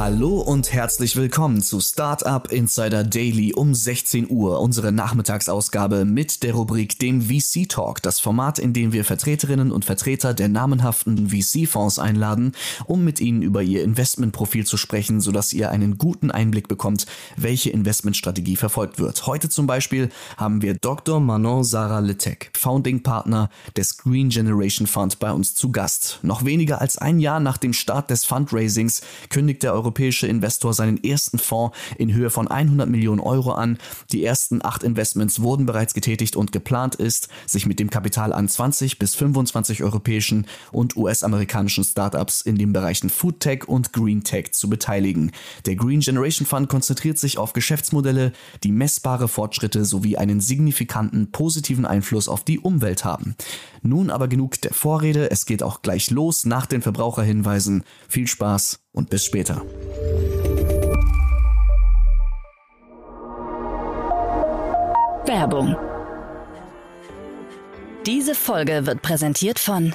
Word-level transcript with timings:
Hallo 0.00 0.40
und 0.40 0.72
herzlich 0.72 1.14
willkommen 1.14 1.60
zu 1.60 1.78
Startup 1.78 2.50
Insider 2.50 3.04
Daily 3.04 3.52
um 3.52 3.74
16 3.74 4.30
Uhr, 4.30 4.58
unsere 4.58 4.92
Nachmittagsausgabe 4.92 6.06
mit 6.06 6.42
der 6.42 6.54
Rubrik 6.54 6.98
dem 6.98 7.20
VC 7.20 7.68
Talk, 7.68 8.00
das 8.00 8.18
Format, 8.18 8.58
in 8.58 8.72
dem 8.72 8.94
wir 8.94 9.04
Vertreterinnen 9.04 9.70
und 9.70 9.84
Vertreter 9.84 10.32
der 10.32 10.48
namenhaften 10.48 11.28
VC-Fonds 11.28 11.98
einladen, 11.98 12.52
um 12.86 13.04
mit 13.04 13.20
ihnen 13.20 13.42
über 13.42 13.62
ihr 13.62 13.84
Investmentprofil 13.84 14.64
zu 14.66 14.78
sprechen, 14.78 15.20
sodass 15.20 15.52
ihr 15.52 15.70
einen 15.70 15.98
guten 15.98 16.30
Einblick 16.30 16.66
bekommt, 16.66 17.04
welche 17.36 17.68
Investmentstrategie 17.68 18.56
verfolgt 18.56 18.98
wird. 18.98 19.26
Heute 19.26 19.50
zum 19.50 19.66
Beispiel 19.66 20.08
haben 20.38 20.62
wir 20.62 20.72
Dr. 20.72 21.20
Manon 21.20 21.62
Sarah 21.62 22.00
Letek, 22.00 22.52
Founding 22.54 23.02
Partner 23.02 23.50
des 23.76 23.98
Green 23.98 24.30
Generation 24.30 24.86
Fund 24.86 25.18
bei 25.18 25.30
uns 25.30 25.54
zu 25.54 25.70
Gast. 25.70 26.20
Noch 26.22 26.46
weniger 26.46 26.80
als 26.80 26.96
ein 26.96 27.20
Jahr 27.20 27.38
nach 27.38 27.58
dem 27.58 27.74
Start 27.74 28.08
des 28.08 28.24
Fundraisings 28.24 29.02
kündigt 29.28 29.62
der 29.62 29.74
europäische 29.90 30.28
Investor 30.28 30.72
seinen 30.72 31.02
ersten 31.02 31.40
Fonds 31.40 31.76
in 31.98 32.14
Höhe 32.14 32.30
von 32.30 32.46
100 32.46 32.88
Millionen 32.88 33.18
Euro 33.18 33.50
an. 33.50 33.76
Die 34.12 34.24
ersten 34.24 34.64
acht 34.64 34.84
Investments 34.84 35.42
wurden 35.42 35.66
bereits 35.66 35.94
getätigt 35.94 36.36
und 36.36 36.52
geplant 36.52 36.94
ist, 36.94 37.28
sich 37.44 37.66
mit 37.66 37.80
dem 37.80 37.90
Kapital 37.90 38.32
an 38.32 38.48
20 38.48 39.00
bis 39.00 39.16
25 39.16 39.82
europäischen 39.82 40.46
und 40.70 40.96
US-amerikanischen 40.96 41.82
Startups 41.82 42.40
in 42.40 42.56
den 42.56 42.72
Bereichen 42.72 43.10
Food 43.10 43.40
Tech 43.40 43.66
und 43.66 43.92
Green 43.92 44.22
Tech 44.22 44.52
zu 44.52 44.70
beteiligen. 44.70 45.32
Der 45.66 45.74
Green 45.74 46.00
Generation 46.00 46.46
Fund 46.46 46.68
konzentriert 46.68 47.18
sich 47.18 47.36
auf 47.36 47.52
Geschäftsmodelle, 47.52 48.32
die 48.62 48.70
messbare 48.70 49.26
Fortschritte 49.26 49.84
sowie 49.84 50.16
einen 50.16 50.40
signifikanten 50.40 51.32
positiven 51.32 51.84
Einfluss 51.84 52.28
auf 52.28 52.44
die 52.44 52.60
Umwelt 52.60 53.04
haben. 53.04 53.34
Nun 53.82 54.10
aber 54.10 54.28
genug 54.28 54.60
der 54.60 54.72
Vorrede, 54.72 55.32
es 55.32 55.46
geht 55.46 55.64
auch 55.64 55.82
gleich 55.82 56.10
los 56.10 56.44
nach 56.44 56.66
den 56.66 56.80
Verbraucherhinweisen. 56.80 57.82
Viel 58.08 58.28
Spaß 58.28 58.80
und 58.92 59.10
bis 59.10 59.24
später. 59.24 59.62
Werbung. 65.26 65.76
Diese 68.06 68.34
Folge 68.34 68.86
wird 68.86 69.02
präsentiert 69.02 69.58
von 69.58 69.94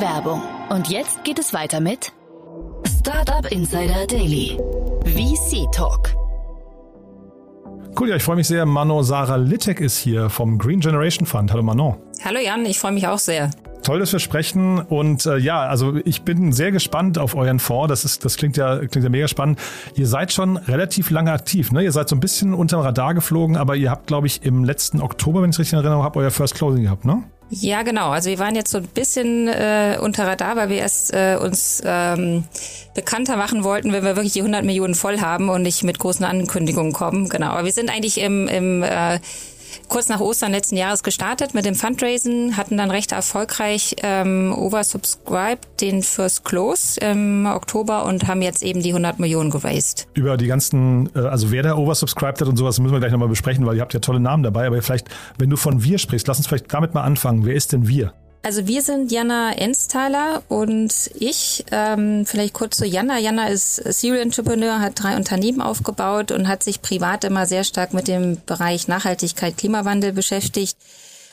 Werbung. 0.00 0.40
Und 0.70 0.88
jetzt 0.88 1.24
geht 1.24 1.38
es 1.38 1.52
weiter 1.52 1.80
mit 1.80 2.12
Startup 3.00 3.50
Insider 3.52 4.06
Daily. 4.06 4.58
VC 5.04 5.70
Talk. 5.72 6.14
Cool, 7.98 8.08
ja, 8.08 8.16
ich 8.16 8.22
freue 8.22 8.36
mich 8.36 8.46
sehr. 8.46 8.64
Manon 8.64 9.04
Sarah 9.04 9.36
Littek 9.36 9.80
ist 9.80 9.98
hier 9.98 10.30
vom 10.30 10.58
Green 10.58 10.80
Generation 10.80 11.26
Fund. 11.26 11.52
Hallo 11.52 11.62
Manon. 11.62 11.96
Hallo 12.24 12.38
Jan, 12.38 12.64
ich 12.64 12.78
freue 12.78 12.92
mich 12.92 13.06
auch 13.06 13.18
sehr. 13.18 13.50
Toll, 13.82 13.98
dass 13.98 14.12
wir 14.12 14.20
sprechen. 14.20 14.78
Und 14.78 15.26
äh, 15.26 15.36
ja, 15.36 15.60
also 15.60 15.96
ich 16.04 16.22
bin 16.22 16.52
sehr 16.52 16.72
gespannt 16.72 17.18
auf 17.18 17.34
euren 17.34 17.58
Fonds. 17.58 17.88
Das 17.88 18.04
ist, 18.06 18.24
das 18.24 18.36
klingt 18.36 18.56
ja, 18.56 18.78
klingt 18.78 19.04
ja 19.04 19.10
mega 19.10 19.28
spannend. 19.28 19.58
Ihr 19.96 20.06
seid 20.06 20.32
schon 20.32 20.56
relativ 20.56 21.10
lange 21.10 21.32
aktiv, 21.32 21.72
ne? 21.72 21.82
Ihr 21.82 21.92
seid 21.92 22.08
so 22.08 22.16
ein 22.16 22.20
bisschen 22.20 22.54
unterm 22.54 22.80
Radar 22.80 23.12
geflogen, 23.12 23.56
aber 23.56 23.76
ihr 23.76 23.90
habt, 23.90 24.06
glaube 24.06 24.26
ich, 24.28 24.44
im 24.44 24.64
letzten 24.64 25.02
Oktober, 25.02 25.42
wenn 25.42 25.50
ich 25.50 25.56
es 25.56 25.60
richtig 25.60 25.74
in 25.74 25.78
Erinnerung 25.80 26.04
habe, 26.04 26.20
euer 26.20 26.30
First 26.30 26.54
Closing 26.54 26.84
gehabt, 26.84 27.04
ne? 27.04 27.22
Ja, 27.52 27.82
genau. 27.82 28.10
Also 28.10 28.30
wir 28.30 28.38
waren 28.38 28.54
jetzt 28.54 28.70
so 28.70 28.78
ein 28.78 28.86
bisschen 28.86 29.48
äh, 29.48 29.98
unter 30.00 30.24
Radar, 30.24 30.54
weil 30.54 30.68
wir 30.68 30.76
erst 30.78 31.12
äh, 31.12 31.36
uns 31.36 31.82
ähm, 31.84 32.44
bekannter 32.94 33.36
machen 33.36 33.64
wollten, 33.64 33.92
wenn 33.92 34.04
wir 34.04 34.14
wirklich 34.14 34.34
die 34.34 34.40
100 34.40 34.64
Millionen 34.64 34.94
voll 34.94 35.20
haben 35.20 35.48
und 35.48 35.62
nicht 35.62 35.82
mit 35.82 35.98
großen 35.98 36.24
Ankündigungen 36.24 36.92
kommen. 36.92 37.28
Genau. 37.28 37.48
Aber 37.48 37.64
wir 37.64 37.72
sind 37.72 37.90
eigentlich 37.90 38.20
im, 38.20 38.46
im 38.46 38.84
äh, 38.84 39.18
kurz 39.88 40.08
nach 40.08 40.20
Ostern 40.20 40.52
letzten 40.52 40.76
Jahres 40.76 41.02
gestartet 41.02 41.54
mit 41.54 41.64
dem 41.64 41.74
Fundraisen, 41.74 42.56
hatten 42.56 42.76
dann 42.76 42.90
recht 42.90 43.12
erfolgreich 43.12 43.96
ähm, 44.02 44.54
oversubscribed 44.56 45.80
den 45.80 46.02
First 46.02 46.44
Close 46.44 47.00
im 47.00 47.46
Oktober 47.46 48.04
und 48.04 48.26
haben 48.26 48.42
jetzt 48.42 48.62
eben 48.62 48.82
die 48.82 48.90
100 48.90 49.18
Millionen 49.18 49.50
geraced. 49.50 50.08
Über 50.14 50.36
die 50.36 50.46
ganzen, 50.46 51.10
äh, 51.14 51.20
also 51.20 51.50
wer 51.50 51.62
da 51.62 51.76
oversubscribed 51.76 52.40
hat 52.40 52.48
und 52.48 52.56
sowas, 52.56 52.78
müssen 52.80 52.92
wir 52.92 53.00
gleich 53.00 53.12
nochmal 53.12 53.28
besprechen, 53.28 53.66
weil 53.66 53.76
ihr 53.76 53.82
habt 53.82 53.94
ja 53.94 54.00
tolle 54.00 54.20
Namen 54.20 54.42
dabei. 54.42 54.66
Aber 54.66 54.80
vielleicht, 54.82 55.08
wenn 55.38 55.50
du 55.50 55.56
von 55.56 55.82
wir 55.82 55.98
sprichst, 55.98 56.26
lass 56.28 56.38
uns 56.38 56.46
vielleicht 56.46 56.72
damit 56.72 56.94
mal 56.94 57.02
anfangen. 57.02 57.44
Wer 57.44 57.54
ist 57.54 57.72
denn 57.72 57.88
wir? 57.88 58.12
Also 58.42 58.66
wir 58.66 58.80
sind 58.80 59.12
Jana 59.12 59.52
Ensthaler 59.52 60.42
und 60.48 61.10
ich. 61.14 61.64
Ähm, 61.72 62.24
vielleicht 62.24 62.54
kurz 62.54 62.78
zu 62.78 62.86
Jana. 62.86 63.18
Jana 63.18 63.48
ist 63.48 63.76
Serial 63.76 64.22
Entrepreneur, 64.22 64.80
hat 64.80 65.02
drei 65.02 65.16
Unternehmen 65.16 65.60
aufgebaut 65.60 66.32
und 66.32 66.48
hat 66.48 66.62
sich 66.62 66.80
privat 66.80 67.24
immer 67.24 67.46
sehr 67.46 67.64
stark 67.64 67.92
mit 67.92 68.08
dem 68.08 68.40
Bereich 68.46 68.88
Nachhaltigkeit, 68.88 69.58
Klimawandel 69.58 70.12
beschäftigt. 70.12 70.78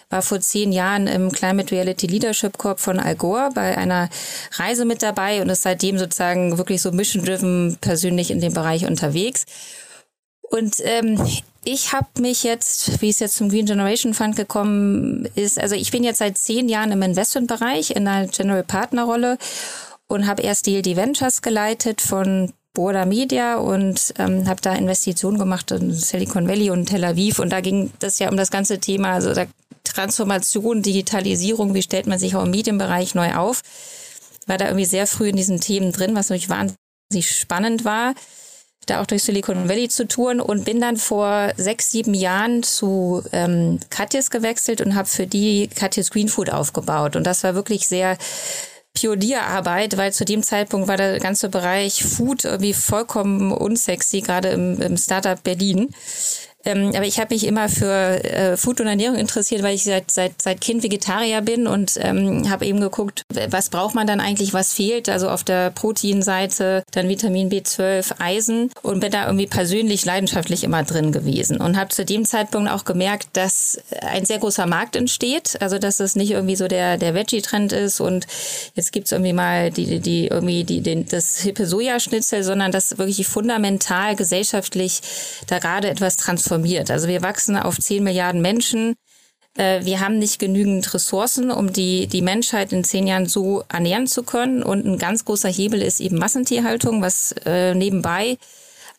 War 0.09 0.21
vor 0.21 0.41
zehn 0.41 0.71
Jahren 0.73 1.07
im 1.07 1.31
Climate 1.31 1.73
Reality 1.73 2.07
Leadership 2.07 2.57
Corp 2.57 2.79
von 2.79 2.99
Al 2.99 3.15
Gore 3.15 3.49
bei 3.53 3.77
einer 3.77 4.09
Reise 4.53 4.83
mit 4.83 5.01
dabei 5.01 5.41
und 5.41 5.49
ist 5.49 5.63
seitdem 5.63 5.97
sozusagen 5.97 6.57
wirklich 6.57 6.81
so 6.81 6.91
mission-driven 6.91 7.77
persönlich 7.79 8.31
in 8.31 8.41
dem 8.41 8.53
Bereich 8.53 8.85
unterwegs. 8.85 9.45
Und 10.41 10.75
ähm, 10.83 11.21
ich 11.67 11.91
habe 11.91 12.07
mich 12.21 12.43
jetzt, 12.43 13.01
wie 13.01 13.09
es 13.09 13.19
jetzt 13.19 13.35
zum 13.35 13.49
Green 13.49 13.65
Generation 13.65 14.13
Fund 14.13 14.37
gekommen 14.37 15.27
ist, 15.35 15.59
also 15.59 15.75
ich 15.75 15.91
bin 15.91 16.05
jetzt 16.05 16.19
seit 16.19 16.37
zehn 16.37 16.69
Jahren 16.69 16.93
im 16.93 17.01
Investmentbereich 17.01 17.91
in 17.91 18.07
einer 18.07 18.27
General 18.27 18.63
Partner 18.63 19.03
Rolle 19.03 19.37
und 20.07 20.27
habe 20.27 20.43
erst 20.43 20.65
DLD 20.65 20.95
Ventures 20.95 21.41
geleitet 21.41 21.99
von 21.99 22.53
Border 22.73 23.05
Media 23.05 23.57
und 23.57 24.13
ähm, 24.17 24.47
habe 24.47 24.61
da 24.61 24.75
Investitionen 24.75 25.37
gemacht 25.37 25.69
in 25.71 25.91
Silicon 25.91 26.47
Valley 26.47 26.69
und 26.69 26.85
Tel 26.85 27.03
Aviv 27.03 27.39
und 27.39 27.49
da 27.49 27.59
ging 27.59 27.91
das 27.99 28.19
ja 28.19 28.29
um 28.29 28.37
das 28.37 28.49
ganze 28.49 28.79
Thema, 28.79 29.11
also 29.11 29.33
Transformation, 29.83 30.81
Digitalisierung, 30.81 31.73
wie 31.73 31.81
stellt 31.81 32.07
man 32.07 32.17
sich 32.17 32.33
auch 32.37 32.45
im 32.45 32.51
Medienbereich 32.51 33.13
neu 33.13 33.33
auf. 33.35 33.61
War 34.45 34.57
da 34.57 34.67
irgendwie 34.67 34.85
sehr 34.85 35.05
früh 35.05 35.29
in 35.29 35.35
diesen 35.35 35.59
Themen 35.59 35.91
drin, 35.91 36.15
was 36.15 36.29
natürlich 36.29 36.49
wahnsinnig 36.49 37.29
spannend 37.29 37.83
war 37.83 38.13
da 38.89 39.01
auch 39.01 39.05
durch 39.05 39.23
Silicon 39.23 39.69
Valley 39.69 39.89
zu 39.89 40.07
touren 40.07 40.41
und 40.41 40.65
bin 40.65 40.81
dann 40.81 40.97
vor 40.97 41.51
sechs, 41.57 41.91
sieben 41.91 42.13
Jahren 42.13 42.63
zu 42.63 43.23
ähm, 43.31 43.79
Katjes 43.89 44.29
gewechselt 44.29 44.81
und 44.81 44.95
habe 44.95 45.07
für 45.07 45.27
die 45.27 45.67
Katjes 45.67 46.11
Green 46.11 46.29
Food 46.29 46.49
aufgebaut. 46.49 47.15
Und 47.15 47.25
das 47.25 47.43
war 47.43 47.55
wirklich 47.55 47.87
sehr 47.87 48.17
Pionierarbeit, 48.93 49.97
weil 49.97 50.11
zu 50.11 50.25
dem 50.25 50.41
Zeitpunkt 50.41 50.87
war 50.87 50.97
der 50.97 51.19
ganze 51.19 51.49
Bereich 51.49 52.03
Food 52.03 52.45
irgendwie 52.45 52.73
vollkommen 52.73 53.51
unsexy, 53.51 54.21
gerade 54.21 54.49
im, 54.49 54.81
im 54.81 54.97
Startup 54.97 55.41
Berlin. 55.41 55.89
Ähm, 56.67 56.91
aber 56.93 57.05
ich 57.05 57.17
habe 57.17 57.33
mich 57.33 57.47
immer 57.47 57.69
für 57.69 58.21
äh, 58.25 58.57
Food 58.57 58.81
und 58.81 58.87
Ernährung 58.87 59.15
interessiert, 59.15 59.63
weil 59.63 59.75
ich 59.75 59.85
seit, 59.85 60.11
seit, 60.11 60.41
seit 60.41 60.59
Kind 60.59 60.83
Vegetarier 60.83 61.39
bin 61.41 61.65
und 61.65 61.93
ähm, 62.01 62.49
habe 62.49 62.65
eben 62.65 62.81
geguckt, 62.81 63.21
was 63.49 63.69
braucht 63.69 63.95
man 63.95 64.05
dann 64.05 64.19
eigentlich, 64.19 64.53
was 64.53 64.73
fehlt. 64.73 65.07
Also 65.07 65.29
auf 65.29 65.45
der 65.45 65.71
Proteinseite 65.71 66.83
dann 66.91 67.07
Vitamin 67.07 67.49
B12, 67.49 68.15
Eisen 68.19 68.69
und 68.81 68.99
bin 68.99 69.11
da 69.11 69.27
irgendwie 69.27 69.47
persönlich 69.47 70.03
leidenschaftlich 70.03 70.65
immer 70.65 70.83
drin 70.83 71.13
gewesen 71.13 71.61
und 71.61 71.77
habe 71.77 71.89
zu 71.89 72.03
dem 72.03 72.25
Zeitpunkt 72.25 72.69
auch 72.69 72.83
gemerkt, 72.83 73.29
dass 73.33 73.79
ein 74.01 74.25
sehr 74.25 74.39
großer 74.39 74.65
Markt 74.65 74.97
entsteht. 74.97 75.55
Also 75.61 75.79
dass 75.79 76.01
es 76.01 76.17
nicht 76.17 76.31
irgendwie 76.31 76.57
so 76.57 76.67
der, 76.67 76.97
der 76.97 77.13
Veggie-Trend 77.13 77.71
ist 77.71 78.01
und 78.01 78.27
jetzt 78.75 78.91
gibt's 78.91 79.13
irgendwie 79.13 79.33
mal 79.33 79.71
die, 79.71 79.99
die 79.99 80.27
irgendwie 80.27 80.65
die, 80.65 80.81
den, 80.81 81.07
das 81.07 81.37
hippe 81.39 81.65
Sojaschnitzel, 81.65 82.43
sondern 82.43 82.73
dass 82.73 82.97
wirklich 82.97 83.25
fundamental 83.25 84.17
gesellschaftlich 84.17 84.99
da 85.47 85.59
gerade 85.59 85.89
etwas 85.89 86.17
transformiert 86.17 86.56
transformiert. 86.57 86.91
Also 86.91 87.07
wir 87.07 87.21
wachsen 87.21 87.57
auf 87.57 87.77
10 87.77 88.03
Milliarden 88.03 88.41
Menschen. 88.41 88.95
Äh, 89.55 89.85
wir 89.85 89.99
haben 89.99 90.19
nicht 90.19 90.39
genügend 90.39 90.93
Ressourcen, 90.93 91.51
um 91.51 91.71
die, 91.73 92.07
die 92.07 92.21
Menschheit 92.21 92.73
in 92.73 92.83
zehn 92.83 93.07
Jahren 93.07 93.27
so 93.27 93.63
ernähren 93.69 94.07
zu 94.07 94.23
können. 94.23 94.63
Und 94.63 94.85
ein 94.85 94.97
ganz 94.97 95.25
großer 95.25 95.49
Hebel 95.49 95.81
ist 95.81 95.99
eben 95.99 96.17
Massentierhaltung, 96.17 97.01
was 97.01 97.33
äh, 97.45 97.73
nebenbei 97.73 98.37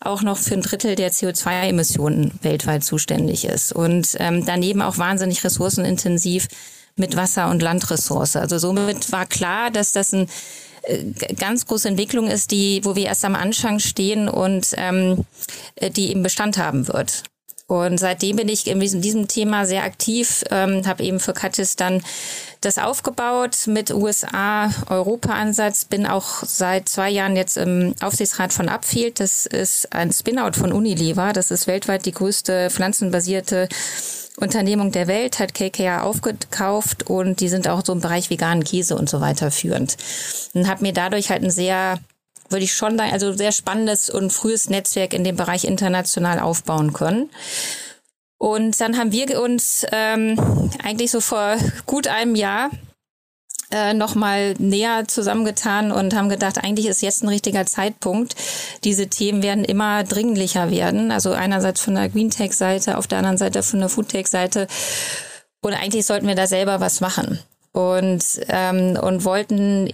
auch 0.01 0.23
noch 0.23 0.39
für 0.39 0.55
ein 0.55 0.63
Drittel 0.63 0.95
der 0.95 1.11
CO2-Emissionen 1.11 2.39
weltweit 2.43 2.85
zuständig 2.85 3.45
ist 3.45 3.73
und 3.73 4.15
ähm, 4.21 4.47
daneben 4.47 4.81
auch 4.81 4.97
wahnsinnig 4.97 5.43
ressourcenintensiv 5.43 6.47
mit 6.95 7.17
Wasser- 7.17 7.51
und 7.51 7.63
Landressource. 7.63 8.37
Also 8.37 8.59
somit 8.59 9.11
war 9.11 9.27
klar, 9.27 9.73
dass 9.73 9.91
das 9.91 10.13
ein 10.13 10.29
äh, 10.83 11.03
ganz 11.35 11.67
große 11.67 11.89
Entwicklung 11.89 12.29
ist, 12.29 12.53
die, 12.53 12.81
wo 12.85 12.95
wir 12.95 13.07
erst 13.07 13.25
am 13.25 13.35
Anfang 13.35 13.81
stehen 13.81 14.29
und 14.29 14.69
ähm, 14.77 15.25
äh, 15.75 15.91
die 15.91 16.11
eben 16.11 16.23
Bestand 16.23 16.59
haben 16.59 16.87
wird. 16.87 17.25
Und 17.69 17.99
seitdem 18.01 18.37
bin 18.37 18.49
ich 18.49 18.67
in 18.67 18.81
diesem 18.81 19.29
Thema 19.29 19.67
sehr 19.67 19.85
aktiv, 19.85 20.43
ähm, 20.51 20.87
habe 20.87 21.03
eben 21.03 21.21
für 21.21 21.35
Katis 21.35 21.77
dann 21.77 22.03
das 22.63 22.79
aufgebaut 22.79 23.67
mit 23.67 23.93
USA-Europa-Ansatz, 23.93 25.85
bin 25.85 26.07
auch 26.07 26.43
seit 26.45 26.89
zwei 26.89 27.11
Jahren 27.11 27.37
jetzt 27.37 27.59
im 27.59 27.95
Aufsichtsrat 28.01 28.55
von 28.55 28.71
Upfield. 28.71 29.21
Das 29.21 29.45
ist 29.45 29.93
ein 29.93 30.11
Spin-out 30.11 30.57
von 30.57 30.73
Unilever. 30.73 31.35
Das 31.35 31.51
ist 31.51 31.67
weltweit 31.67 32.07
die 32.07 32.13
größte 32.13 32.71
pflanzenbasierte 32.71 33.69
Unternehmung 34.39 34.91
der 34.91 35.07
Welt, 35.07 35.39
hat 35.39 35.53
KKR 35.53 36.05
aufgekauft 36.05 37.11
und 37.11 37.41
die 37.41 37.51
sind 37.51 37.69
auch 37.69 37.83
so 37.85 37.93
im 37.93 38.01
Bereich 38.01 38.31
veganen 38.31 38.65
Käse 38.65 38.97
und 38.97 39.11
so 39.11 39.21
weiter 39.21 39.51
führend. 39.51 39.99
Und 40.55 40.69
habe 40.69 40.81
mir 40.83 40.95
dadurch 40.95 41.29
halt 41.29 41.43
ein 41.43 41.51
sehr 41.51 41.99
würde 42.49 42.65
ich 42.65 42.75
schon 42.75 42.97
sagen, 42.97 43.13
also 43.13 43.33
sehr 43.33 43.53
spannendes 43.53 44.11
und 44.11 44.33
frühes 44.33 44.71
Netzwerk 44.71 45.15
in 45.15 45.25
dem 45.25 45.37
Bereich 45.37 45.65
international 45.65 46.41
aufbauen 46.41 46.93
können. 46.93 47.31
Und 48.39 48.81
dann 48.81 48.97
haben 48.97 49.13
wir 49.13 49.41
uns 49.43 49.85
ähm, 49.91 50.39
eigentlich 50.83 51.11
so 51.11 51.21
vor 51.21 51.57
gut 51.87 52.07
einem 52.07 52.37
Jahr 52.37 52.71
äh, 53.71 53.93
nochmal 53.93 54.55
näher 54.59 55.07
zusammengetan 55.09 55.93
und 55.93 56.15
haben 56.15 56.29
gedacht, 56.29 56.59
eigentlich 56.59 56.87
ist 56.87 57.03
jetzt 57.03 57.23
ein 57.23 57.29
richtiger 57.29 57.67
Zeitpunkt. 57.67 58.35
Diese 58.85 59.09
Themen 59.09 59.43
werden 59.43 59.65
immer 59.65 60.05
dringlicher 60.05 60.71
werden. 60.71 61.11
Also 61.11 61.33
einerseits 61.33 61.81
von 61.81 61.97
der 61.97 62.09
Green 62.09 62.31
Tech 62.31 62.53
Seite, 62.53 62.97
auf 62.97 63.07
der 63.07 63.19
anderen 63.19 63.37
Seite 63.37 63.63
von 63.63 63.81
der 63.81 63.89
Food 63.89 64.09
Tech 64.09 64.29
Seite. 64.29 64.69
Und 65.61 65.75
eigentlich 65.75 66.07
sollten 66.07 66.29
wir 66.29 66.35
da 66.35 66.47
selber 66.47 66.81
was 66.81 67.01
machen. 67.01 67.41
Und, 67.73 68.25
ähm, 68.49 68.99
und 69.01 69.25
wollten 69.25 69.93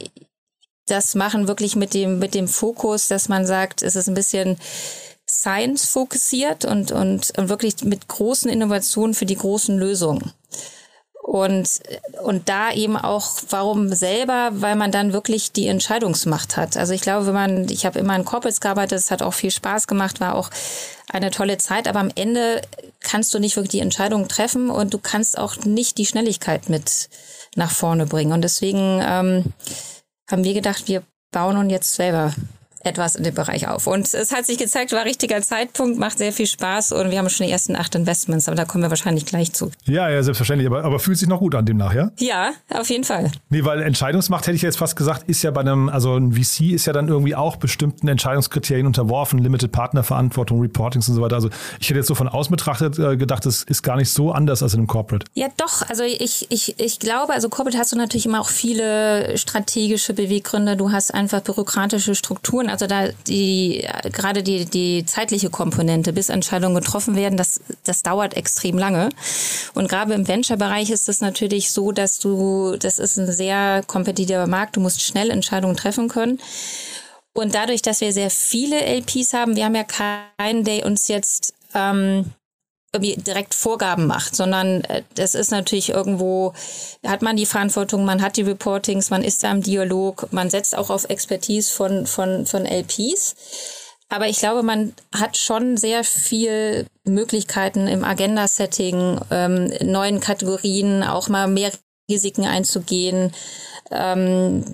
das 0.87 1.15
machen 1.15 1.49
wirklich 1.49 1.77
mit 1.77 1.95
dem, 1.95 2.19
mit 2.19 2.35
dem 2.35 2.49
Fokus, 2.49 3.09
dass 3.09 3.29
man 3.29 3.47
sagt, 3.47 3.83
es 3.83 3.97
ist 3.97 4.09
ein 4.09 4.15
bisschen 4.15 4.59
Science 5.27 5.87
fokussiert 5.87 6.65
und, 6.65 6.93
und, 6.93 7.33
und 7.37 7.49
wirklich 7.49 7.83
mit 7.85 8.09
großen 8.09 8.51
Innovationen 8.51 9.15
für 9.15 9.27
die 9.27 9.37
großen 9.37 9.79
Lösungen. 9.79 10.33
Und, 11.23 11.81
und 12.23 12.51
da 12.51 12.71
eben 12.71 12.99
auch, 12.99 13.31
warum 13.49 13.95
selber, 13.95 14.51
weil 14.53 14.77
man 14.77 14.93
dann 14.93 15.15
wirklich 15.15 15.53
die 15.53 15.69
Entscheidungsmacht 15.69 16.59
hat. 16.59 16.77
Also 16.77 16.93
ich 16.93 17.01
glaube, 17.01 17.27
wenn 17.27 17.35
man, 17.35 17.69
ich 17.71 17.87
habe 17.87 17.99
immer 17.99 18.15
in 18.15 18.27
Corporates 18.27 18.61
gearbeitet, 18.61 18.99
es 18.99 19.11
hat 19.11 19.23
auch 19.23 19.33
viel 19.33 19.51
Spaß 19.51 19.87
gemacht, 19.87 20.21
war 20.21 20.35
auch 20.35 20.51
eine 21.09 21.31
tolle 21.31 21.57
Zeit, 21.57 21.89
aber 21.89 22.01
am 22.01 22.11
Ende 22.15 22.61
kannst 23.01 23.33
du 23.33 23.39
nicht 23.39 23.57
wirklich 23.57 23.71
die 23.71 23.81
Entscheidung 23.81 24.29
treffen 24.29 24.69
und 24.69 24.93
du 24.93 24.99
kannst 24.99 25.39
auch 25.39 25.57
nicht 25.65 25.97
die 25.97 26.05
Schnelligkeit 26.05 26.69
mit 26.69 27.09
nach 27.57 27.71
vorne 27.71 28.05
bringen. 28.05 28.33
Und 28.33 28.43
deswegen 28.43 29.01
ähm, 29.03 29.45
haben 30.35 30.43
wir 30.43 30.55
gedacht, 30.55 30.89
wir 30.89 31.05
bauen 31.31 31.57
uns 31.57 31.71
jetzt 31.71 31.95
selber 31.95 32.35
etwas 32.85 33.17
in 33.17 33.25
dem 33.25 33.35
Bereich 33.35 33.69
auf. 33.69 33.87
Und 33.87 34.13
es 34.13 34.33
hat 34.33 34.47
sich 34.47 34.59
gezeigt, 34.59 34.93
war 34.93 35.05
richtiger 35.05 35.41
Zeitpunkt, 35.43 35.99
macht 35.99 36.19
sehr 36.19 36.33
viel 36.33 36.47
Spaß 36.47 36.93
und 36.93 37.11
wir 37.11 37.19
haben 37.19 37.29
schon 37.29 37.47
die 37.47 37.53
ersten 37.53 37.77
acht 37.77 37.95
Investments, 37.95 38.49
aber 38.49 38.57
da 38.57 38.65
kommen 38.65 38.83
wir 38.83 38.91
wahrscheinlich 38.91 39.27
gleich 39.27 39.53
zu. 39.53 39.71
Ja, 39.85 40.09
ja, 40.09 40.23
selbstverständlich, 40.23 40.69
aber, 40.69 40.85
aber 40.85 40.99
fühlt 40.99 41.19
sich 41.19 41.29
noch 41.29 41.41
gut 41.41 41.55
an 41.55 41.67
demnach, 41.67 41.95
ja? 41.95 42.11
Ja, 42.19 42.53
auf 42.71 42.91
jeden 42.91 43.05
Fall. 43.05 43.31
Nee, 43.51 43.65
weil 43.65 43.83
Entscheidungsmacht, 43.83 44.47
hätte 44.47 44.57
ich 44.57 44.63
jetzt 44.63 44.79
fast 44.79 44.97
gesagt, 44.97 45.29
ist 45.29 45.43
ja 45.43 45.51
bei 45.51 45.61
einem, 45.61 45.89
also 45.89 46.17
ein 46.17 46.33
VC 46.33 46.73
ist 46.73 46.87
ja 46.87 46.93
dann 46.93 47.09
irgendwie 47.09 47.35
auch 47.35 47.57
bestimmten 47.57 48.09
Entscheidungskriterien 48.09 48.87
unterworfen, 48.87 49.39
Limited 49.39 49.73
Partnerverantwortung, 49.73 50.61
Reportings 50.61 51.09
und 51.09 51.15
so 51.15 51.23
weiter. 51.23 51.37
Also 51.37 51.51
ich 51.81 51.89
hätte 51.89 51.99
jetzt 51.99 52.09
so 52.09 52.15
von 52.15 52.29
außen 52.29 52.51
betrachtet 52.51 52.99
äh, 52.99 53.17
gedacht, 53.17 53.47
das 53.47 53.63
ist 53.63 53.83
gar 53.83 53.97
nicht 53.97 54.11
so 54.11 54.33
anders 54.33 54.63
als 54.63 54.75
in 54.75 54.81
einem 54.81 54.87
Corporate. 54.87 55.27
Ja, 55.35 55.49
doch. 55.57 55.89
Also 55.89 56.05
ich, 56.05 56.47
ich, 56.51 56.79
ich 56.79 56.99
glaube, 56.99 57.33
also 57.33 57.49
Corporate 57.49 57.79
hast 57.79 57.93
du 57.93 57.97
natürlich 57.97 58.27
immer 58.27 58.41
auch 58.41 58.49
viele 58.49 59.37
strategische 59.39 60.15
Beweggründe. 60.15 60.77
Du 60.77 60.93
hast 60.93 61.13
einfach 61.13 61.41
bürokratische 61.41 62.15
Strukturen. 62.15 62.69
Also 62.75 62.89
da 62.89 63.11
die 63.29 63.87
gerade 64.11 64.43
die 64.43 64.65
die 64.65 65.07
zeitliche 65.07 65.49
Komponente, 65.49 66.13
bis 66.13 66.29
Entscheidungen 66.29 66.75
getroffen 66.75 67.15
werden, 67.15 67.37
das 67.37 67.61
das 67.85 68.03
dauert 68.03 68.35
extrem 68.35 68.77
lange. 68.77 69.11
Und 69.75 69.89
gerade 69.89 70.13
im 70.13 70.27
Venture-Bereich 70.27 70.91
ist 70.91 71.09
es 71.09 71.21
natürlich 71.21 71.71
so, 71.71 71.93
dass 71.93 72.19
du 72.19 72.77
das 72.77 72.99
ist 72.99 73.17
ein 73.17 73.31
sehr 73.31 73.85
kompetitiver 73.87 74.49
Markt. 74.49 74.75
Du 74.75 74.81
musst 74.81 75.03
schnell 75.03 75.31
Entscheidungen 75.31 75.77
treffen 75.77 76.09
können. 76.09 76.41
Und 77.33 77.55
dadurch, 77.55 77.81
dass 77.81 78.01
wir 78.01 78.13
sehr 78.13 78.31
viele 78.31 78.81
LPs 78.81 79.35
haben, 79.35 79.55
wir 79.55 79.67
haben 79.67 79.77
ja 79.77 79.85
keinen, 79.85 80.65
der 80.65 80.85
uns 80.85 81.07
jetzt 81.07 81.55
ähm, 81.77 82.33
irgendwie 82.95 83.17
direkt 83.17 83.55
Vorgaben 83.55 84.07
macht, 84.07 84.35
sondern 84.35 84.83
äh, 84.85 85.03
das 85.15 85.35
ist 85.35 85.51
natürlich 85.51 85.91
irgendwo, 85.91 86.55
hat 87.07 87.23
man 87.23 87.37
die 87.37 87.47
Verantwortung, 87.47 88.05
man 88.05 88.23
hat 88.23 88.37
die 88.37 88.43
Reportings, 88.43 89.11
man 89.11 89.23
ist 89.23 89.45
da 89.45 89.51
im 89.51 89.63
Dialog, 89.63 90.29
man 90.33 90.51
setzt 90.51 90.77
auch 90.77 90.91
auf 90.91 91.05
Expertise 91.11 91.73
von, 91.73 92.07
von, 92.07 92.47
von 92.47 92.65
LPs. 92.65 93.35
Aber 94.09 94.29
ich 94.29 94.39
glaube, 94.39 94.63
man 94.63 94.95
hat 95.15 95.37
schon 95.37 95.77
sehr 95.77 96.05
viel 96.05 96.87
Möglichkeiten 97.05 97.89
im 97.89 98.05
Agenda-Setting, 98.05 99.21
ähm, 99.31 99.73
neuen 99.83 100.21
Kategorien, 100.21 101.03
auch 101.03 101.29
mal 101.29 101.49
mehr 101.49 101.73
Risiken 102.09 102.45
einzugehen. 102.45 103.33
Ähm, 103.91 104.65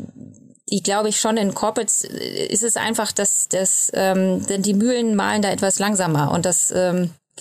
ich 0.67 0.83
glaube 0.83 1.09
ich 1.09 1.21
schon 1.21 1.37
in 1.37 1.55
Corporates 1.55 2.05
ist 2.05 2.63
es 2.63 2.77
einfach, 2.77 3.13
dass, 3.13 3.49
dass 3.49 3.91
ähm, 3.95 4.47
denn 4.47 4.63
die 4.63 4.75
Mühlen 4.75 5.17
malen 5.17 5.43
da 5.43 5.51
etwas 5.51 5.79
langsamer 5.79 6.31
und 6.33 6.47
das 6.47 6.71
ähm, 6.71 7.11
äh, 7.37 7.41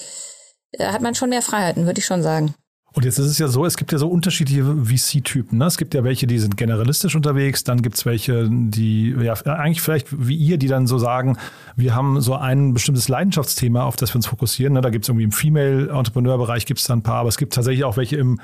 hat 0.77 1.01
man 1.01 1.16
schon 1.16 1.30
mehr 1.30 1.42
Freiheiten, 1.42 1.86
würde 1.86 2.00
ich 2.00 2.06
schon 2.06 2.21
sagen. 2.21 2.54
Und 2.92 3.06
jetzt 3.06 3.19
ist 3.19 3.27
es 3.27 3.38
ja 3.38 3.48
so, 3.48 3.66
es 3.66 3.77
gibt 3.77 3.92
ja 3.92 4.00
so 4.00 4.07
unterschiedliche 4.07 4.63
VC-Typen. 4.63 5.60
Ne? 5.60 5.66
Es 5.66 5.77
gibt 5.77 5.94
ja 5.94 6.04
welche, 6.04 6.25
die 6.25 6.39
sind 6.39 6.57
generalistisch 6.57 7.16
unterwegs, 7.16 7.63
dann 7.63 7.83
gibt 7.83 7.98
es 7.98 8.06
welche, 8.06 8.50
die, 8.50 9.16
ja, 9.21 9.33
eigentlich 9.45 9.81
vielleicht 9.81 10.07
wie 10.27 10.36
ihr, 10.36 10.57
die 10.57 10.68
dann 10.68 10.88
so 10.88 10.98
sagen, 10.98 11.38
wir 11.75 11.94
haben 11.94 12.19
so 12.19 12.36
ein 12.36 12.74
bestimmtes 12.74 13.07
Leidenschaftsthema, 13.07 13.83
auf 13.83 13.95
das 13.95 14.12
wir 14.12 14.16
uns 14.16 14.25
fokussieren. 14.25 14.74
Ne? 14.74 14.81
Da 14.81 14.89
gibt 14.89 15.06
es 15.06 15.10
irgendwie 15.10 15.25
im 15.25 15.31
Female-Entrepreneur-Bereich 15.31 16.66
gibt 16.66 16.80
es 16.80 16.88
da 16.88 16.94
ein 16.94 17.04
paar, 17.04 17.18
aber 17.18 17.30
es 17.30 17.38
gibt 17.38 17.54
tatsächlich 17.54 17.83
auch 17.83 17.95
welche 17.95 18.18
im 18.18 18.39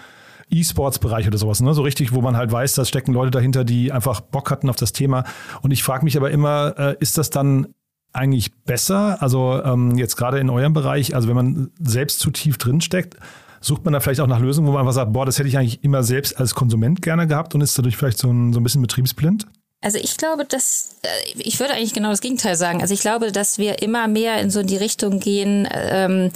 E-Sports-Bereich 0.51 1.27
oder 1.27 1.39
sowas, 1.39 1.59
ne? 1.61 1.73
So 1.73 1.81
richtig, 1.81 2.13
wo 2.13 2.21
man 2.21 2.37
halt 2.37 2.51
weiß, 2.51 2.75
da 2.75 2.85
stecken 2.85 3.13
Leute 3.13 3.31
dahinter, 3.31 3.63
die 3.63 3.91
einfach 3.91 4.21
Bock 4.21 4.51
hatten 4.51 4.69
auf 4.69 4.75
das 4.75 4.93
Thema. 4.93 5.23
Und 5.63 5.71
ich 5.71 5.81
frage 5.81 6.05
mich 6.05 6.17
aber 6.17 6.29
immer, 6.29 6.75
äh, 6.77 6.95
ist 6.99 7.17
das 7.17 7.31
dann 7.31 7.73
eigentlich 8.15 8.53
besser? 8.53 9.21
Also 9.21 9.61
ähm, 9.63 9.97
jetzt 9.97 10.15
gerade 10.15 10.39
in 10.39 10.49
eurem 10.49 10.73
Bereich, 10.73 11.15
also 11.15 11.27
wenn 11.27 11.35
man 11.35 11.71
selbst 11.79 12.19
zu 12.19 12.31
tief 12.31 12.57
drin 12.57 12.81
steckt, 12.81 13.17
sucht 13.61 13.83
man 13.83 13.93
da 13.93 13.99
vielleicht 13.99 14.21
auch 14.21 14.27
nach 14.27 14.39
Lösungen, 14.39 14.67
wo 14.67 14.71
man 14.71 14.81
einfach 14.81 14.93
sagt, 14.93 15.13
boah, 15.13 15.25
das 15.25 15.39
hätte 15.39 15.49
ich 15.49 15.57
eigentlich 15.57 15.83
immer 15.83 16.03
selbst 16.03 16.39
als 16.39 16.55
Konsument 16.55 17.01
gerne 17.01 17.27
gehabt 17.27 17.55
und 17.55 17.61
ist 17.61 17.77
dadurch 17.77 17.97
vielleicht 17.97 18.19
so 18.19 18.29
ein, 18.29 18.53
so 18.53 18.59
ein 18.59 18.63
bisschen 18.63 18.81
betriebsblind? 18.81 19.47
Also 19.81 19.99
ich 19.99 20.17
glaube, 20.17 20.45
dass 20.45 20.95
äh, 21.03 21.07
ich 21.35 21.59
würde 21.59 21.73
eigentlich 21.73 21.93
genau 21.93 22.09
das 22.09 22.21
Gegenteil 22.21 22.55
sagen. 22.55 22.81
Also 22.81 22.93
ich 22.93 23.01
glaube, 23.01 23.31
dass 23.31 23.57
wir 23.57 23.81
immer 23.81 24.07
mehr 24.07 24.39
in 24.41 24.49
so 24.49 24.63
die 24.63 24.77
Richtung 24.77 25.19
gehen. 25.19 25.67
Ähm, 25.71 26.31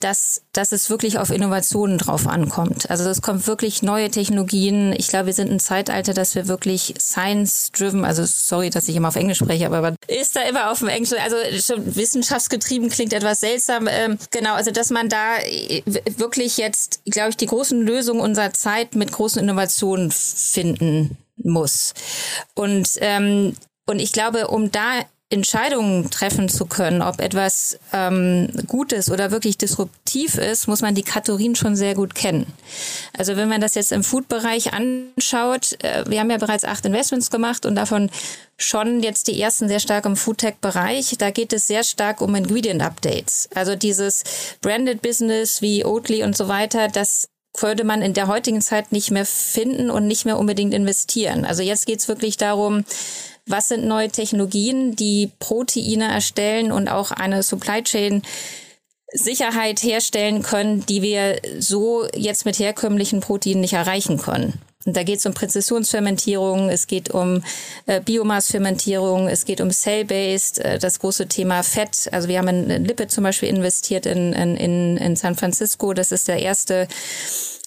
dass, 0.00 0.42
dass 0.52 0.72
es 0.72 0.90
wirklich 0.90 1.18
auf 1.18 1.30
Innovationen 1.30 1.98
drauf 1.98 2.26
ankommt. 2.26 2.90
Also 2.90 3.08
es 3.08 3.22
kommt 3.22 3.46
wirklich 3.46 3.82
neue 3.82 4.10
Technologien. 4.10 4.94
Ich 4.96 5.08
glaube, 5.08 5.26
wir 5.26 5.32
sind 5.32 5.50
ein 5.50 5.60
Zeitalter, 5.60 6.14
dass 6.14 6.34
wir 6.34 6.48
wirklich 6.48 6.94
science-driven, 6.98 8.04
also 8.04 8.24
sorry, 8.24 8.70
dass 8.70 8.88
ich 8.88 8.96
immer 8.96 9.08
auf 9.08 9.16
Englisch 9.16 9.38
spreche, 9.38 9.66
aber 9.66 9.94
ist 10.08 10.36
da 10.36 10.42
immer 10.42 10.70
auf 10.70 10.78
dem 10.80 10.88
Englisch, 10.88 11.12
also 11.22 11.36
schon 11.58 11.96
wissenschaftsgetrieben 11.96 12.88
klingt 12.88 13.12
etwas 13.12 13.40
seltsam. 13.40 13.88
Ähm, 13.88 14.18
genau, 14.30 14.54
also 14.54 14.70
dass 14.70 14.90
man 14.90 15.08
da 15.08 15.38
äh, 15.38 15.82
wirklich 16.16 16.56
jetzt, 16.56 17.02
glaube 17.06 17.30
ich, 17.30 17.36
die 17.36 17.46
großen 17.46 17.80
Lösungen 17.80 18.20
unserer 18.20 18.52
Zeit 18.52 18.94
mit 18.94 19.12
großen 19.12 19.42
Innovationen 19.42 20.10
finden 20.10 21.16
muss. 21.36 21.94
Und 22.54 22.88
ähm, 23.00 23.54
und 23.86 23.98
ich 23.98 24.12
glaube, 24.12 24.48
um 24.48 24.70
da 24.70 25.00
Entscheidungen 25.32 26.10
treffen 26.10 26.48
zu 26.48 26.66
können, 26.66 27.00
ob 27.00 27.20
etwas 27.20 27.78
ähm, 27.92 28.48
gut 28.66 28.92
ist 28.92 29.10
oder 29.10 29.30
wirklich 29.30 29.56
disruptiv 29.56 30.36
ist, 30.36 30.68
muss 30.68 30.82
man 30.82 30.94
die 30.94 31.02
Kategorien 31.02 31.54
schon 31.54 31.74
sehr 31.74 31.94
gut 31.94 32.14
kennen. 32.14 32.46
Also 33.16 33.36
wenn 33.36 33.48
man 33.48 33.60
das 33.60 33.74
jetzt 33.74 33.92
im 33.92 34.04
Food-Bereich 34.04 34.74
anschaut, 34.74 35.82
äh, 35.82 36.04
wir 36.06 36.20
haben 36.20 36.30
ja 36.30 36.36
bereits 36.36 36.64
acht 36.64 36.84
Investments 36.84 37.30
gemacht 37.30 37.64
und 37.64 37.76
davon 37.76 38.10
schon 38.58 39.02
jetzt 39.02 39.26
die 39.26 39.40
ersten 39.40 39.68
sehr 39.68 39.80
stark 39.80 40.04
im 40.04 40.16
Foodtech-Bereich. 40.16 41.16
Da 41.18 41.30
geht 41.30 41.52
es 41.52 41.66
sehr 41.66 41.82
stark 41.82 42.20
um 42.20 42.34
Ingredient-Updates. 42.34 43.48
Also 43.54 43.74
dieses 43.74 44.24
Branded 44.60 45.00
Business 45.00 45.62
wie 45.62 45.84
Oatly 45.84 46.24
und 46.24 46.36
so 46.36 46.48
weiter, 46.48 46.88
das 46.88 47.28
würde 47.58 47.84
man 47.84 48.02
in 48.02 48.14
der 48.14 48.28
heutigen 48.28 48.60
Zeit 48.60 48.92
nicht 48.92 49.10
mehr 49.10 49.26
finden 49.26 49.90
und 49.90 50.06
nicht 50.06 50.24
mehr 50.24 50.38
unbedingt 50.38 50.72
investieren. 50.72 51.44
Also 51.44 51.62
jetzt 51.62 51.86
geht 51.86 52.00
es 52.00 52.08
wirklich 52.08 52.36
darum, 52.36 52.84
was 53.46 53.68
sind 53.68 53.84
neue 53.86 54.08
Technologien, 54.08 54.96
die 54.96 55.30
Proteine 55.38 56.10
erstellen 56.10 56.72
und 56.72 56.88
auch 56.88 57.10
eine 57.10 57.42
Supply 57.42 57.82
Chain 57.82 58.22
Sicherheit 59.12 59.82
herstellen 59.82 60.42
können, 60.42 60.86
die 60.86 61.02
wir 61.02 61.40
so 61.58 62.06
jetzt 62.14 62.46
mit 62.46 62.58
herkömmlichen 62.58 63.20
Proteinen 63.20 63.60
nicht 63.60 63.74
erreichen 63.74 64.16
können. 64.16 64.54
Da 64.84 65.04
geht 65.04 65.18
es 65.18 65.26
um 65.26 65.34
Präzisionsfermentierung, 65.34 66.68
es 66.68 66.88
geht 66.88 67.10
um 67.10 67.44
äh, 67.86 68.00
Biomassfermentierung, 68.00 69.28
es 69.28 69.44
geht 69.44 69.60
um 69.60 69.70
Cell-Based, 69.70 70.58
äh, 70.58 70.78
das 70.78 70.98
große 70.98 71.28
Thema 71.28 71.62
Fett. 71.62 72.08
Also 72.10 72.26
wir 72.28 72.38
haben 72.38 72.48
in 72.48 72.84
Lipid 72.84 73.10
zum 73.10 73.22
Beispiel 73.22 73.48
investiert 73.48 74.06
in, 74.06 74.32
in, 74.32 74.96
in 74.96 75.16
San 75.16 75.36
Francisco. 75.36 75.94
Das 75.94 76.10
ist 76.10 76.26
der 76.26 76.40
erste 76.40 76.88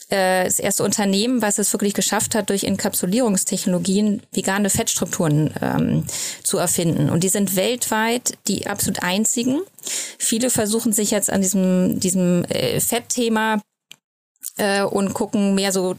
äh, 0.09 0.45
das 0.45 0.59
erste 0.59 0.83
Unternehmen, 0.83 1.41
was 1.41 1.57
es 1.57 1.73
wirklich 1.73 1.93
geschafft 1.93 2.35
hat, 2.35 2.49
durch 2.49 2.63
Inkapsulierungstechnologien 2.63 4.21
vegane 4.31 4.69
Fettstrukturen 4.69 5.53
ähm, 5.61 6.05
zu 6.43 6.57
erfinden. 6.57 7.09
Und 7.09 7.23
die 7.23 7.29
sind 7.29 7.55
weltweit 7.55 8.37
die 8.47 8.67
absolut 8.67 9.03
einzigen. 9.03 9.61
Viele 10.17 10.49
versuchen 10.49 10.93
sich 10.93 11.11
jetzt 11.11 11.31
an 11.31 11.41
diesem, 11.41 11.99
diesem 11.99 12.45
äh, 12.45 12.79
Fettthema 12.79 13.61
äh, 14.57 14.83
und 14.83 15.13
gucken 15.13 15.55
mehr 15.55 15.71
so 15.71 15.95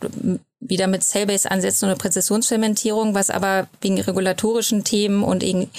wieder 0.60 0.86
mit 0.86 1.04
Cell-Based-Ansätzen 1.04 1.88
oder 1.88 1.98
Präzisionsfermentierung, 1.98 3.14
was 3.14 3.30
aber 3.30 3.68
wegen 3.80 4.00
regulatorischen 4.00 4.84
Themen 4.84 5.22
und 5.22 5.42
wegen 5.42 5.70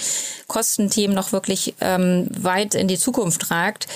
Kostenthemen 0.46 1.14
noch 1.14 1.32
wirklich 1.32 1.74
ähm, 1.80 2.28
weit 2.30 2.74
in 2.74 2.88
die 2.88 2.98
Zukunft 2.98 3.50
ragt. 3.50 3.86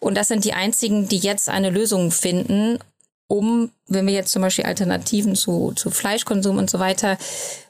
Und 0.00 0.16
das 0.16 0.28
sind 0.28 0.44
die 0.44 0.52
einzigen, 0.52 1.08
die 1.08 1.18
jetzt 1.18 1.48
eine 1.48 1.70
Lösung 1.70 2.10
finden, 2.10 2.78
um, 3.28 3.70
wenn 3.88 4.06
wir 4.06 4.12
jetzt 4.12 4.32
zum 4.32 4.42
Beispiel 4.42 4.66
Alternativen 4.66 5.34
zu, 5.34 5.72
zu 5.74 5.90
Fleischkonsum 5.90 6.58
und 6.58 6.68
so 6.68 6.78
weiter 6.78 7.16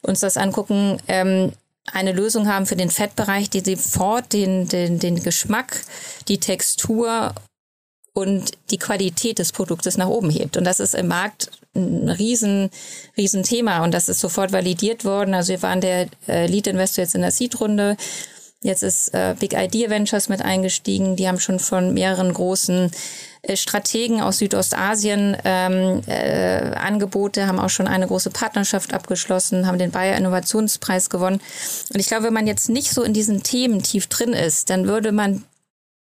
uns 0.03 0.21
das 0.21 0.37
angucken, 0.37 0.99
ähm, 1.09 1.53
eine 1.93 2.13
Lösung 2.13 2.49
haben 2.49 2.67
für 2.67 2.77
den 2.77 2.91
Fettbereich, 2.91 3.51
die 3.51 3.61
sofort 3.61 4.33
den, 4.33 4.69
den, 4.69 4.99
den 4.99 5.23
Geschmack, 5.23 5.85
die 6.29 6.39
Textur 6.39 7.35
und 8.13 8.53
die 8.71 8.79
Qualität 8.79 9.39
des 9.39 9.53
Produktes 9.53 9.97
nach 9.97 10.09
oben 10.09 10.31
hebt. 10.31 10.57
Und 10.57 10.65
das 10.65 10.81
ist 10.81 10.95
im 10.95 11.09
Markt 11.09 11.51
ein 11.75 12.09
riesen, 12.09 12.71
riesen 13.17 13.43
Thema 13.43 13.83
und 13.83 13.93
das 13.93 14.09
ist 14.09 14.21
sofort 14.21 14.53
validiert 14.53 15.05
worden. 15.05 15.35
Also 15.35 15.55
wir 15.55 15.63
waren 15.63 15.81
der 15.81 16.09
äh, 16.29 16.47
Lead 16.47 16.67
Investor 16.67 17.05
jetzt 17.05 17.15
in 17.15 17.23
der 17.23 17.31
Seed-Runde. 17.31 17.97
Jetzt 18.63 18.85
ist 18.85 19.13
äh, 19.13 19.35
Big 19.39 19.55
Idea 19.55 19.91
Ventures 19.91 20.29
mit 20.29 20.41
eingestiegen. 20.41 21.17
Die 21.17 21.27
haben 21.27 21.41
schon 21.41 21.59
von 21.59 21.95
mehreren 21.95 22.33
großen 22.33 22.93
äh, 23.43 23.57
Strategen 23.57 24.21
aus 24.21 24.39
Südostasien 24.39 25.37
ähm, 25.45 26.01
äh, 26.07 26.75
Angebote, 26.77 27.49
haben 27.49 27.59
auch 27.59 27.71
schon 27.71 27.89
eine 27.89 28.07
große 28.07 28.31
Partnerschaft 28.31 28.95
abgeschlossen, 28.95 29.67
haben 29.67 29.79
den 29.79 29.91
Bayer 29.91 30.17
Innovationspreis 30.17 31.11
gewonnen. 31.11 31.41
Und 31.93 31.99
ich 31.99 32.07
glaube, 32.07 32.27
wenn 32.27 32.35
man 32.35 32.47
jetzt 32.47 32.69
nicht 32.69 32.93
so 32.93 33.03
in 33.03 33.13
diesen 33.13 33.43
Themen 33.43 33.83
tief 33.83 34.07
drin 34.07 34.33
ist, 34.33 34.71
dann 34.71 34.87
würde 34.87 35.11
man 35.11 35.45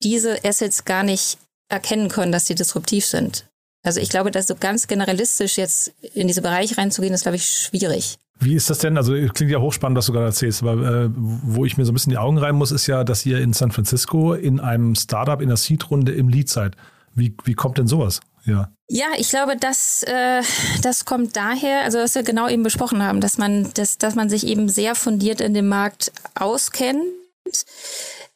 diese 0.02 0.44
Assets 0.44 0.84
gar 0.84 1.04
nicht 1.04 1.38
erkennen 1.70 2.10
können, 2.10 2.32
dass 2.32 2.46
sie 2.46 2.54
disruptiv 2.54 3.06
sind. 3.06 3.46
Also 3.82 3.98
ich 3.98 4.10
glaube, 4.10 4.30
dass 4.30 4.46
so 4.46 4.54
ganz 4.54 4.86
generalistisch 4.86 5.56
jetzt 5.56 5.92
in 6.14 6.28
diese 6.28 6.42
Bereiche 6.42 6.76
reinzugehen, 6.76 7.14
ist, 7.14 7.22
glaube 7.22 7.36
ich, 7.36 7.46
schwierig. 7.46 8.18
Wie 8.44 8.54
ist 8.54 8.70
das 8.70 8.78
denn? 8.78 8.96
Also 8.96 9.12
klingt 9.12 9.52
ja 9.52 9.60
hochspannend, 9.60 9.96
was 9.96 10.06
du 10.06 10.12
gerade 10.12 10.26
erzählst, 10.26 10.62
aber 10.62 11.04
äh, 11.04 11.10
wo 11.14 11.64
ich 11.64 11.76
mir 11.76 11.84
so 11.84 11.92
ein 11.92 11.94
bisschen 11.94 12.10
die 12.10 12.18
Augen 12.18 12.38
reiben 12.38 12.58
muss, 12.58 12.72
ist 12.72 12.86
ja, 12.86 13.04
dass 13.04 13.24
ihr 13.24 13.40
in 13.40 13.52
San 13.52 13.70
Francisco 13.70 14.34
in 14.34 14.60
einem 14.60 14.94
Startup 14.94 15.40
in 15.40 15.48
der 15.48 15.56
Seed-Runde 15.56 16.12
im 16.12 16.28
Lead 16.28 16.48
seid. 16.48 16.76
Wie, 17.14 17.36
wie 17.44 17.54
kommt 17.54 17.78
denn 17.78 17.86
sowas? 17.86 18.20
Ja. 18.44 18.70
Ja, 18.88 19.06
ich 19.16 19.30
glaube, 19.30 19.56
das, 19.56 20.02
äh, 20.02 20.42
das 20.82 21.04
kommt 21.04 21.36
daher, 21.36 21.82
also 21.84 21.98
was 21.98 22.14
wir 22.14 22.22
genau 22.22 22.48
eben 22.48 22.62
besprochen 22.62 23.02
haben, 23.02 23.20
dass 23.20 23.38
man, 23.38 23.72
dass, 23.74 23.98
dass 23.98 24.14
man 24.14 24.28
sich 24.28 24.46
eben 24.46 24.68
sehr 24.68 24.94
fundiert 24.94 25.40
in 25.40 25.54
dem 25.54 25.68
Markt 25.68 26.12
auskennt 26.34 27.02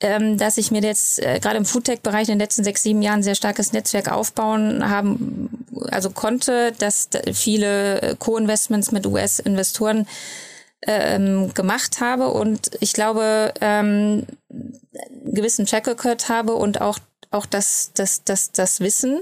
ähm, 0.00 0.36
dass 0.36 0.58
ich 0.58 0.70
mir 0.70 0.82
jetzt 0.82 1.22
äh, 1.22 1.38
gerade 1.40 1.56
im 1.56 1.64
Foodtech-Bereich 1.64 2.28
in 2.28 2.34
den 2.34 2.40
letzten 2.40 2.64
sechs, 2.64 2.82
sieben 2.82 3.02
Jahren 3.02 3.22
sehr 3.22 3.34
starkes 3.34 3.72
Netzwerk 3.72 4.10
aufbauen 4.10 4.88
haben, 4.88 5.66
also 5.90 6.10
konnte, 6.10 6.72
dass 6.78 7.08
viele 7.32 8.16
Co-Investments 8.18 8.92
mit 8.92 9.06
US-Investoren 9.06 10.06
ähm, 10.86 11.52
gemacht 11.54 12.00
habe 12.00 12.28
und 12.28 12.70
ich 12.80 12.92
glaube, 12.92 13.52
ähm, 13.60 14.26
gewissen 15.24 15.66
Track 15.66 15.86
Record 15.86 16.28
habe 16.28 16.54
und 16.54 16.80
auch, 16.80 16.98
auch 17.30 17.46
das, 17.46 17.92
das, 17.94 18.24
das, 18.24 18.52
das 18.52 18.80
Wissen. 18.80 19.20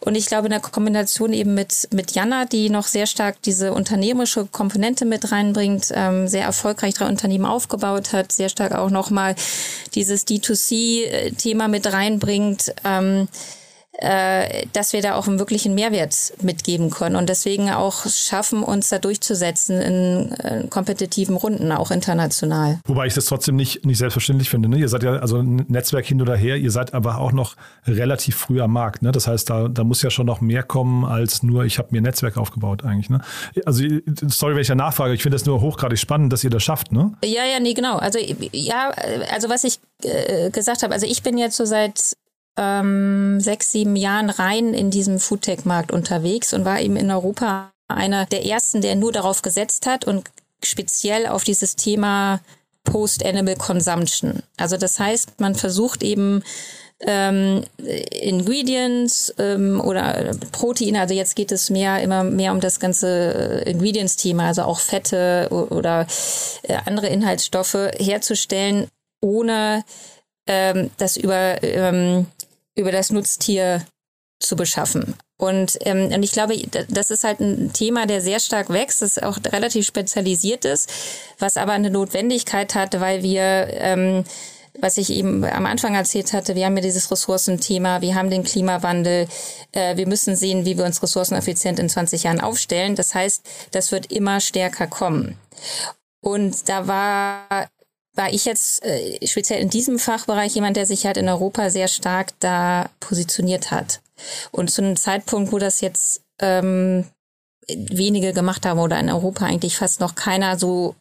Und 0.00 0.14
ich 0.14 0.26
glaube, 0.26 0.46
in 0.46 0.50
der 0.50 0.60
Kombination 0.60 1.32
eben 1.32 1.54
mit, 1.54 1.88
mit 1.92 2.12
Jana, 2.12 2.44
die 2.44 2.70
noch 2.70 2.86
sehr 2.86 3.06
stark 3.06 3.40
diese 3.42 3.72
unternehmerische 3.72 4.46
Komponente 4.46 5.04
mit 5.04 5.30
reinbringt, 5.32 5.88
ähm, 5.92 6.28
sehr 6.28 6.44
erfolgreich 6.44 6.94
drei 6.94 7.06
Unternehmen 7.06 7.46
aufgebaut 7.46 8.12
hat, 8.12 8.32
sehr 8.32 8.48
stark 8.48 8.72
auch 8.72 8.90
nochmal 8.90 9.34
dieses 9.94 10.26
D2C-Thema 10.26 11.68
mit 11.68 11.92
reinbringt, 11.92 12.74
ähm, 12.84 13.28
äh, 14.02 14.66
dass 14.72 14.92
wir 14.92 15.00
da 15.00 15.14
auch 15.14 15.28
einen 15.28 15.38
wirklichen 15.38 15.76
Mehrwert 15.76 16.32
mitgeben 16.42 16.90
können 16.90 17.14
und 17.14 17.28
deswegen 17.28 17.70
auch 17.70 18.04
schaffen, 18.08 18.64
uns 18.64 18.88
da 18.88 18.98
durchzusetzen 18.98 19.80
in, 19.80 20.32
in 20.32 20.70
kompetitiven 20.70 21.36
Runden, 21.36 21.70
auch 21.70 21.92
international. 21.92 22.80
Wobei 22.84 23.06
ich 23.06 23.14
das 23.14 23.26
trotzdem 23.26 23.54
nicht, 23.54 23.86
nicht 23.86 23.98
selbstverständlich 23.98 24.50
finde. 24.50 24.68
Ne? 24.68 24.78
Ihr 24.78 24.88
seid 24.88 25.04
ja 25.04 25.12
also 25.12 25.36
ein 25.36 25.66
Netzwerk 25.68 26.04
hin 26.04 26.20
oder 26.20 26.34
her, 26.34 26.56
ihr 26.56 26.72
seid 26.72 26.94
aber 26.94 27.18
auch 27.18 27.30
noch 27.30 27.54
relativ 27.86 28.34
früh 28.34 28.60
am 28.60 28.72
Markt. 28.72 29.02
Ne? 29.02 29.12
Das 29.12 29.28
heißt, 29.28 29.48
da, 29.48 29.68
da 29.68 29.84
muss 29.84 30.02
ja 30.02 30.10
schon 30.10 30.26
noch 30.26 30.40
mehr 30.40 30.64
kommen 30.64 31.04
als 31.04 31.44
nur, 31.44 31.64
ich 31.64 31.78
habe 31.78 31.90
mir 31.92 32.00
ein 32.00 32.04
Netzwerk 32.04 32.38
aufgebaut 32.38 32.84
eigentlich. 32.84 33.08
Ne? 33.08 33.20
Also 33.64 33.84
sorry, 34.26 34.54
wenn 34.54 34.62
ich 34.62 34.68
ja 34.68 34.74
nachfrage, 34.74 35.14
ich 35.14 35.22
finde 35.22 35.36
das 35.36 35.46
nur 35.46 35.60
hochgradig 35.60 36.00
spannend, 36.00 36.32
dass 36.32 36.42
ihr 36.42 36.50
das 36.50 36.64
schafft. 36.64 36.90
Ne? 36.90 37.12
Ja, 37.24 37.44
ja, 37.44 37.60
nee, 37.60 37.72
genau. 37.72 37.98
Also 37.98 38.18
ja, 38.50 38.90
also 39.32 39.48
was 39.48 39.62
ich 39.62 39.78
äh, 40.02 40.50
gesagt 40.50 40.82
habe, 40.82 40.92
also 40.92 41.06
ich 41.06 41.22
bin 41.22 41.38
jetzt 41.38 41.56
so 41.56 41.64
seit 41.64 42.16
ähm, 42.56 43.40
sechs, 43.40 43.72
sieben 43.72 43.96
Jahren 43.96 44.30
rein 44.30 44.74
in 44.74 44.90
diesem 44.90 45.18
Foodtech-Markt 45.18 45.92
unterwegs 45.92 46.52
und 46.52 46.64
war 46.64 46.80
eben 46.80 46.96
in 46.96 47.10
Europa 47.10 47.72
einer 47.88 48.26
der 48.26 48.46
ersten, 48.46 48.80
der 48.80 48.96
nur 48.96 49.12
darauf 49.12 49.42
gesetzt 49.42 49.86
hat 49.86 50.06
und 50.06 50.30
speziell 50.64 51.26
auf 51.26 51.44
dieses 51.44 51.76
Thema 51.76 52.40
Post-Animal 52.84 53.56
Consumption. 53.56 54.42
Also 54.56 54.76
das 54.76 54.98
heißt, 54.98 55.40
man 55.40 55.54
versucht 55.54 56.02
eben 56.02 56.42
ähm, 57.00 57.64
Ingredients 57.78 59.34
ähm, 59.38 59.80
oder 59.80 60.36
Proteine, 60.52 61.00
also 61.00 61.14
jetzt 61.14 61.34
geht 61.34 61.50
es 61.52 61.70
mehr 61.70 62.00
immer 62.00 62.22
mehr 62.22 62.52
um 62.52 62.60
das 62.60 62.78
ganze 62.78 63.64
äh, 63.66 63.70
Ingredients-Thema, 63.70 64.46
also 64.46 64.62
auch 64.62 64.78
Fette 64.78 65.48
oder 65.50 66.06
äh, 66.62 66.76
andere 66.86 67.08
Inhaltsstoffe 67.08 67.90
herzustellen, 67.98 68.86
ohne 69.20 69.84
ähm, 70.46 70.90
das 70.98 71.16
über, 71.16 71.62
ähm, 71.62 72.26
über 72.74 72.92
das 72.92 73.10
Nutztier 73.10 73.84
zu 74.40 74.56
beschaffen. 74.56 75.14
Und, 75.38 75.78
ähm, 75.80 76.12
und 76.12 76.22
ich 76.22 76.32
glaube, 76.32 76.56
das 76.88 77.10
ist 77.10 77.24
halt 77.24 77.40
ein 77.40 77.72
Thema, 77.72 78.06
der 78.06 78.20
sehr 78.20 78.38
stark 78.38 78.70
wächst, 78.70 79.02
das 79.02 79.18
auch 79.18 79.38
relativ 79.52 79.86
spezialisiert 79.86 80.64
ist, 80.64 80.92
was 81.38 81.56
aber 81.56 81.72
eine 81.72 81.90
Notwendigkeit 81.90 82.74
hat, 82.74 83.00
weil 83.00 83.22
wir, 83.22 83.42
ähm, 83.70 84.24
was 84.78 84.98
ich 84.98 85.10
eben 85.10 85.44
am 85.44 85.66
Anfang 85.66 85.94
erzählt 85.94 86.32
hatte, 86.32 86.54
wir 86.54 86.66
haben 86.66 86.76
ja 86.76 86.82
dieses 86.82 87.10
Ressourcenthema, 87.10 88.00
wir 88.00 88.14
haben 88.14 88.30
den 88.30 88.44
Klimawandel, 88.44 89.26
äh, 89.72 89.96
wir 89.96 90.06
müssen 90.06 90.36
sehen, 90.36 90.64
wie 90.64 90.78
wir 90.78 90.84
uns 90.84 91.02
ressourceneffizient 91.02 91.78
in 91.78 91.88
20 91.88 92.22
Jahren 92.22 92.40
aufstellen. 92.40 92.94
Das 92.94 93.14
heißt, 93.14 93.42
das 93.72 93.90
wird 93.90 94.12
immer 94.12 94.40
stärker 94.40 94.86
kommen. 94.86 95.36
Und 96.20 96.68
da 96.68 96.86
war 96.86 97.68
war 98.14 98.32
ich 98.32 98.44
jetzt 98.44 98.84
äh, 98.84 99.26
speziell 99.26 99.60
in 99.60 99.70
diesem 99.70 99.98
Fachbereich 99.98 100.54
jemand, 100.54 100.76
der 100.76 100.86
sich 100.86 101.06
halt 101.06 101.16
in 101.16 101.28
Europa 101.28 101.70
sehr 101.70 101.88
stark 101.88 102.32
da 102.40 102.90
positioniert 103.00 103.70
hat. 103.70 104.00
Und 104.50 104.70
zu 104.70 104.82
einem 104.82 104.96
Zeitpunkt, 104.96 105.52
wo 105.52 105.58
das 105.58 105.80
jetzt 105.80 106.22
ähm, 106.40 107.04
wenige 107.68 108.32
gemacht 108.32 108.66
haben 108.66 108.80
oder 108.80 108.98
in 109.00 109.10
Europa 109.10 109.46
eigentlich 109.46 109.76
fast 109.76 110.00
noch 110.00 110.14
keiner 110.14 110.58
so 110.58 110.94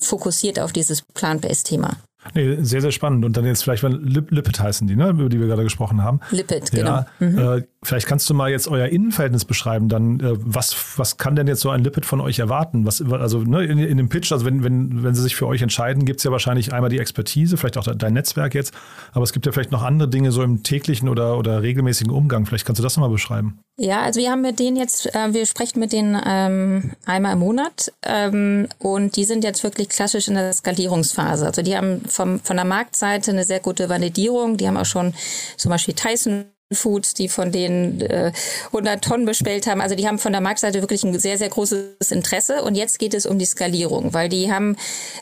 fokussiert 0.00 0.58
auf 0.58 0.72
dieses 0.72 1.02
Plant-Based-Thema. 1.02 1.96
Nee, 2.34 2.58
sehr, 2.62 2.80
sehr 2.80 2.92
spannend. 2.92 3.24
Und 3.24 3.36
dann 3.36 3.44
jetzt 3.44 3.64
vielleicht 3.64 3.82
mal 3.82 3.94
Lip 3.94 4.30
Lipid 4.30 4.60
heißen 4.60 4.86
die, 4.86 4.96
ne, 4.96 5.10
über 5.10 5.28
die 5.28 5.40
wir 5.40 5.46
gerade 5.46 5.64
gesprochen 5.64 6.02
haben. 6.02 6.20
Lipid, 6.30 6.70
genau. 6.70 7.04
Mhm. 7.18 7.38
Äh, 7.38 7.62
vielleicht 7.84 8.06
kannst 8.06 8.30
du 8.30 8.34
mal 8.34 8.50
jetzt 8.50 8.68
euer 8.68 8.86
Innenverhältnis 8.86 9.44
beschreiben. 9.44 9.88
Dann, 9.88 10.20
äh, 10.20 10.34
was, 10.38 10.98
was 10.98 11.16
kann 11.16 11.34
denn 11.34 11.48
jetzt 11.48 11.60
so 11.60 11.70
ein 11.70 11.82
Lipid 11.82 12.06
von 12.06 12.20
euch 12.20 12.38
erwarten? 12.38 12.86
Was, 12.86 13.02
also 13.02 13.40
ne, 13.40 13.64
in, 13.64 13.78
in 13.78 13.96
dem 13.96 14.08
Pitch, 14.08 14.30
also 14.30 14.44
wenn, 14.44 14.62
wenn, 14.62 15.02
wenn 15.02 15.14
sie 15.14 15.22
sich 15.22 15.34
für 15.34 15.46
euch 15.46 15.62
entscheiden, 15.62 16.04
gibt 16.04 16.18
es 16.20 16.24
ja 16.24 16.30
wahrscheinlich 16.30 16.72
einmal 16.72 16.90
die 16.90 16.98
Expertise, 16.98 17.56
vielleicht 17.56 17.78
auch 17.78 17.86
dein 17.86 18.12
Netzwerk 18.12 18.54
jetzt, 18.54 18.72
aber 19.12 19.24
es 19.24 19.32
gibt 19.32 19.46
ja 19.46 19.52
vielleicht 19.52 19.72
noch 19.72 19.82
andere 19.82 20.08
Dinge 20.08 20.30
so 20.30 20.42
im 20.42 20.62
täglichen 20.62 21.08
oder, 21.08 21.36
oder 21.38 21.62
regelmäßigen 21.62 22.12
Umgang. 22.12 22.46
Vielleicht 22.46 22.66
kannst 22.66 22.78
du 22.78 22.82
das 22.82 22.96
nochmal 22.96 23.10
beschreiben. 23.10 23.58
Ja, 23.78 24.02
also 24.02 24.20
wir 24.20 24.30
haben 24.30 24.42
mit 24.42 24.60
denen 24.60 24.76
jetzt, 24.76 25.12
äh, 25.14 25.32
wir 25.32 25.46
sprechen 25.46 25.80
mit 25.80 25.92
denen 25.92 26.20
ähm, 26.24 26.92
einmal 27.04 27.32
im 27.32 27.40
Monat 27.40 27.92
ähm, 28.04 28.68
und 28.78 29.16
die 29.16 29.24
sind 29.24 29.42
jetzt 29.42 29.64
wirklich 29.64 29.88
klassisch 29.88 30.28
in 30.28 30.34
der 30.34 30.52
Skalierungsphase. 30.52 31.46
Also 31.46 31.62
die 31.62 31.76
haben 31.76 32.02
vom, 32.06 32.38
von 32.38 32.56
der 32.56 32.66
Marktseite 32.66 33.32
eine 33.32 33.44
sehr 33.44 33.60
gute 33.60 33.88
Validierung. 33.88 34.56
Die 34.56 34.68
haben 34.68 34.76
auch 34.76 34.84
schon 34.84 35.14
zum 35.56 35.70
Beispiel 35.70 35.94
Tyson 35.94 36.44
Foods, 36.74 37.14
die 37.14 37.28
von 37.28 37.52
denen 37.52 38.00
äh, 38.00 38.32
100 38.66 39.02
Tonnen 39.02 39.26
bestellt 39.26 39.66
haben. 39.66 39.80
Also 39.80 39.94
die 39.94 40.06
haben 40.06 40.18
von 40.18 40.32
der 40.32 40.40
Marktseite 40.40 40.80
wirklich 40.80 41.04
ein 41.04 41.18
sehr, 41.18 41.38
sehr 41.38 41.48
großes 41.48 42.10
Interesse. 42.10 42.62
Und 42.62 42.74
jetzt 42.74 42.98
geht 42.98 43.14
es 43.14 43.26
um 43.26 43.38
die 43.38 43.46
Skalierung, 43.46 44.14
weil 44.14 44.28
die 44.28 44.52
haben 44.52 44.76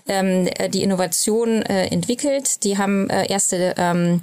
ähm, 0.06 0.48
die 0.70 0.82
Innovation 0.82 1.62
äh, 1.62 1.86
entwickelt. 1.86 2.64
Die 2.64 2.78
haben 2.78 3.08
äh, 3.10 3.26
erste 3.30 3.74
ähm, 3.76 4.22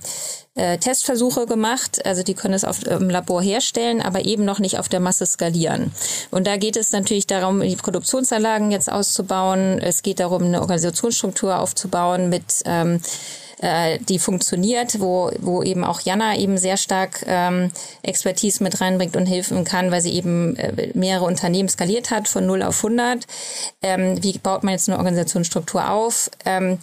äh, 0.58 0.78
Testversuche 0.78 1.46
gemacht. 1.46 2.06
Also 2.06 2.24
die 2.24 2.34
können 2.34 2.54
es 2.54 2.66
auf, 2.66 2.84
im 2.84 3.10
Labor 3.10 3.42
herstellen, 3.42 4.02
aber 4.02 4.26
eben 4.26 4.44
noch 4.44 4.60
nicht 4.60 4.80
auf 4.80 4.90
der 4.90 5.00
Masse 5.00 5.26
skalieren. 5.26 5.92
Und 6.32 6.48
da 6.48 6.58
geht 6.58 6.76
es 6.76 6.92
natürlich 6.92 7.28
darum, 7.28 7.62
die 7.62 7.76
Produktionsanlagen 7.76 8.72
jetzt 8.72 8.92
auszubauen. 8.92 9.80
Es 9.80 10.02
geht 10.02 10.20
darum, 10.20 10.44
eine 10.44 10.62
Organisationsstruktur 10.62 11.60
aufzubauen 11.60 12.30
mit 12.30 12.44
ähm, 12.66 13.00
äh, 13.60 13.98
die 14.00 14.20
funktioniert, 14.20 15.00
wo, 15.00 15.32
wo 15.40 15.64
eben 15.64 15.84
auch 15.84 16.02
Jana 16.02 16.38
eben 16.38 16.58
sehr 16.58 16.78
stark 16.78 17.24
ähm, 17.28 17.72
Expertise 18.04 18.64
mit 18.64 18.80
reinbringt 18.82 19.16
und 19.16 19.26
helfen 19.26 19.64
kann, 19.64 19.92
weil 19.92 20.02
sie 20.02 20.14
eben 20.14 20.56
äh, 20.58 20.92
mehrere 20.94 21.26
Unternehmen 21.26 21.70
skaliert 21.70 22.12
hat 22.12 22.28
von 22.28 22.46
0 22.46 22.62
auf 22.64 22.84
100. 22.84 23.26
Ähm, 23.82 24.24
wie 24.24 24.38
baut 24.38 24.64
man 24.64 24.74
jetzt 24.74 24.90
eine 24.90 24.98
Organisationsstruktur 24.98 25.90
auf? 25.90 26.30
Ähm, 26.46 26.74
äh, 26.74 26.78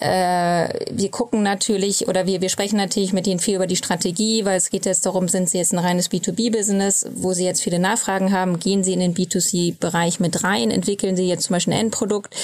wir 0.00 1.10
gucken 1.10 1.44
natürlich 1.44 2.08
oder 2.08 2.26
wir, 2.26 2.40
wir 2.40 2.48
sprechen 2.48 2.76
natürlich 2.76 3.12
mit 3.12 3.28
ihnen 3.28 3.38
viel 3.38 3.54
über 3.54 3.68
die 3.68 3.76
Strategie, 3.76 4.44
weil 4.44 4.56
es 4.56 4.70
geht 4.70 4.86
jetzt 4.86 5.06
darum, 5.06 5.28
sind 5.28 5.48
sie 5.48 5.58
jetzt 5.58 5.72
ein 5.72 5.78
reines 5.78 6.10
B2B-Business, 6.10 7.06
wo 7.14 7.32
sie 7.32 7.44
jetzt 7.44 7.62
viele 7.62 7.78
Nachfragen 7.78 8.32
haben, 8.32 8.58
gehen 8.58 8.82
sie 8.82 8.92
in 8.92 9.00
den 9.00 9.14
B2C-Bereich 9.14 10.18
mit 10.18 10.42
rein, 10.42 10.72
entwickeln 10.72 11.14
sie 11.14 11.28
jetzt 11.28 11.44
zum 11.44 11.54
Beispiel 11.54 11.74
ein 11.74 11.80
Endprodukt, 11.80 12.34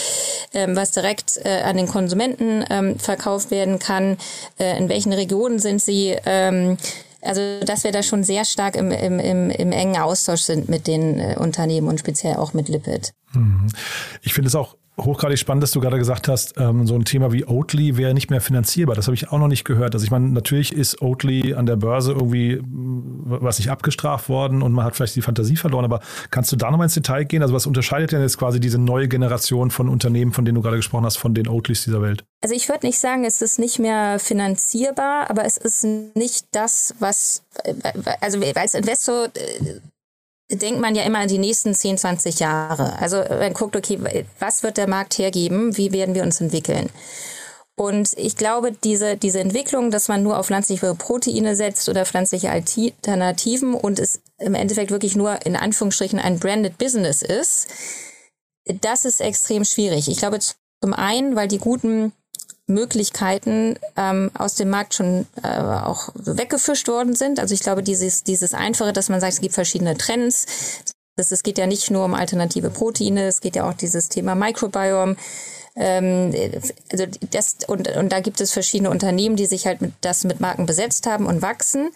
ähm, 0.54 0.76
was 0.76 0.92
direkt 0.92 1.38
äh, 1.44 1.62
an 1.62 1.76
den 1.76 1.88
Konsumenten 1.88 2.64
ähm, 2.70 2.98
verkauft 2.98 3.50
werden 3.50 3.78
kann, 3.80 4.16
äh, 4.58 4.78
in 4.78 4.88
welchen 4.88 5.12
Regionen 5.12 5.58
sind 5.58 5.82
sie, 5.82 6.16
ähm, 6.26 6.78
also 7.22 7.40
dass 7.64 7.84
wir 7.84 7.92
da 7.92 8.02
schon 8.02 8.24
sehr 8.24 8.44
stark 8.44 8.76
im, 8.76 8.90
im, 8.90 9.18
im, 9.18 9.50
im 9.50 9.72
engen 9.72 10.00
Austausch 10.00 10.42
sind 10.42 10.68
mit 10.68 10.86
den 10.86 11.18
äh, 11.18 11.36
Unternehmen 11.38 11.88
und 11.88 11.98
speziell 11.98 12.36
auch 12.36 12.54
mit 12.54 12.68
Lipid. 12.68 13.12
Mhm. 13.32 13.66
Ich 14.22 14.34
finde 14.34 14.48
es 14.48 14.54
auch 14.54 14.76
hochgradig 15.04 15.38
spannend, 15.38 15.62
dass 15.62 15.72
du 15.72 15.80
gerade 15.80 15.98
gesagt 15.98 16.28
hast, 16.28 16.54
ähm, 16.58 16.86
so 16.86 16.94
ein 16.94 17.04
Thema 17.04 17.32
wie 17.32 17.44
Oatly 17.46 17.96
wäre 17.96 18.14
nicht 18.14 18.30
mehr 18.30 18.40
finanzierbar. 18.40 18.94
Das 18.94 19.06
habe 19.06 19.14
ich 19.14 19.30
auch 19.30 19.38
noch 19.38 19.48
nicht 19.48 19.64
gehört. 19.64 19.94
Also 19.94 20.04
ich 20.04 20.10
meine, 20.10 20.28
natürlich 20.28 20.72
ist 20.72 21.02
Oatly 21.02 21.54
an 21.54 21.66
der 21.66 21.76
Börse 21.76 22.12
irgendwie, 22.12 22.60
was 22.62 23.58
nicht 23.58 23.70
abgestraft 23.70 24.28
worden 24.28 24.62
und 24.62 24.72
man 24.72 24.84
hat 24.84 24.96
vielleicht 24.96 25.16
die 25.16 25.22
Fantasie 25.22 25.56
verloren, 25.56 25.84
aber 25.84 26.00
kannst 26.30 26.52
du 26.52 26.56
da 26.56 26.70
nochmal 26.70 26.86
ins 26.86 26.94
Detail 26.94 27.24
gehen? 27.24 27.42
Also 27.42 27.54
was 27.54 27.66
unterscheidet 27.66 28.12
denn 28.12 28.20
jetzt 28.22 28.38
quasi 28.38 28.60
diese 28.60 28.78
neue 28.78 29.08
Generation 29.08 29.70
von 29.70 29.88
Unternehmen, 29.88 30.32
von 30.32 30.44
denen 30.44 30.56
du 30.56 30.62
gerade 30.62 30.76
gesprochen 30.76 31.04
hast, 31.04 31.16
von 31.16 31.34
den 31.34 31.48
Oatlys 31.48 31.84
dieser 31.84 32.02
Welt? 32.02 32.24
Also 32.42 32.54
ich 32.54 32.68
würde 32.68 32.86
nicht 32.86 32.98
sagen, 32.98 33.24
es 33.24 33.42
ist 33.42 33.58
nicht 33.58 33.78
mehr 33.78 34.18
finanzierbar, 34.18 35.28
aber 35.28 35.44
es 35.44 35.56
ist 35.56 35.84
nicht 35.84 36.46
das, 36.52 36.94
was, 36.98 37.42
äh, 37.64 37.74
also 38.20 38.40
als 38.54 38.74
Investor 38.74 39.26
äh, 39.26 39.80
denkt 40.50 40.80
man 40.80 40.94
ja 40.94 41.04
immer 41.04 41.20
an 41.20 41.28
die 41.28 41.38
nächsten 41.38 41.74
10, 41.74 41.98
20 41.98 42.40
Jahre. 42.40 42.98
Also 42.98 43.16
man 43.16 43.54
guckt, 43.54 43.76
okay, 43.76 44.24
was 44.38 44.62
wird 44.62 44.76
der 44.76 44.88
Markt 44.88 45.18
hergeben? 45.18 45.76
Wie 45.76 45.92
werden 45.92 46.14
wir 46.14 46.22
uns 46.22 46.40
entwickeln? 46.40 46.90
Und 47.76 48.10
ich 48.18 48.36
glaube, 48.36 48.72
diese, 48.72 49.16
diese 49.16 49.40
Entwicklung, 49.40 49.90
dass 49.90 50.08
man 50.08 50.22
nur 50.22 50.38
auf 50.38 50.46
pflanzliche 50.46 50.94
Proteine 50.94 51.56
setzt 51.56 51.88
oder 51.88 52.04
pflanzliche 52.04 52.50
Alternativen 52.50 53.72
und 53.72 53.98
es 53.98 54.20
im 54.38 54.54
Endeffekt 54.54 54.90
wirklich 54.90 55.16
nur 55.16 55.46
in 55.46 55.56
Anführungsstrichen 55.56 56.18
ein 56.18 56.38
branded 56.38 56.76
Business 56.76 57.22
ist, 57.22 57.68
das 58.66 59.06
ist 59.06 59.20
extrem 59.20 59.64
schwierig. 59.64 60.08
Ich 60.08 60.18
glaube 60.18 60.40
zum 60.40 60.92
einen, 60.92 61.36
weil 61.36 61.48
die 61.48 61.58
guten 61.58 62.12
Möglichkeiten 62.70 63.78
ähm, 63.96 64.30
aus 64.34 64.54
dem 64.54 64.70
Markt 64.70 64.94
schon 64.94 65.26
äh, 65.42 65.48
auch 65.48 66.08
weggefischt 66.14 66.88
worden 66.88 67.14
sind. 67.14 67.38
Also 67.38 67.54
ich 67.54 67.60
glaube, 67.60 67.82
dieses, 67.82 68.24
dieses 68.24 68.54
Einfache, 68.54 68.92
dass 68.92 69.08
man 69.08 69.20
sagt, 69.20 69.34
es 69.34 69.40
gibt 69.40 69.54
verschiedene 69.54 69.96
Trends. 69.96 70.46
Das, 71.16 71.32
es 71.32 71.42
geht 71.42 71.58
ja 71.58 71.66
nicht 71.66 71.90
nur 71.90 72.04
um 72.04 72.14
alternative 72.14 72.70
Proteine, 72.70 73.26
es 73.26 73.40
geht 73.40 73.56
ja 73.56 73.68
auch 73.68 73.74
dieses 73.74 74.08
Thema 74.08 74.34
Microbiome. 74.34 75.16
Ähm, 75.76 76.32
also 76.90 77.06
das, 77.30 77.56
und, 77.66 77.88
und 77.96 78.10
da 78.10 78.20
gibt 78.20 78.40
es 78.40 78.52
verschiedene 78.52 78.90
Unternehmen, 78.90 79.36
die 79.36 79.46
sich 79.46 79.66
halt 79.66 79.80
mit, 79.80 79.92
das 80.00 80.24
mit 80.24 80.40
Marken 80.40 80.66
besetzt 80.66 81.06
haben 81.06 81.26
und 81.26 81.42
wachsen. 81.42 81.90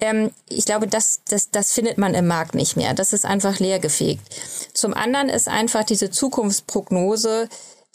Ähm, 0.00 0.30
ich 0.48 0.64
glaube, 0.64 0.86
das, 0.86 1.20
das, 1.28 1.50
das 1.50 1.72
findet 1.72 1.98
man 1.98 2.14
im 2.14 2.26
Markt 2.26 2.54
nicht 2.54 2.76
mehr. 2.76 2.94
Das 2.94 3.12
ist 3.12 3.26
einfach 3.26 3.58
leergefegt. 3.58 4.22
Zum 4.72 4.94
anderen 4.94 5.28
ist 5.28 5.48
einfach 5.48 5.84
diese 5.84 6.10
Zukunftsprognose 6.10 7.48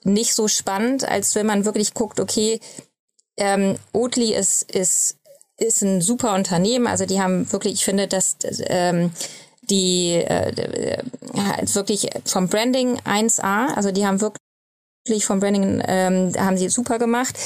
nicht 0.05 0.33
so 0.33 0.47
spannend, 0.47 1.07
als 1.07 1.35
wenn 1.35 1.45
man 1.45 1.65
wirklich 1.65 1.93
guckt, 1.93 2.19
okay, 2.19 2.59
ähm, 3.37 3.77
Oatly 3.91 4.33
ist, 4.33 4.71
ist, 4.71 5.17
ist 5.57 5.81
ein 5.81 6.01
super 6.01 6.33
Unternehmen. 6.35 6.87
Also 6.87 7.05
die 7.05 7.21
haben 7.21 7.51
wirklich, 7.51 7.73
ich 7.73 7.85
finde, 7.85 8.07
dass 8.07 8.37
ähm, 8.67 9.11
die 9.61 10.13
äh, 10.13 10.49
äh, 10.49 11.03
wirklich 11.73 12.09
vom 12.25 12.47
Branding 12.47 12.99
1A, 12.99 13.73
also 13.73 13.91
die 13.91 14.05
haben 14.05 14.21
wirklich 14.21 14.44
vom 15.19 15.39
Branding 15.39 15.83
ähm, 15.87 16.33
haben 16.35 16.57
sie 16.57 16.67
super 16.69 16.97
gemacht. 16.97 17.37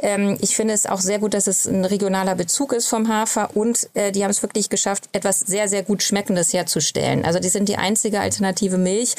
Ähm, 0.00 0.36
ich 0.40 0.56
finde 0.56 0.74
es 0.74 0.84
auch 0.84 0.98
sehr 0.98 1.20
gut, 1.20 1.32
dass 1.32 1.46
es 1.46 1.64
ein 1.64 1.84
regionaler 1.84 2.34
Bezug 2.34 2.72
ist 2.72 2.88
vom 2.88 3.08
Hafer 3.08 3.50
und 3.54 3.88
äh, 3.94 4.10
die 4.10 4.24
haben 4.24 4.32
es 4.32 4.42
wirklich 4.42 4.68
geschafft, 4.68 5.08
etwas 5.12 5.38
sehr, 5.38 5.68
sehr 5.68 5.84
gut 5.84 6.02
Schmeckendes 6.02 6.52
herzustellen. 6.52 7.24
Also 7.24 7.38
die 7.38 7.50
sind 7.50 7.68
die 7.68 7.76
einzige 7.76 8.18
alternative 8.18 8.78
Milch, 8.78 9.14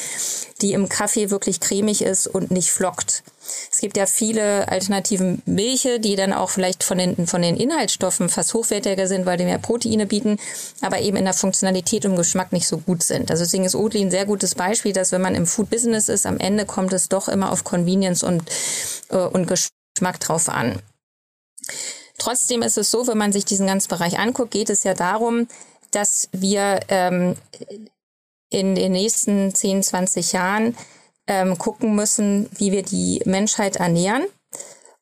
die 0.62 0.73
im 0.73 0.89
Kaffee 0.89 1.29
wirklich 1.29 1.62
cremig 1.62 2.01
ist 2.01 2.27
und 2.27 2.51
nicht 2.51 2.69
flockt. 2.69 3.23
Es 3.71 3.79
gibt 3.79 3.97
ja 3.97 4.05
viele 4.05 4.67
alternative 4.67 5.38
Milche, 5.45 5.99
die 5.99 6.15
dann 6.15 6.34
auch 6.34 6.49
vielleicht 6.49 6.84
von 6.84 6.97
den, 6.97 7.27
von 7.27 7.41
den 7.41 7.58
Inhaltsstoffen 7.58 8.29
fast 8.29 8.53
hochwertiger 8.53 9.08
sind, 9.08 9.25
weil 9.25 9.38
die 9.38 9.45
mehr 9.45 9.60
Proteine 9.60 10.05
bieten, 10.05 10.38
aber 10.81 10.99
eben 10.99 11.17
in 11.17 11.25
der 11.25 11.34
Funktionalität 11.34 12.05
und 12.05 12.15
Geschmack 12.15 12.51
nicht 12.51 12.67
so 12.67 12.77
gut 12.77 13.03
sind. 13.03 13.31
Also 13.31 13.43
deswegen 13.43 13.65
ist 13.65 13.75
Oatly 13.75 14.01
ein 14.01 14.12
sehr 14.12 14.25
gutes 14.25 14.55
Beispiel, 14.55 14.93
dass 14.93 15.12
wenn 15.12 15.21
man 15.21 15.36
im 15.36 15.45
Food 15.45 15.69
Business 15.69 16.10
ist, 16.10 16.25
am 16.25 16.38
Ende 16.39 16.65
kommt 16.65 16.93
es 16.93 17.10
doch 17.10 17.27
immer 17.27 17.51
auf 17.51 17.63
Convenience 17.63 18.23
und, 18.23 18.43
äh, 19.10 19.17
und 19.17 19.47
Geschmack 19.47 20.19
drauf 20.19 20.49
an. 20.49 20.79
Trotzdem 22.17 22.62
ist 22.62 22.77
es 22.77 22.91
so, 22.91 23.08
wenn 23.08 23.17
man 23.17 23.34
sich 23.34 23.45
diesen 23.45 23.67
ganzen 23.67 23.89
Bereich 23.89 24.19
anguckt, 24.19 24.51
geht 24.51 24.69
es 24.69 24.84
ja 24.84 24.93
darum, 24.93 25.47
dass 25.91 26.29
wir 26.31 26.79
ähm, 26.89 27.36
in 28.49 28.75
den 28.75 28.93
nächsten 28.93 29.53
10, 29.53 29.84
20 29.84 30.34
Jahren 30.34 30.77
ähm, 31.27 31.57
gucken 31.57 31.95
müssen, 31.95 32.49
wie 32.57 32.71
wir 32.71 32.83
die 32.83 33.21
Menschheit 33.25 33.77
ernähren 33.77 34.25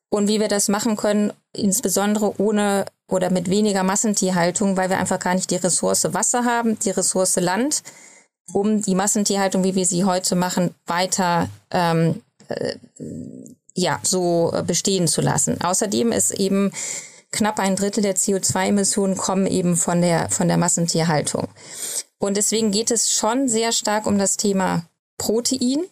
und 0.08 0.28
wie 0.28 0.40
wir 0.40 0.48
das 0.48 0.68
machen 0.68 0.96
können, 0.96 1.32
insbesondere 1.52 2.40
ohne 2.40 2.86
oder 3.08 3.30
mit 3.30 3.50
weniger 3.50 3.82
Massentierhaltung, 3.82 4.76
weil 4.76 4.90
wir 4.90 4.98
einfach 4.98 5.18
gar 5.18 5.34
nicht 5.34 5.50
die 5.50 5.56
Ressource 5.56 6.12
Wasser 6.14 6.44
haben, 6.44 6.78
die 6.78 6.90
Ressource 6.90 7.36
Land, 7.36 7.82
um 8.52 8.80
die 8.80 8.94
Massentierhaltung, 8.94 9.64
wie 9.64 9.74
wir 9.74 9.86
sie 9.86 10.04
heute 10.04 10.36
machen, 10.36 10.74
weiter 10.86 11.48
ähm, 11.70 12.22
äh, 12.48 12.76
ja 13.74 14.00
so 14.02 14.52
bestehen 14.66 15.08
zu 15.08 15.20
lassen. 15.20 15.60
Außerdem 15.60 16.12
ist 16.12 16.30
eben 16.30 16.72
knapp 17.32 17.58
ein 17.58 17.76
Drittel 17.76 18.02
der 18.02 18.16
CO2-Emissionen 18.16 19.16
kommen 19.16 19.46
eben 19.46 19.76
von 19.76 20.00
der 20.00 20.30
von 20.30 20.48
der 20.48 20.56
Massentierhaltung. 20.56 21.48
Und 22.18 22.36
deswegen 22.36 22.70
geht 22.70 22.90
es 22.90 23.12
schon 23.12 23.48
sehr 23.48 23.72
stark 23.72 24.06
um 24.06 24.18
das 24.18 24.36
Thema 24.36 24.86
Protein. 25.18 25.84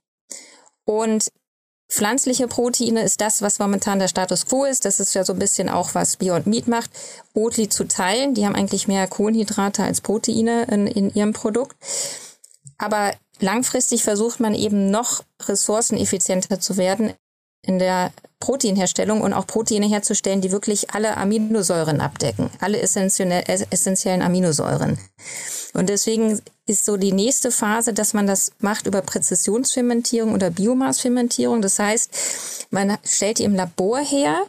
Und 0.84 1.28
pflanzliche 1.90 2.48
Proteine 2.48 3.02
ist 3.02 3.20
das, 3.20 3.42
was 3.42 3.58
momentan 3.58 3.98
der 3.98 4.08
Status 4.08 4.46
quo 4.46 4.64
ist. 4.64 4.84
Das 4.84 5.00
ist 5.00 5.14
ja 5.14 5.24
so 5.24 5.34
ein 5.34 5.38
bisschen 5.38 5.68
auch, 5.68 5.94
was 5.94 6.16
Beyond 6.16 6.46
Meat 6.46 6.68
macht. 6.68 6.90
Oatly 7.34 7.68
zu 7.68 7.84
teilen. 7.84 8.34
Die 8.34 8.46
haben 8.46 8.54
eigentlich 8.54 8.88
mehr 8.88 9.06
Kohlenhydrate 9.06 9.82
als 9.84 10.00
Proteine 10.00 10.64
in, 10.64 10.86
in 10.86 11.14
ihrem 11.14 11.32
Produkt. 11.32 11.76
Aber 12.78 13.12
langfristig 13.40 14.02
versucht 14.02 14.40
man 14.40 14.54
eben 14.54 14.90
noch 14.90 15.22
ressourceneffizienter 15.42 16.60
zu 16.60 16.76
werden 16.76 17.12
in 17.62 17.78
der 17.78 18.12
Proteinherstellung 18.42 19.20
und 19.20 19.32
auch 19.32 19.46
Proteine 19.46 19.88
herzustellen, 19.88 20.40
die 20.40 20.50
wirklich 20.50 20.90
alle 20.90 21.16
Aminosäuren 21.16 22.00
abdecken, 22.00 22.50
alle 22.58 22.80
essentiellen 22.80 24.20
Aminosäuren. 24.20 24.98
Und 25.74 25.88
deswegen 25.88 26.42
ist 26.66 26.84
so 26.84 26.96
die 26.96 27.12
nächste 27.12 27.52
Phase, 27.52 27.94
dass 27.94 28.14
man 28.14 28.26
das 28.26 28.50
macht 28.58 28.88
über 28.88 29.00
Präzisionsfermentierung 29.00 30.34
oder 30.34 30.50
Biomassfermentierung. 30.50 31.62
Das 31.62 31.78
heißt, 31.78 32.66
man 32.70 32.98
stellt 33.04 33.38
die 33.38 33.44
im 33.44 33.54
Labor 33.54 34.00
her 34.00 34.42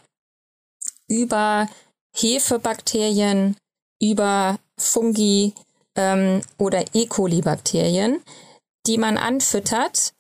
über 1.08 1.70
Hefebakterien, 2.16 3.56
über 4.02 4.58
Fungi 4.80 5.54
ähm, 5.96 6.42
oder 6.58 6.84
E. 6.94 7.06
coli-Bakterien, 7.06 8.24
die 8.88 8.98
man 8.98 9.20
anfüttert, 9.20 10.14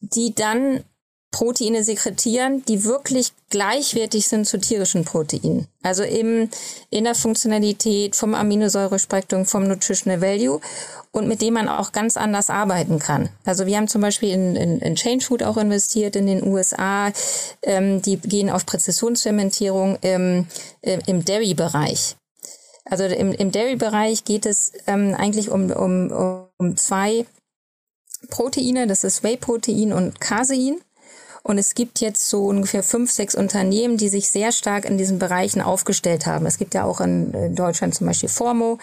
die 0.00 0.36
dann 0.36 0.84
Proteine 1.30 1.84
sekretieren, 1.84 2.64
die 2.66 2.84
wirklich 2.84 3.32
gleichwertig 3.50 4.28
sind 4.28 4.46
zu 4.46 4.58
tierischen 4.58 5.04
Proteinen. 5.04 5.68
Also 5.82 6.02
im, 6.02 6.48
in 6.90 7.04
der 7.04 7.14
Funktionalität, 7.14 8.16
vom 8.16 8.34
Aminosäurespektrum, 8.34 9.44
vom 9.44 9.68
Nutritional 9.68 10.22
Value 10.22 10.60
und 11.12 11.28
mit 11.28 11.42
dem 11.42 11.54
man 11.54 11.68
auch 11.68 11.92
ganz 11.92 12.16
anders 12.16 12.48
arbeiten 12.48 12.98
kann. 12.98 13.28
Also 13.44 13.66
wir 13.66 13.76
haben 13.76 13.88
zum 13.88 14.00
Beispiel 14.00 14.30
in, 14.30 14.56
in, 14.56 14.78
in 14.80 14.94
Change 14.94 15.24
Food 15.24 15.42
auch 15.42 15.58
investiert 15.58 16.16
in 16.16 16.26
den 16.26 16.42
USA. 16.46 17.12
Ähm, 17.62 18.00
die 18.00 18.16
gehen 18.16 18.48
auf 18.48 18.64
Präzisionsfermentierung 18.64 19.98
im, 20.00 20.46
im 20.82 21.24
Dairy-Bereich. 21.24 22.16
Also 22.86 23.04
im, 23.04 23.32
im 23.32 23.52
Dairy-Bereich 23.52 24.24
geht 24.24 24.46
es 24.46 24.72
ähm, 24.86 25.14
eigentlich 25.14 25.50
um, 25.50 25.70
um, 25.70 26.48
um 26.56 26.76
zwei 26.76 27.26
Proteine, 28.30 28.86
das 28.86 29.04
ist 29.04 29.22
Whey-Protein 29.22 29.92
und 29.92 30.20
Casein. 30.20 30.80
Und 31.42 31.58
es 31.58 31.74
gibt 31.74 32.00
jetzt 32.00 32.28
so 32.28 32.46
ungefähr 32.46 32.82
fünf, 32.82 33.10
sechs 33.10 33.34
Unternehmen, 33.34 33.96
die 33.96 34.08
sich 34.08 34.30
sehr 34.30 34.52
stark 34.52 34.84
in 34.84 34.98
diesen 34.98 35.18
Bereichen 35.18 35.60
aufgestellt 35.60 36.26
haben. 36.26 36.46
Es 36.46 36.58
gibt 36.58 36.74
ja 36.74 36.84
auch 36.84 37.00
in 37.00 37.54
Deutschland 37.54 37.94
zum 37.94 38.06
Beispiel 38.06 38.28
Formo. 38.28 38.78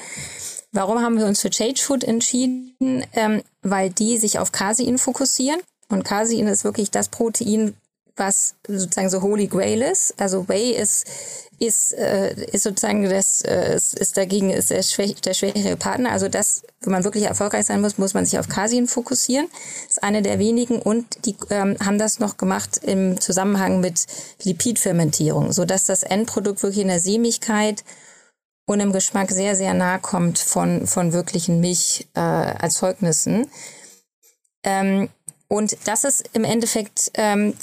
Warum 0.71 1.01
haben 1.01 1.17
wir 1.17 1.25
uns 1.25 1.41
für 1.41 1.49
Change 1.49 1.81
Food 1.81 2.03
entschieden? 2.03 3.05
Ähm, 3.13 3.41
weil 3.61 3.89
die 3.89 4.17
sich 4.17 4.39
auf 4.39 4.51
Casein 4.51 4.97
fokussieren. 4.97 5.61
Und 5.89 6.03
Casein 6.03 6.47
ist 6.47 6.63
wirklich 6.63 6.91
das 6.91 7.09
Protein, 7.09 7.75
was 8.17 8.55
sozusagen 8.67 9.09
so 9.09 9.21
Holy 9.21 9.47
Grail 9.47 9.81
ist. 9.81 10.13
Also 10.17 10.47
Whey 10.47 10.71
ist 10.71 11.05
ist, 11.59 11.93
äh, 11.93 12.35
ist 12.51 12.63
sozusagen 12.63 13.09
das 13.09 13.41
äh, 13.41 13.75
ist 13.75 14.17
dagegen 14.17 14.49
ist 14.49 14.71
der, 14.71 14.83
schwäch, 14.83 15.15
der 15.21 15.33
schwächere 15.33 15.77
Partner. 15.77 16.11
Also 16.11 16.27
das, 16.27 16.63
wenn 16.81 16.91
man 16.91 17.03
wirklich 17.03 17.23
erfolgreich 17.25 17.65
sein 17.65 17.81
muss, 17.81 17.97
muss 17.97 18.13
man 18.13 18.25
sich 18.25 18.37
auf 18.39 18.49
Casein 18.49 18.87
fokussieren. 18.87 19.47
Ist 19.87 20.03
eine 20.03 20.21
der 20.21 20.39
wenigen 20.39 20.81
und 20.81 21.25
die 21.25 21.35
ähm, 21.49 21.77
haben 21.83 21.97
das 21.97 22.19
noch 22.19 22.37
gemacht 22.37 22.79
im 22.83 23.19
Zusammenhang 23.21 23.79
mit 23.79 24.05
Lipidfermentierung, 24.43 25.51
so 25.53 25.65
dass 25.65 25.85
das 25.85 26.03
Endprodukt 26.03 26.61
wirklich 26.61 26.81
in 26.81 26.89
der 26.89 26.99
Sämigkeit 26.99 27.83
und 28.65 28.79
im 28.79 28.91
Geschmack 28.91 29.31
sehr 29.31 29.55
sehr 29.55 29.73
nah 29.73 29.97
kommt 29.97 30.39
von 30.39 30.87
von 30.87 31.13
wirklichen 31.13 31.59
Milcherzeugnissen. 31.61 33.43
Äh, 34.63 34.79
ähm, 34.81 35.09
und 35.47 35.77
das 35.85 36.03
ist 36.03 36.29
im 36.33 36.43
Endeffekt 36.43 37.11
ähm, 37.13 37.53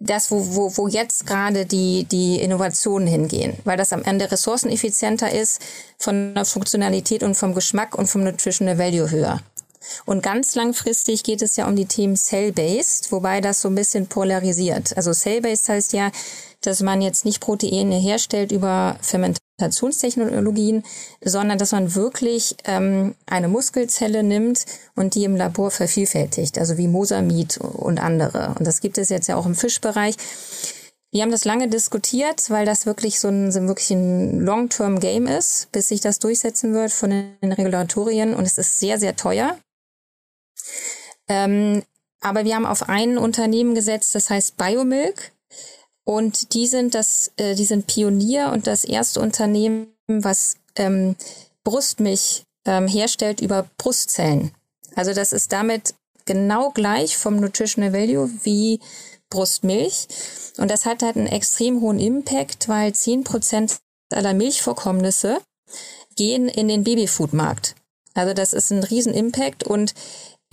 das, 0.00 0.30
wo, 0.30 0.54
wo, 0.54 0.76
wo 0.76 0.88
jetzt 0.88 1.26
gerade 1.26 1.66
die, 1.66 2.04
die 2.04 2.40
Innovationen 2.40 3.08
hingehen, 3.08 3.56
weil 3.64 3.76
das 3.76 3.92
am 3.92 4.02
Ende 4.02 4.30
ressourceneffizienter 4.30 5.32
ist, 5.32 5.60
von 5.98 6.34
der 6.34 6.44
Funktionalität 6.44 7.22
und 7.22 7.36
vom 7.36 7.54
Geschmack 7.54 7.96
und 7.96 8.06
vom 8.06 8.24
Nutritional 8.24 8.78
Value 8.78 9.10
höher. 9.10 9.40
Und 10.06 10.22
ganz 10.22 10.54
langfristig 10.54 11.22
geht 11.24 11.42
es 11.42 11.56
ja 11.56 11.66
um 11.66 11.76
die 11.76 11.86
Themen 11.86 12.16
Cell-Based, 12.16 13.12
wobei 13.12 13.40
das 13.40 13.60
so 13.60 13.68
ein 13.68 13.74
bisschen 13.74 14.06
polarisiert. 14.06 14.96
Also 14.96 15.12
Cell-Based 15.12 15.68
heißt 15.68 15.92
ja, 15.92 16.10
dass 16.66 16.80
man 16.82 17.02
jetzt 17.02 17.24
nicht 17.24 17.40
Proteine 17.40 17.96
herstellt 17.96 18.52
über 18.52 18.96
Fermentationstechnologien, 19.00 20.84
sondern 21.22 21.58
dass 21.58 21.72
man 21.72 21.94
wirklich 21.94 22.56
ähm, 22.64 23.14
eine 23.26 23.48
Muskelzelle 23.48 24.22
nimmt 24.22 24.64
und 24.94 25.14
die 25.14 25.24
im 25.24 25.36
Labor 25.36 25.70
vervielfältigt, 25.70 26.58
also 26.58 26.78
wie 26.78 26.88
Mosamid 26.88 27.58
und 27.58 28.00
andere. 28.00 28.54
Und 28.58 28.66
das 28.66 28.80
gibt 28.80 28.98
es 28.98 29.08
jetzt 29.08 29.28
ja 29.28 29.36
auch 29.36 29.46
im 29.46 29.54
Fischbereich. 29.54 30.16
Wir 31.14 31.22
haben 31.22 31.30
das 31.30 31.44
lange 31.44 31.68
diskutiert, 31.68 32.50
weil 32.50 32.66
das 32.66 32.86
wirklich 32.86 33.20
so 33.20 33.28
ein, 33.28 33.52
so 33.52 33.60
wirklich 33.68 33.92
ein 33.92 34.40
Long-Term-Game 34.40 35.28
ist, 35.28 35.70
bis 35.70 35.88
sich 35.88 36.00
das 36.00 36.18
durchsetzen 36.18 36.74
wird 36.74 36.90
von 36.90 37.10
den 37.10 37.52
Regulatorien. 37.52 38.34
Und 38.34 38.46
es 38.46 38.58
ist 38.58 38.80
sehr, 38.80 38.98
sehr 38.98 39.14
teuer. 39.14 39.56
Ähm, 41.28 41.84
aber 42.20 42.44
wir 42.44 42.56
haben 42.56 42.66
auf 42.66 42.88
ein 42.88 43.16
Unternehmen 43.16 43.76
gesetzt, 43.76 44.14
das 44.16 44.28
heißt 44.28 44.56
Biomilk. 44.56 45.33
Und 46.04 46.54
die 46.54 46.66
sind 46.66 46.94
das, 46.94 47.32
äh, 47.36 47.54
die 47.54 47.64
sind 47.64 47.86
Pionier 47.86 48.50
und 48.52 48.66
das 48.66 48.84
erste 48.84 49.20
Unternehmen, 49.20 49.88
was 50.06 50.56
ähm, 50.76 51.16
Brustmilch 51.64 52.44
ähm, 52.66 52.86
herstellt 52.86 53.40
über 53.40 53.66
Brustzellen. 53.78 54.52
Also 54.94 55.12
das 55.14 55.32
ist 55.32 55.52
damit 55.52 55.94
genau 56.26 56.70
gleich 56.70 57.16
vom 57.16 57.36
Nutritional 57.36 57.92
Value 57.92 58.30
wie 58.42 58.80
Brustmilch. 59.30 60.06
Und 60.58 60.70
das 60.70 60.84
hat 60.84 61.02
halt 61.02 61.16
einen 61.16 61.26
extrem 61.26 61.80
hohen 61.80 61.98
Impact, 61.98 62.68
weil 62.68 62.94
zehn 62.94 63.24
Prozent 63.24 63.78
aller 64.12 64.34
Milchvorkommnisse 64.34 65.38
gehen 66.16 66.48
in 66.48 66.68
den 66.68 66.84
Babyfoodmarkt. 66.84 67.74
Also 68.14 68.32
das 68.32 68.52
ist 68.52 68.70
ein 68.70 68.84
riesen 68.84 69.12
Impact 69.12 69.64
und 69.64 69.94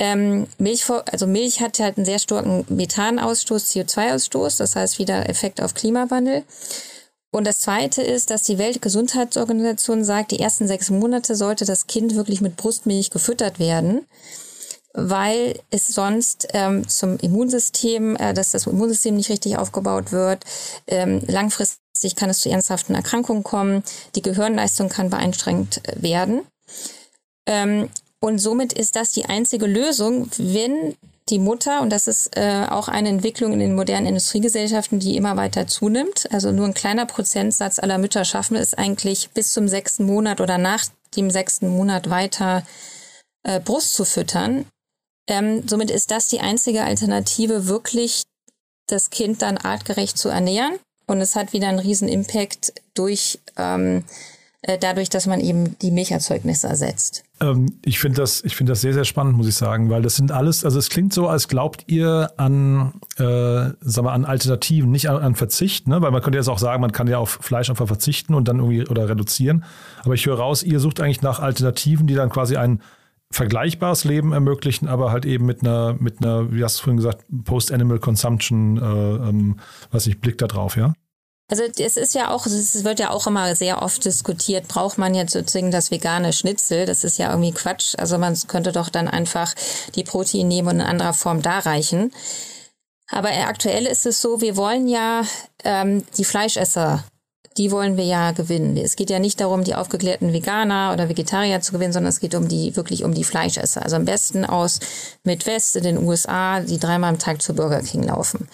ähm, 0.02 0.48
Milch, 0.58 0.90
also 0.90 1.28
Milch 1.28 1.62
hat 1.62 1.78
halt 1.78 1.98
einen 1.98 2.08
sehr 2.08 2.18
starken 2.18 2.66
Methanausstoß, 2.70 3.66
CO2-Ausstoß, 3.66 4.58
das 4.58 4.76
heißt 4.76 4.98
wieder 4.98 5.30
Effekt 5.30 5.62
auf 5.62 5.76
Klimawandel. 5.76 6.44
Und 7.30 7.46
das 7.46 7.60
Zweite 7.60 8.02
ist, 8.02 8.32
dass 8.32 8.42
die 8.42 8.58
Weltgesundheitsorganisation 8.58 10.04
sagt, 10.04 10.32
die 10.32 10.40
ersten 10.40 10.68
sechs 10.68 10.90
Monate 10.90 11.36
sollte 11.36 11.66
das 11.66 11.86
Kind 11.86 12.16
wirklich 12.16 12.42
mit 12.42 12.58
Brustmilch 12.58 13.12
gefüttert 13.12 13.60
werden, 13.60 14.08
weil 14.96 15.60
es 15.70 15.90
sonst 15.90 16.48
ähm, 16.54 16.88
zum 16.88 17.18
Immunsystem, 17.20 18.16
äh, 18.16 18.34
dass 18.34 18.50
das 18.50 18.66
Immunsystem 18.66 19.16
nicht 19.16 19.30
richtig 19.30 19.58
aufgebaut 19.58 20.12
wird. 20.12 20.46
Ähm, 20.88 21.22
langfristig 21.28 22.16
kann 22.16 22.32
es 22.32 22.40
zu 22.40 22.50
ernsthaften 22.50 22.96
Erkrankungen 22.96 23.44
kommen. 23.44 23.84
Die 24.16 24.24
Gehirnleistung 24.24 24.90
kann 24.90 25.12
beeinschränkt 25.12 25.80
werden. 25.96 26.42
Ähm, 27.46 27.88
und 28.24 28.38
somit 28.38 28.72
ist 28.72 28.96
das 28.96 29.12
die 29.12 29.26
einzige 29.26 29.66
Lösung, 29.66 30.30
wenn 30.38 30.96
die 31.30 31.40
Mutter, 31.40 31.82
und 31.82 31.90
das 31.90 32.08
ist 32.08 32.38
äh, 32.38 32.68
auch 32.70 32.88
eine 32.88 33.10
Entwicklung 33.10 33.52
in 33.54 33.60
den 33.60 33.76
modernen 33.76 34.06
Industriegesellschaften, 34.06 35.00
die 35.00 35.18
immer 35.18 35.38
weiter 35.38 35.66
zunimmt, 35.66 36.32
also 36.32 36.52
nur 36.52 36.68
ein 36.68 36.76
kleiner 36.76 37.06
Prozentsatz 37.06 37.80
aller 37.80 37.98
Mütter 37.98 38.24
schaffen 38.24 38.56
es 38.56 38.74
eigentlich 38.76 39.32
bis 39.32 39.54
zum 39.54 39.68
sechsten 39.68 40.06
Monat 40.06 40.40
oder 40.40 40.58
nach 40.58 40.86
dem 41.16 41.32
sechsten 41.32 41.70
Monat 41.70 42.10
weiter 42.10 42.64
äh, 43.44 43.60
Brust 43.60 43.96
zu 43.96 44.06
füttern. 44.06 44.66
Ähm, 45.28 45.68
somit 45.68 45.90
ist 45.90 46.12
das 46.12 46.28
die 46.28 46.42
einzige 46.42 46.84
Alternative, 46.84 47.68
wirklich 47.68 48.24
das 48.88 49.10
Kind 49.10 49.42
dann 49.42 49.58
artgerecht 49.58 50.18
zu 50.18 50.30
ernähren. 50.30 50.78
Und 51.08 51.22
es 51.22 51.36
hat 51.36 51.54
wieder 51.54 51.68
einen 51.68 51.80
riesen 51.80 52.08
Impact 52.08 52.74
durch 52.94 53.40
ähm, 53.58 54.04
äh, 54.62 54.78
dadurch, 54.78 55.10
dass 55.10 55.26
man 55.26 55.40
eben 55.40 55.78
die 55.80 55.92
Milcherzeugnisse 55.92 56.68
ersetzt. 56.68 57.24
Ähm, 57.42 57.78
ich 57.84 58.00
finde 58.00 58.22
das, 58.22 58.44
ich 58.44 58.56
das 58.58 58.82
sehr, 58.82 58.94
sehr 58.94 59.04
spannend, 59.04 59.36
muss 59.36 59.48
ich 59.48 59.56
sagen, 59.56 59.90
weil 59.90 60.02
das 60.02 60.16
sind 60.16 60.32
alles, 60.32 60.64
also 60.64 60.78
es 60.78 60.90
klingt 60.90 61.12
so, 61.12 61.28
als 61.28 61.48
glaubt 61.48 61.86
ihr 61.88 62.32
an, 62.38 62.94
äh, 63.18 63.24
sagen 63.24 64.06
wir, 64.06 64.12
an 64.12 64.26
Alternativen, 64.26 64.92
nicht 64.92 65.10
an, 65.10 65.22
an 65.22 65.36
Verzicht, 65.36 65.88
ne? 65.88 66.02
Weil 66.02 66.12
man 66.12 66.22
könnte 66.22 66.38
jetzt 66.38 66.50
auch 66.50 66.60
sagen, 66.60 66.82
man 66.82 66.92
kann 66.92 67.08
ja 67.08 67.18
auf 67.18 67.40
Fleisch 67.42 67.70
einfach 67.70 67.88
verzichten 67.88 68.36
und 68.36 68.48
dann 68.48 68.60
irgendwie 68.60 68.88
oder 68.88 69.10
reduzieren. 69.10 69.64
Aber 70.04 70.14
ich 70.14 70.26
höre 70.26 70.38
raus, 70.38 70.62
ihr 70.64 70.80
sucht 70.80 71.02
eigentlich 71.02 71.22
nach 71.22 71.40
Alternativen, 71.40 72.06
die 72.06 72.14
dann 72.14 72.30
quasi 72.30 72.58
ein 72.58 72.82
vergleichbares 73.32 74.04
Leben 74.04 74.34
ermöglichen, 74.34 74.88
aber 74.88 75.12
halt 75.12 75.26
eben 75.26 75.46
mit 75.46 75.62
einer, 75.62 75.96
mit 76.00 76.24
einer, 76.24 76.52
wie 76.52 76.64
hast 76.64 76.80
du 76.80 76.84
vorhin 76.84 76.98
gesagt, 76.98 77.26
Post-Animal 77.46 78.00
Consumption, 78.00 78.78
äh, 78.78 78.82
ähm, 79.30 79.56
was 79.90 80.06
ich 80.06 80.20
Blick 80.20 80.38
da 80.38 80.48
drauf, 80.48 80.76
ja? 80.76 80.94
Also 81.52 81.64
es 81.64 81.98
ist 81.98 82.16
ja 82.16 82.30
auch, 82.30 82.46
es 82.46 82.86
wird 82.86 83.02
ja 83.02 83.10
auch 83.10 83.28
immer 83.28 83.54
sehr 83.58 83.82
oft 83.82 84.06
diskutiert, 84.06 84.70
braucht 84.70 84.98
man 84.98 85.14
jetzt 85.14 85.34
sozusagen 85.34 85.70
das 85.70 85.92
vegane 85.92 86.32
Schnitzel? 86.32 86.86
Das 86.86 87.04
ist 87.04 87.18
ja 87.18 87.30
irgendwie 87.30 87.52
Quatsch. 87.52 87.94
Also 87.98 88.18
man 88.18 88.40
könnte 88.48 88.72
doch 88.72 88.88
dann 88.88 89.10
einfach 89.10 89.54
die 89.96 90.06
Protein 90.06 90.48
nehmen 90.48 90.70
und 90.70 90.76
in 90.76 90.82
anderer 90.82 91.14
Form 91.14 91.42
darreichen. 91.42 92.14
Aber 93.10 93.32
aktuell 93.32 93.86
ist 93.86 94.06
es 94.06 94.22
so, 94.22 94.40
wir 94.40 94.56
wollen 94.56 94.88
ja 94.88 95.24
ähm, 95.66 96.06
die 96.18 96.24
Fleischesser, 96.24 97.04
die 97.58 97.70
wollen 97.70 97.98
wir 97.98 98.06
ja 98.06 98.32
gewinnen. 98.32 98.78
Es 98.78 98.96
geht 98.96 99.10
ja 99.10 99.20
nicht 99.20 99.42
darum, 99.42 99.66
die 99.66 99.76
aufgeklärten 99.76 100.32
Veganer 100.32 100.94
oder 100.94 101.10
Vegetarier 101.10 101.60
zu 101.60 101.74
gewinnen, 101.74 101.92
sondern 101.92 102.12
es 102.12 102.22
geht 102.22 102.34
um 102.34 102.48
die 102.48 102.78
wirklich 102.78 103.04
um 103.04 103.14
die 103.14 103.26
Fleischesser. 103.26 103.84
Also 103.84 103.98
am 103.98 104.06
besten 104.06 104.46
aus 104.46 104.80
Midwest 105.26 105.76
in 105.76 105.84
den 105.84 105.98
USA, 105.98 106.62
die 106.62 106.80
dreimal 106.80 107.10
am 107.10 107.20
Tag 107.20 107.42
zu 107.42 107.54
Burger 107.54 107.82
King 107.82 108.04
laufen. 108.04 108.48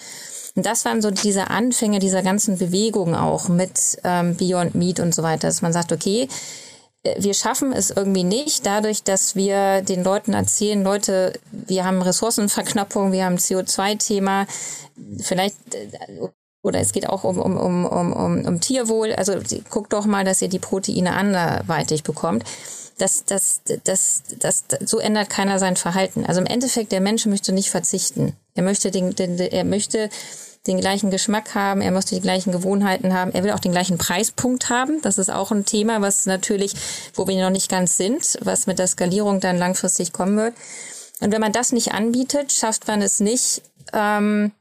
Und 0.58 0.66
das 0.66 0.84
waren 0.84 1.00
so 1.00 1.12
diese 1.12 1.50
Anfänge 1.50 2.00
dieser 2.00 2.20
ganzen 2.24 2.58
Bewegung 2.58 3.14
auch 3.14 3.48
mit 3.48 3.96
ähm, 4.02 4.34
Beyond 4.34 4.74
Meat 4.74 4.98
und 4.98 5.14
so 5.14 5.22
weiter, 5.22 5.46
dass 5.46 5.62
man 5.62 5.72
sagt, 5.72 5.92
okay, 5.92 6.26
äh, 7.04 7.14
wir 7.22 7.32
schaffen 7.32 7.72
es 7.72 7.90
irgendwie 7.90 8.24
nicht, 8.24 8.66
dadurch, 8.66 9.04
dass 9.04 9.36
wir 9.36 9.82
den 9.82 10.02
Leuten 10.02 10.32
erzählen, 10.32 10.82
Leute, 10.82 11.34
wir 11.52 11.84
haben 11.84 12.02
Ressourcenverknappung, 12.02 13.12
wir 13.12 13.24
haben 13.24 13.36
CO2-Thema, 13.36 14.48
vielleicht 15.20 15.54
äh, 15.76 16.26
oder 16.64 16.80
es 16.80 16.90
geht 16.90 17.08
auch 17.08 17.22
um, 17.22 17.38
um, 17.38 17.56
um, 17.56 17.86
um, 17.86 18.12
um, 18.12 18.44
um 18.44 18.60
Tierwohl. 18.60 19.12
Also 19.12 19.34
guckt 19.70 19.92
doch 19.92 20.06
mal, 20.06 20.24
dass 20.24 20.42
ihr 20.42 20.48
die 20.48 20.58
Proteine 20.58 21.14
anderweitig 21.14 22.02
bekommt. 22.02 22.42
Das, 22.98 23.24
das, 23.24 23.60
das, 23.84 24.24
das, 24.40 24.64
das, 24.66 24.80
so 24.84 24.98
ändert 24.98 25.30
keiner 25.30 25.60
sein 25.60 25.76
Verhalten. 25.76 26.26
Also 26.26 26.40
im 26.40 26.48
Endeffekt, 26.48 26.90
der 26.90 27.00
Mensch 27.00 27.26
möchte 27.26 27.52
nicht 27.52 27.70
verzichten. 27.70 28.34
Er 28.54 28.64
möchte 28.64 28.90
den, 28.90 29.14
den 29.14 29.38
er 29.38 29.62
möchte 29.62 30.10
den 30.68 30.80
gleichen 30.80 31.10
Geschmack 31.10 31.54
haben, 31.54 31.80
er 31.80 31.90
möchte 31.90 32.14
die 32.14 32.20
gleichen 32.20 32.52
Gewohnheiten 32.52 33.14
haben, 33.14 33.32
er 33.32 33.42
will 33.42 33.50
auch 33.50 33.58
den 33.58 33.72
gleichen 33.72 33.98
Preispunkt 33.98 34.70
haben. 34.70 35.00
Das 35.02 35.18
ist 35.18 35.30
auch 35.30 35.50
ein 35.50 35.64
Thema, 35.64 36.00
was 36.00 36.26
natürlich, 36.26 36.74
wo 37.14 37.26
wir 37.26 37.42
noch 37.42 37.50
nicht 37.50 37.70
ganz 37.70 37.96
sind, 37.96 38.38
was 38.42 38.66
mit 38.66 38.78
der 38.78 38.86
Skalierung 38.86 39.40
dann 39.40 39.58
langfristig 39.58 40.12
kommen 40.12 40.36
wird. 40.36 40.54
Und 41.20 41.32
wenn 41.32 41.40
man 41.40 41.52
das 41.52 41.72
nicht 41.72 41.92
anbietet, 41.92 42.52
schafft 42.52 42.86
man 42.86 43.02
es 43.02 43.18
nicht, 43.18 43.62
ähm, 43.92 44.52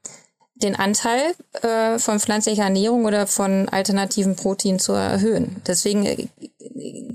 den 0.55 0.75
Anteil 0.75 1.35
äh, 1.61 1.99
von 1.99 2.19
pflanzlicher 2.19 2.63
Ernährung 2.63 3.05
oder 3.05 3.27
von 3.27 3.69
alternativen 3.69 4.35
Proteinen 4.35 4.79
zu 4.79 4.93
erhöhen. 4.93 5.61
Deswegen 5.67 6.05
äh, 6.05 6.27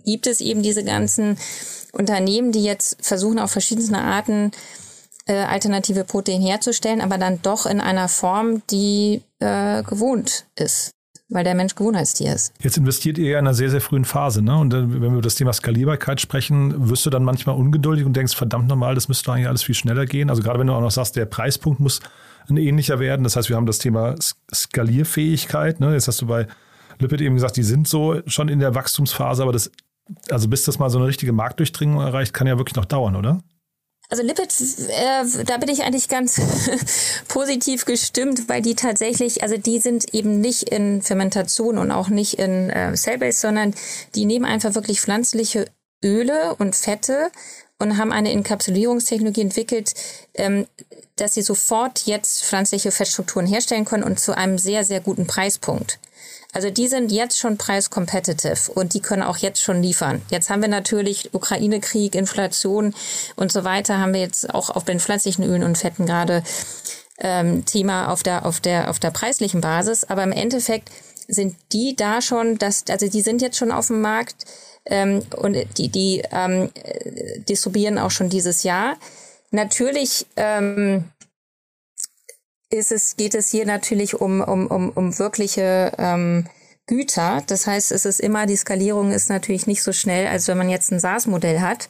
gibt 0.05 0.27
es 0.27 0.41
eben 0.41 0.63
diese 0.63 0.85
ganzen 0.85 1.37
Unternehmen, 1.93 2.53
die 2.53 2.63
jetzt 2.63 2.97
versuchen, 3.01 3.39
auf 3.39 3.51
verschiedenste 3.51 3.99
Arten 3.99 4.53
äh, 5.27 5.35
alternative 5.35 6.05
Proteine 6.05 6.45
herzustellen, 6.45 7.01
aber 7.01 7.19
dann 7.19 7.41
doch 7.43 7.67
in 7.67 7.81
einer 7.81 8.09
Form, 8.09 8.63
die 8.71 9.23
äh, 9.41 9.83
gewohnt 9.83 10.47
ist 10.57 10.93
weil 11.35 11.45
der 11.45 11.55
Mensch 11.55 11.75
Gewohnheitstier 11.75 12.35
ist. 12.35 12.53
Jetzt 12.61 12.77
investiert 12.77 13.19
ihr 13.19 13.31
ja 13.31 13.39
in 13.39 13.47
einer 13.47 13.55
sehr, 13.55 13.71
sehr 13.71 13.81
frühen 13.81 14.05
Phase, 14.05 14.43
ne? 14.43 14.57
Und 14.57 14.73
wenn 14.73 15.01
wir 15.01 15.09
über 15.09 15.23
das 15.23 15.35
Thema 15.35 15.53
Skalierbarkeit 15.53 16.21
sprechen, 16.21 16.91
wirst 16.91 17.07
du 17.07 17.11
dann 17.11 17.25
manchmal 17.25 17.57
ungeduldig 17.57 18.05
und 18.05 18.15
denkst, 18.15 18.35
verdammt 18.35 18.69
nochmal, 18.69 18.95
das 18.95 19.09
müsste 19.09 19.33
eigentlich 19.33 19.49
alles 19.49 19.63
viel 19.63 19.75
schneller 19.75 20.07
gehen. 20.07 20.31
Also 20.31 20.43
gerade 20.43 20.59
wenn 20.59 20.67
du 20.67 20.75
auch 20.75 20.81
noch 20.81 20.91
sagst, 20.91 21.17
der 21.17 21.27
Preispunkt 21.27 21.81
muss 21.81 22.01
ein 22.49 22.57
ähnlicher 22.57 22.99
werden. 22.99 23.25
Das 23.25 23.37
heißt, 23.37 23.49
wir 23.49 23.57
haben 23.57 23.67
das 23.67 23.79
Thema 23.79 24.15
Skalierfähigkeit. 24.53 25.81
Ne? 25.81 25.93
Jetzt 25.93 26.09
hast 26.09 26.21
du 26.21 26.27
bei 26.27 26.47
Lipid 26.99 27.21
eben 27.21 27.37
gesagt, 27.37 27.57
die 27.57 27.63
sind 27.63 27.89
so 27.89 28.21
schon 28.27 28.49
in 28.49 28.59
der 28.59 28.75
Wachstumsphase, 28.75 29.43
aber 29.43 29.53
das, 29.53 29.71
also 30.31 30.49
bis 30.49 30.65
das 30.65 30.79
mal 30.79 30.91
so 30.91 30.99
eine 30.99 31.07
richtige 31.07 31.33
Marktdurchdringung 31.33 32.01
erreicht, 32.01 32.35
kann 32.35 32.47
ja 32.47 32.59
wirklich 32.59 32.77
noch 32.77 32.85
dauern, 32.85 33.17
oder? 33.17 33.41
Also 34.13 34.25
Lipid, 34.25 34.55
äh, 34.91 35.45
da 35.47 35.57
bin 35.57 35.71
ich 35.71 35.85
eigentlich 35.85 36.07
ganz 36.07 36.39
positiv 37.29 37.87
gestimmt, 37.87 38.47
weil 38.47 38.61
die 38.61 38.75
tatsächlich, 38.75 39.43
also 39.43 39.57
die 39.57 39.79
sind 39.79 40.13
eben 40.13 40.39
nicht 40.39 40.65
in 40.65 41.01
Fermentation 41.01 41.79
und 41.79 41.91
auch 41.91 42.11
nicht 42.11 42.35
in 42.35 42.69
äh, 42.69 42.93
Cellbase, 42.95 43.41
sondern 43.41 43.73
die 44.15 44.27
nehmen 44.27 44.45
einfach 44.45 44.75
wirklich 44.75 45.01
pflanzliche 45.01 45.65
Öle 46.05 46.55
und 46.57 46.77
Fette 46.77 47.31
und 47.79 47.97
haben 47.97 48.13
eine 48.13 48.33
Inkapsulierungstechnologie 48.33 49.41
entwickelt, 49.41 49.95
ähm, 50.35 50.67
dass 51.17 51.33
sie 51.33 51.43
sofort 51.43 52.01
jetzt 52.05 52.45
pflanzliche 52.45 52.91
Fettstrukturen 52.91 53.47
herstellen 53.47 53.87
können 53.87 54.05
und 54.05 54.21
zu 54.21 54.37
einem 54.37 54.59
sehr, 54.59 54.85
sehr 54.85 55.01
guten 55.01 55.27
Preispunkt. 55.27 55.99
Also 56.53 56.71
die 56.71 56.87
sind 56.87 57.11
jetzt 57.11 57.39
schon 57.39 57.57
preiscompetitive 57.57 58.71
und 58.73 58.93
die 58.93 59.01
können 59.01 59.23
auch 59.23 59.39
jetzt 59.39 59.63
schon 59.63 59.83
liefern. 59.83 60.21
Jetzt 60.31 60.51
haben 60.51 60.61
wir 60.61 60.69
natürlich 60.69 61.33
Ukraine-Krieg, 61.33 62.15
Inflation 62.15 62.95
und 63.37 63.51
so 63.51 63.65
weiter, 63.65 63.99
haben 63.99 64.13
wir 64.13 64.21
jetzt 64.21 64.55
auch 64.55 64.69
auf 64.69 64.85
den 64.85 65.01
pflanzlichen 65.01 65.45
Ölen 65.45 65.65
und 65.65 65.79
Fetten 65.79 66.05
gerade 66.05 66.43
ähm, 67.19 67.65
Thema 67.65 68.13
auf 68.13 68.23
der, 68.23 68.45
auf, 68.45 68.61
der, 68.61 68.91
auf 68.91 68.99
der 68.99 69.11
preislichen 69.11 69.63
Basis. 69.63 70.05
Aber 70.05 70.23
im 70.23 70.33
Endeffekt 70.33 70.91
sind 71.27 71.57
die 71.73 71.97
da 71.97 72.21
schon, 72.21 72.59
dass, 72.59 72.85
also 72.91 73.09
die 73.09 73.23
sind 73.23 73.41
jetzt 73.41 73.57
schon 73.57 73.73
auf 73.73 73.87
dem 73.87 74.03
Markt 74.03 74.45
ähm, 74.85 75.23
und 75.37 75.57
die, 75.79 75.89
die 75.89 76.23
ähm, 76.31 76.71
distribuieren 77.49 77.99
auch 77.99 78.11
schon 78.11 78.29
dieses 78.29 78.63
Jahr. 78.63 78.97
Natürlich 79.51 80.27
ähm, 80.37 81.05
ist 82.73 82.93
es, 82.93 83.17
geht 83.17 83.35
es 83.35 83.51
hier 83.51 83.67
natürlich 83.67 84.21
um, 84.21 84.41
um, 84.41 84.67
um, 84.67 84.91
um 84.91 85.19
wirkliche 85.19 85.93
ähm, 85.99 86.47
Güter. 86.87 87.43
Das 87.47 87.67
heißt, 87.67 87.93
es 87.93 88.05
ist 88.05 88.21
immer, 88.21 88.47
die 88.47 88.57
Skalierung 88.57 89.13
ist 89.13 89.29
natürlich 89.29 89.67
nicht 89.67 89.83
so 89.83 89.93
schnell, 89.93 90.27
als 90.27 90.49
wenn 90.49 90.59
man 90.59 90.69
jetzt 90.69 90.91
ein 90.91 91.01
SaaS-Modell 91.01 91.61
hat. 91.61 91.89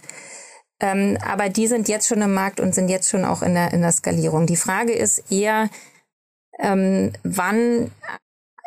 Ähm, 0.80 1.16
aber 1.24 1.48
die 1.48 1.68
sind 1.68 1.88
jetzt 1.88 2.08
schon 2.08 2.22
im 2.22 2.34
Markt 2.34 2.60
und 2.60 2.74
sind 2.74 2.88
jetzt 2.88 3.08
schon 3.08 3.24
auch 3.24 3.42
in 3.42 3.54
der, 3.54 3.72
in 3.72 3.82
der 3.82 3.92
Skalierung. 3.92 4.46
Die 4.46 4.56
Frage 4.56 4.92
ist 4.92 5.30
eher, 5.30 5.70
ähm, 6.58 7.12
wann 7.22 7.90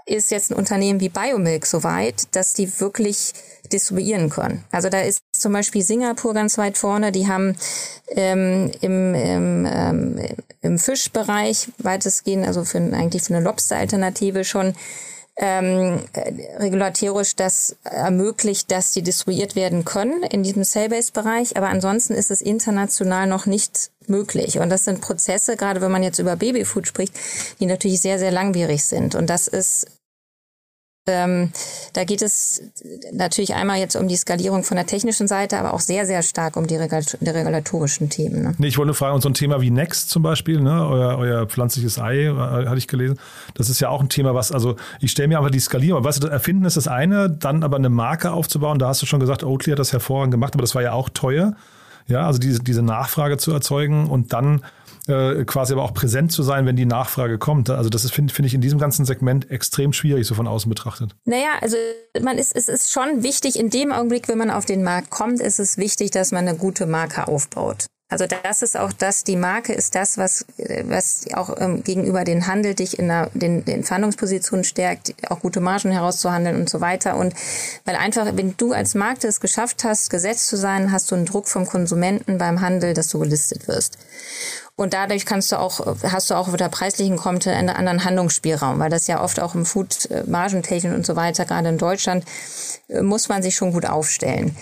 ist 0.06 0.32
jetzt 0.32 0.52
ein 0.52 0.58
Unternehmen 0.58 1.00
wie 1.00 1.10
Biomilk 1.10 1.65
so 1.65 1.84
weit, 1.84 2.36
dass 2.36 2.54
die 2.54 2.80
wirklich 2.80 3.34
distribuieren 3.72 4.30
können. 4.30 4.63
Also 4.72 4.89
da 4.89 5.02
ist 5.02 5.20
zum 5.34 5.54
Beispiel 5.54 5.82
Singapur 5.82 6.34
ganz 6.34 6.58
weit 6.58 6.78
vorne. 6.78 7.12
Die 7.12 7.28
haben 7.28 7.56
ähm, 8.10 8.72
im, 8.82 9.15
im, 9.15 9.68
ähm, 9.70 10.20
im 10.62 10.78
Fischbereich 10.78 11.70
weitestgehend, 11.80 12.46
also 12.46 12.63
für, 12.63 12.78
eigentlich 12.78 13.24
für 13.24 13.36
eine 13.36 13.44
Lobster-Alternative 13.44 14.44
schon 14.44 14.76
ähm, 15.38 16.00
regulatorisch 16.60 17.36
das 17.36 17.76
ermöglicht, 17.84 18.72
dass 18.72 18.91
die 18.91 19.02
distribuiert 19.02 19.56
werden 19.56 19.84
können 19.84 20.24
in 20.24 20.44
diesem 20.44 20.63
Cell-Based-Bereich. 20.63 21.58
Aber 21.58 21.68
ansonsten 21.68 22.13
ist 22.13 22.32
es 22.32 22.41
international 22.41 23.28
noch 23.28 23.46
nicht 23.46 23.91
möglich. 24.08 24.60
Und 24.60 24.70
das 24.70 24.86
sind 24.86 25.02
Prozesse, 25.02 25.58
gerade 25.58 25.82
wenn 25.82 25.91
man 25.91 26.04
jetzt 26.04 26.20
über 26.20 26.36
Babyfood 26.36 26.88
spricht, 26.88 27.13
die 27.60 27.65
natürlich 27.65 28.02
sehr, 28.02 28.20
sehr 28.20 28.32
langwierig 28.32 28.86
sind. 28.86 29.15
Und 29.15 29.30
das 29.30 29.48
ist 29.48 29.88
ähm, 31.08 31.52
da 31.94 32.04
geht 32.04 32.22
es 32.22 32.63
natürlich 33.13 33.54
einmal 33.54 33.78
jetzt 33.78 33.96
um 33.96 34.08
die 34.08 34.15
Skalierung 34.15 34.63
von 34.63 34.76
der 34.76 34.88
technischen 34.88 35.28
Seite, 35.28 35.60
aber 35.60 35.74
auch 35.74 35.80
sehr, 35.80 36.06
sehr 36.06 36.24
stark 36.24 36.58
um 36.58 36.65
die, 36.65 36.76
Regul 36.76 37.02
die 37.20 37.30
regulatorischen 37.30 38.10
Themen. 38.10 38.41
Ne? 38.41 38.56
Nee, 38.58 38.68
ich 38.68 38.78
wollte 38.78 38.88
nur 38.88 38.96
fragen, 38.96 39.22
so 39.22 39.30
ein 39.30 39.36
Thema 39.36 39.62
wie 39.62 39.70
Next 39.70 40.10
zum 40.10 40.24
Beispiel, 40.24 40.62
ne? 40.62 40.88
euer, 40.88 41.18
euer 41.18 41.46
pflanzliches 41.46 42.00
Ei, 42.00 42.24
äh, 42.24 42.34
hatte 42.34 42.78
ich 42.78 42.88
gelesen. 42.88 43.20
Das 43.54 43.70
ist 43.70 43.80
ja 43.80 43.89
auch 43.89 44.02
ein 44.02 44.10
Thema, 44.10 44.34
was, 44.34 44.52
also 44.52 44.76
ich 45.00 45.12
stelle 45.12 45.28
mir 45.28 45.38
einfach 45.38 45.52
die 45.52 45.60
Skalierung, 45.60 46.04
weißt 46.04 46.24
du, 46.24 46.28
Erfinden 46.28 46.65
ist 46.65 46.78
das 46.78 46.88
eine, 46.88 47.30
dann 47.30 47.63
aber 47.63 47.78
eine 47.78 47.89
Marke 47.89 48.32
aufzubauen, 48.32 48.80
da 48.80 48.88
hast 48.88 49.02
du 49.02 49.06
schon 49.06 49.20
gesagt, 49.20 49.44
Oatly 49.44 49.72
hat 49.72 49.80
das 49.80 49.94
hervorragend 49.94 50.32
gemacht, 50.32 50.54
aber 50.54 50.62
das 50.62 50.74
war 50.74 50.82
ja 50.82 50.94
auch 50.94 51.10
teuer. 51.10 51.56
Ja, 52.08 52.28
also 52.28 52.38
diese, 52.39 52.60
diese 52.60 52.84
Nachfrage 52.84 53.38
zu 53.38 53.52
erzeugen 53.52 54.08
und 54.08 54.32
dann 54.32 54.62
äh, 55.08 55.46
quasi 55.46 55.74
aber 55.74 55.84
auch 55.84 55.94
präsent 55.94 56.32
zu 56.32 56.44
sein, 56.44 56.65
wenn 56.65 56.76
die 56.76 56.86
Nachfrage 56.86 57.38
kommt. 57.38 57.70
Also 57.70 57.89
das 57.89 58.10
finde 58.10 58.34
find 58.34 58.48
ich 58.48 58.54
in 58.54 58.62
diesem 58.62 58.80
ganzen 58.80 59.06
Segment 59.06 59.50
extrem 59.52 59.94
schwierig, 59.94 60.26
so 60.26 60.36
von 60.36 60.48
außen 60.48 60.70
betrachtet. 60.70 61.15
Naja, 61.26 61.50
also 61.62 61.78
man 62.22 62.38
ist, 62.38 62.56
es 62.56 62.68
ist 62.68 62.91
schon 62.91 63.24
wichtig, 63.24 63.60
in 63.60 63.70
dem 63.70 63.91
Augenblick, 63.91 64.28
wenn 64.28 64.38
man 64.38 64.52
auf 64.52 64.65
den 64.65 64.84
Markt 64.84 65.10
kommt, 65.10 65.41
ist 65.41 65.60
es 65.60 65.78
wichtig, 65.78 66.12
dass 66.12 66.32
man 66.32 66.48
eine 66.48 66.58
gute 66.58 66.86
Marke 66.86 67.28
aufbaut. 67.28 67.86
Also 68.08 68.28
das 68.28 68.62
ist 68.62 68.78
auch 68.78 68.94
das, 68.94 69.24
die 69.24 69.36
Marke 69.36 69.74
ist 69.74 69.96
das, 69.96 70.20
was, 70.20 70.46
was 70.84 71.26
auch 71.34 71.60
ähm, 71.60 71.84
gegenüber 71.84 72.24
den 72.24 72.46
Handel 72.46 72.76
dich 72.76 73.00
in 73.00 73.08
der, 73.08 73.32
den, 73.34 73.65
den 73.65 73.84
Verhandlungspositionen 73.84 74.63
stärkt, 74.63 75.15
auch 75.32 75.39
gute 75.39 75.60
Margen 75.60 75.89
herauszuhandeln 75.91 76.56
und 76.56 76.70
so 76.70 76.82
weiter. 76.82 77.18
Und 77.18 77.34
weil 77.84 77.96
einfach, 77.96 78.28
wenn 78.36 78.56
du 78.58 78.74
als 78.74 78.94
Markt 78.94 79.24
es 79.24 79.39
geschafft 79.39 79.84
hast, 79.84 80.12
gesetzt 80.12 80.48
zu 80.48 80.56
sein, 80.56 80.91
hast 80.91 81.10
du 81.10 81.15
einen 81.15 81.26
Druck 81.26 81.48
vom 81.48 81.65
Konsumenten 81.65 82.38
beim 82.38 82.62
Handel, 82.62 82.94
dass 82.94 83.08
du 83.08 83.20
gelistet 83.20 83.68
wirst. 83.68 83.98
Und 84.77 84.93
dadurch 84.93 85.25
kannst 85.25 85.51
du 85.51 85.59
auch, 85.59 85.85
hast 86.03 86.29
du 86.29 86.35
auch 86.35 86.47
mit 86.49 86.59
der 86.59 86.69
preislichen 86.69 87.15
Content 87.15 87.55
einen 87.55 87.69
anderen 87.69 88.03
Handlungsspielraum, 88.03 88.79
weil 88.79 88.89
das 88.89 89.07
ja 89.07 89.23
oft 89.23 89.39
auch 89.39 89.55
im 89.55 89.65
Food, 89.65 90.09
äh, 90.11 90.23
Margentechnik 90.27 90.93
und 90.93 91.05
so 91.05 91.15
weiter, 91.15 91.45
gerade 91.45 91.69
in 91.69 91.77
Deutschland, 91.77 92.25
äh, 92.89 93.01
muss 93.01 93.29
man 93.29 93.41
sich 93.41 93.55
schon 93.55 93.71
gut 93.71 93.85
aufstellen. 93.85 94.55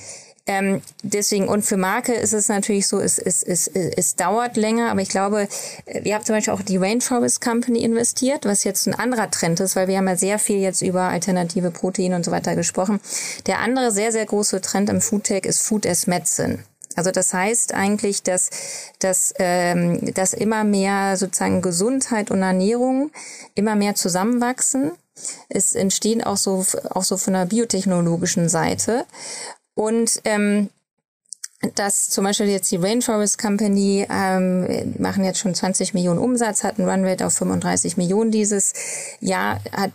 Ähm, 0.46 0.82
deswegen, 1.04 1.48
und 1.48 1.64
für 1.64 1.78
Marke 1.78 2.14
ist 2.14 2.34
es 2.34 2.50
natürlich 2.50 2.88
so, 2.88 3.00
es, 3.00 3.18
es, 3.18 3.44
es, 3.44 3.68
es 3.68 4.16
dauert 4.18 4.58
länger, 4.58 4.92
aber 4.92 5.02
ich 5.02 5.08
glaube, 5.08 5.48
äh, 5.86 6.04
wir 6.04 6.16
haben 6.16 6.26
zum 6.26 6.36
Beispiel 6.36 6.54
auch 6.54 6.62
die 6.62 6.78
Rainforest 6.78 7.40
Company 7.40 7.82
investiert, 7.82 8.46
was 8.46 8.66
jetzt 8.66 8.86
ein 8.86 8.94
anderer 8.94 9.32
Trend 9.32 9.62
ist, 9.62 9.78
weil 9.78 9.88
wir 9.88 9.98
haben 9.98 10.08
ja 10.08 10.18
sehr 10.18 10.40
viel 10.40 10.58
jetzt 10.58 10.82
über 10.82 11.04
alternative 11.04 11.72
Proteine 11.72 12.18
und 12.18 12.26
so 12.26 12.32
weiter 12.32 12.56
gesprochen. 12.56 13.00
Der 13.48 13.60
andere 13.60 13.92
sehr, 13.92 14.12
sehr 14.12 14.26
große 14.26 14.60
Trend 14.60 14.90
im 14.90 15.00
Foodtech 15.02 15.46
ist 15.46 15.62
Food 15.62 15.88
as 15.88 16.08
Medicine. 16.08 16.60
Also 16.96 17.12
das 17.12 17.34
heißt 17.34 17.74
eigentlich, 17.74 18.24
dass, 18.24 18.50
dass, 19.00 19.34
ähm, 19.40 20.14
dass 20.14 20.34
immer 20.34 20.64
mehr 20.64 21.18
sozusagen 21.18 21.62
Gesundheit 21.62 22.32
und 22.32 22.42
Ernährung 22.42 23.12
immer 23.56 23.76
mehr 23.76 23.96
zusammenwachsen. 23.96 24.92
Es 25.50 25.74
entstehen 25.74 26.24
auch 26.24 26.38
so, 26.38 26.66
auch 26.90 27.04
so 27.04 27.18
von 27.18 27.34
der 27.34 27.46
biotechnologischen 27.46 28.50
Seite. 28.50 29.06
Und 29.76 30.22
ähm, 30.26 30.70
dass 31.76 32.10
zum 32.10 32.26
Beispiel 32.26 32.48
jetzt 32.48 32.72
die 32.72 32.78
Rainforest 32.78 33.38
Company 33.38 34.06
ähm, 34.10 34.96
machen 34.98 35.24
jetzt 35.24 35.40
schon 35.40 35.56
20 35.56 35.94
Millionen 35.94 36.20
Umsatz, 36.20 36.64
hat 36.64 36.78
einen 36.78 36.90
Runrate 36.90 37.26
auf 37.26 37.34
35 37.34 37.98
Millionen 37.98 38.32
dieses 38.32 38.74
Jahr, 39.22 39.60
hat 39.72 39.92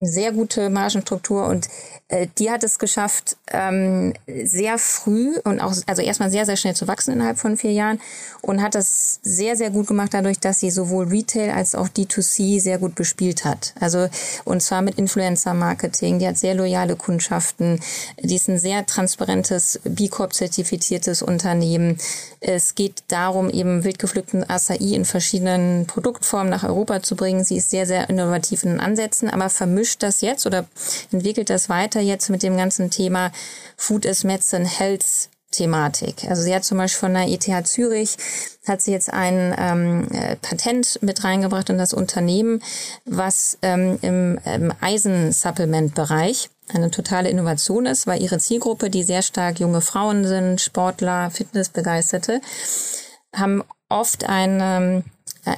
sehr 0.00 0.32
gute 0.32 0.70
Margenstruktur 0.70 1.46
und 1.46 1.68
äh, 2.08 2.28
die 2.38 2.50
hat 2.50 2.62
es 2.62 2.78
geschafft, 2.78 3.36
ähm, 3.50 4.14
sehr 4.26 4.78
früh 4.78 5.36
und 5.44 5.60
auch, 5.60 5.74
also 5.86 6.02
erstmal 6.02 6.30
sehr, 6.30 6.46
sehr 6.46 6.56
schnell 6.56 6.74
zu 6.74 6.86
wachsen 6.86 7.12
innerhalb 7.12 7.38
von 7.38 7.56
vier 7.56 7.72
Jahren 7.72 8.00
und 8.40 8.62
hat 8.62 8.74
das 8.74 9.18
sehr, 9.22 9.56
sehr 9.56 9.70
gut 9.70 9.88
gemacht 9.88 10.14
dadurch, 10.14 10.38
dass 10.38 10.60
sie 10.60 10.70
sowohl 10.70 11.08
Retail 11.08 11.50
als 11.50 11.74
auch 11.74 11.88
D2C 11.88 12.60
sehr 12.60 12.78
gut 12.78 12.94
bespielt 12.94 13.44
hat. 13.44 13.74
Also, 13.80 14.08
und 14.44 14.62
zwar 14.62 14.82
mit 14.82 14.98
Influencer-Marketing. 14.98 16.18
Die 16.18 16.26
hat 16.26 16.38
sehr 16.38 16.54
loyale 16.54 16.96
Kundschaften. 16.96 17.80
Die 18.22 18.36
ist 18.36 18.48
ein 18.48 18.58
sehr 18.58 18.86
transparentes, 18.86 19.80
B 19.84 20.08
Corp-zertifiziertes 20.08 21.22
Unternehmen. 21.22 21.98
Es 22.40 22.74
geht 22.74 23.02
darum, 23.08 23.50
eben 23.50 23.84
wildgepflückten 23.84 24.48
Acai 24.48 24.76
in 24.76 25.04
verschiedenen 25.04 25.86
Produktformen 25.86 26.50
nach 26.50 26.62
Europa 26.62 27.02
zu 27.02 27.16
bringen. 27.16 27.44
Sie 27.44 27.56
ist 27.56 27.70
sehr, 27.70 27.86
sehr 27.86 28.08
innovativ 28.08 28.62
in 28.62 28.78
Ansätzen, 28.80 29.28
aber 29.28 29.50
vermischt 29.50 29.87
das 29.96 30.20
jetzt 30.20 30.46
oder 30.46 30.66
entwickelt 31.10 31.48
das 31.48 31.68
weiter 31.68 32.00
jetzt 32.00 32.28
mit 32.28 32.42
dem 32.42 32.56
ganzen 32.56 32.90
Thema 32.90 33.32
Food 33.76 34.04
is 34.04 34.24
Medicine 34.24 34.66
Health 34.66 35.30
Thematik. 35.50 36.24
Also 36.28 36.42
sie 36.42 36.54
hat 36.54 36.64
zum 36.64 36.76
Beispiel 36.76 37.00
von 37.00 37.14
der 37.14 37.28
ETH 37.28 37.66
Zürich 37.66 38.16
hat 38.66 38.82
sie 38.82 38.92
jetzt 38.92 39.10
ein 39.10 39.54
ähm, 39.58 40.08
äh, 40.12 40.36
Patent 40.36 40.98
mit 41.00 41.24
reingebracht 41.24 41.70
in 41.70 41.78
das 41.78 41.94
Unternehmen, 41.94 42.62
was 43.06 43.56
ähm, 43.62 43.98
im, 44.02 44.38
im 44.44 44.72
Eisensupplement-Bereich 44.80 46.50
eine 46.68 46.90
totale 46.90 47.30
Innovation 47.30 47.86
ist, 47.86 48.06
weil 48.06 48.22
ihre 48.22 48.38
Zielgruppe, 48.38 48.90
die 48.90 49.02
sehr 49.02 49.22
stark 49.22 49.58
junge 49.58 49.80
Frauen 49.80 50.26
sind, 50.26 50.60
Sportler, 50.60 51.30
Fitnessbegeisterte, 51.30 52.42
haben 53.34 53.64
oft 53.88 54.28
ein, 54.28 54.58
ähm, 54.60 55.04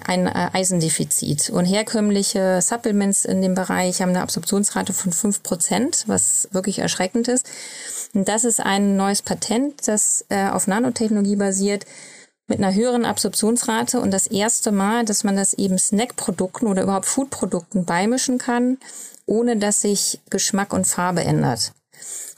ein 0.06 0.26
äh, 0.26 0.50
Eisendefizit. 0.52 1.50
Und 1.50 1.64
herkömmliche 1.64 2.60
Supplements 2.62 3.24
in 3.24 3.42
dem 3.42 3.54
Bereich 3.54 4.00
haben 4.00 4.10
eine 4.10 4.22
Absorptionsrate 4.22 4.92
von 4.92 5.12
fünf 5.12 5.42
Prozent, 5.42 6.04
was 6.06 6.48
wirklich 6.52 6.78
erschreckend 6.78 7.28
ist. 7.28 7.48
Und 8.14 8.28
das 8.28 8.44
ist 8.44 8.60
ein 8.60 8.96
neues 8.96 9.22
Patent, 9.22 9.86
das 9.86 10.24
äh, 10.28 10.48
auf 10.48 10.66
Nanotechnologie 10.66 11.36
basiert 11.36 11.86
mit 12.50 12.58
einer 12.58 12.74
höheren 12.74 13.04
Absorptionsrate 13.04 14.00
und 14.00 14.10
das 14.10 14.26
erste 14.26 14.72
Mal, 14.72 15.04
dass 15.04 15.22
man 15.24 15.36
das 15.36 15.54
eben 15.54 15.78
Snackprodukten 15.78 16.66
oder 16.66 16.82
überhaupt 16.82 17.06
Foodprodukten 17.06 17.84
beimischen 17.84 18.38
kann, 18.38 18.78
ohne 19.24 19.56
dass 19.56 19.82
sich 19.82 20.20
Geschmack 20.28 20.72
und 20.72 20.86
Farbe 20.86 21.22
ändert. 21.22 21.72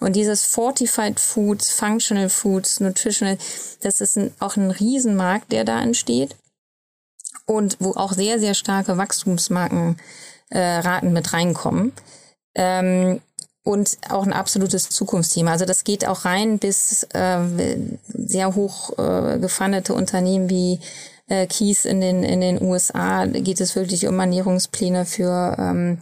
Und 0.00 0.16
dieses 0.16 0.44
Fortified 0.44 1.18
Foods, 1.18 1.70
Functional 1.70 2.28
Foods, 2.28 2.80
Nutritional, 2.80 3.38
das 3.80 4.00
ist 4.00 4.18
ein, 4.18 4.32
auch 4.40 4.56
ein 4.56 4.70
Riesenmarkt, 4.70 5.52
der 5.52 5.64
da 5.64 5.80
entsteht. 5.80 6.36
Und 7.46 7.76
wo 7.80 7.92
auch 7.92 8.12
sehr, 8.12 8.38
sehr 8.38 8.54
starke 8.54 8.96
Wachstumsmarkenraten 8.96 9.96
äh, 11.08 11.12
mit 11.12 11.32
reinkommen. 11.32 11.92
Ähm, 12.54 13.20
und 13.64 13.98
auch 14.08 14.24
ein 14.24 14.32
absolutes 14.32 14.90
Zukunftsthema. 14.90 15.52
Also 15.52 15.64
das 15.64 15.84
geht 15.84 16.06
auch 16.06 16.24
rein 16.24 16.58
bis 16.58 17.04
äh, 17.14 17.38
sehr 18.08 18.56
hoch 18.56 18.98
äh, 18.98 19.38
gefundete 19.38 19.94
Unternehmen 19.94 20.50
wie 20.50 20.80
äh, 21.28 21.46
Keys 21.46 21.84
in 21.84 22.00
den, 22.00 22.24
in 22.24 22.40
den 22.40 22.60
USA. 22.60 23.26
Geht 23.26 23.60
es 23.60 23.76
wirklich 23.76 24.06
um 24.08 24.16
Manierungspläne 24.16 25.06
für 25.06 25.56
ähm, 25.58 25.98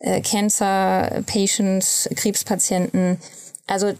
äh, 0.00 0.22
Cancer 0.22 1.22
Patients, 1.26 2.08
Krebspatienten. 2.16 3.18
Also 3.66 3.92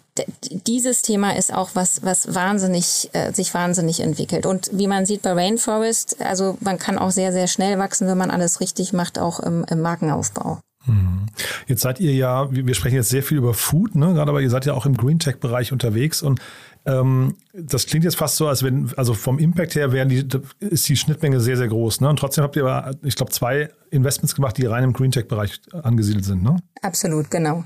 dieses 0.67 1.03
Thema 1.03 1.37
ist 1.37 1.55
auch 1.55 1.71
was, 1.75 2.03
was 2.03 2.35
wahnsinnig, 2.35 3.11
äh, 3.13 3.33
sich 3.33 3.55
wahnsinnig 3.55 4.01
entwickelt. 4.01 4.45
Und 4.45 4.71
wie 4.73 4.89
man 4.89 5.07
sieht 5.07 5.23
bei 5.23 5.33
Rainforest, 5.33 6.21
also 6.21 6.59
man 6.61 6.79
kann 6.79 6.99
auch 6.99 7.11
sehr, 7.11 7.33
sehr 7.33 7.47
schnell 7.47 7.79
wachsen, 7.79 8.09
wenn 8.09 8.19
man 8.19 8.31
alles 8.31 8.61
richtig 8.61 8.93
macht, 8.93 9.19
auch 9.19 9.41
im, 9.41 9.65
im 9.71 9.81
Markenaufbau. 9.81 10.59
Mhm. 10.87 11.27
Jetzt 11.67 11.83
seid 11.83 12.01
ihr 12.01 12.13
ja, 12.13 12.49
wir 12.51 12.75
sprechen 12.75 12.97
jetzt 12.97 13.11
sehr 13.11 13.23
viel 13.23 13.39
über 13.39 13.55
Food, 13.55 13.95
ne? 13.95 14.15
gerade 14.15 14.31
aber 14.31 14.41
ihr 14.41 14.51
seid 14.51 14.67
ja 14.67 14.75
auch 14.75 14.85
im 14.85 14.97
Green 14.97 15.21
Tech-Bereich 15.21 15.73
unterwegs 15.73 16.23
und 16.23 16.41
ähm, 16.85 17.37
das 17.53 17.87
klingt 17.87 18.05
jetzt 18.05 18.17
fast 18.17 18.37
so, 18.37 18.49
als 18.49 18.63
wenn, 18.63 18.91
also 18.97 19.15
vom 19.15 19.39
Impact 19.39 19.75
her 19.77 19.93
wären 19.93 20.09
die, 20.09 20.27
ist 20.59 20.89
die 20.89 20.97
Schnittmenge 20.97 21.39
sehr, 21.39 21.57
sehr 21.57 21.69
groß. 21.69 22.01
Ne? 22.01 22.09
Und 22.09 22.19
trotzdem 22.19 22.43
habt 22.43 22.57
ihr 22.57 22.65
aber, 22.65 22.93
ich 23.03 23.15
glaube, 23.15 23.31
zwei 23.31 23.71
Investments 23.91 24.35
gemacht, 24.35 24.57
die 24.59 24.67
rein 24.67 24.83
im 24.83 24.93
Green 24.93 25.13
Tech-Bereich 25.13 25.61
angesiedelt 25.83 26.25
sind. 26.25 26.43
Ne? 26.43 26.57
Absolut, 26.81 27.31
genau. 27.31 27.63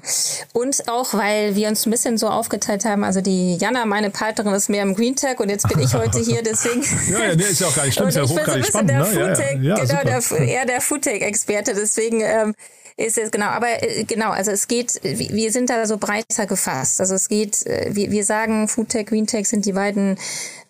Und 0.53 0.89
auch, 0.89 1.15
weil 1.15 1.55
wir 1.55 1.69
uns 1.69 1.87
ein 1.87 1.91
bisschen 1.91 2.19
so 2.19 2.29
aufgeteilt 2.29 2.85
haben, 2.85 3.05
also 3.05 3.23
die 3.23 3.57
Jana, 3.57 3.87
meine 3.87 4.11
Partnerin, 4.11 4.53
ist 4.53 4.69
mehr 4.69 4.83
im 4.83 4.95
Green 4.95 5.17
Tech 5.17 5.41
und 5.41 5.49
jetzt 5.49 5.67
bin 5.69 5.79
ich 5.79 5.95
heute 5.95 6.19
hier, 6.19 6.43
deswegen. 6.43 6.83
ja, 7.11 7.29
ja, 7.29 7.37
der 7.37 7.49
ist 7.49 7.61
ja 7.61 7.69
auch 7.69 7.77
gar 7.77 7.87
nicht 7.87 7.95
schlimm, 7.95 8.09
ist 8.09 8.17
ja 8.17 8.25
hochgradig 8.25 8.67
spannend. 8.67 8.91
Der 8.91 8.99
ne? 8.99 9.05
Foodtech, 9.07 9.63
ja, 9.63 9.77
ja. 9.77 9.85
ja, 9.85 10.03
genau, 10.03 10.21
der, 10.21 10.39
eher 10.47 10.67
der 10.67 10.81
Foodtech-Experte, 10.81 11.73
deswegen 11.75 12.21
ähm, 12.21 12.55
ist 12.97 13.19
es 13.19 13.31
genau, 13.31 13.47
aber 13.47 13.83
äh, 13.83 14.05
genau, 14.05 14.31
also 14.31 14.51
es 14.51 14.69
geht, 14.69 15.01
wir 15.03 15.53
sind 15.53 15.71
da 15.71 15.87
so 15.87 15.99
breiter 15.99 16.47
gefasst. 16.47 17.01
Also 17.01 17.15
es 17.15 17.29
geht, 17.29 17.67
äh, 17.67 17.91
wir, 17.91 18.11
wir 18.11 18.25
sagen, 18.25 18.69
Foodtech, 18.69 19.07
Greentech 19.07 19.49
sind 19.49 19.67
die 19.67 19.73
beiden 19.73 20.19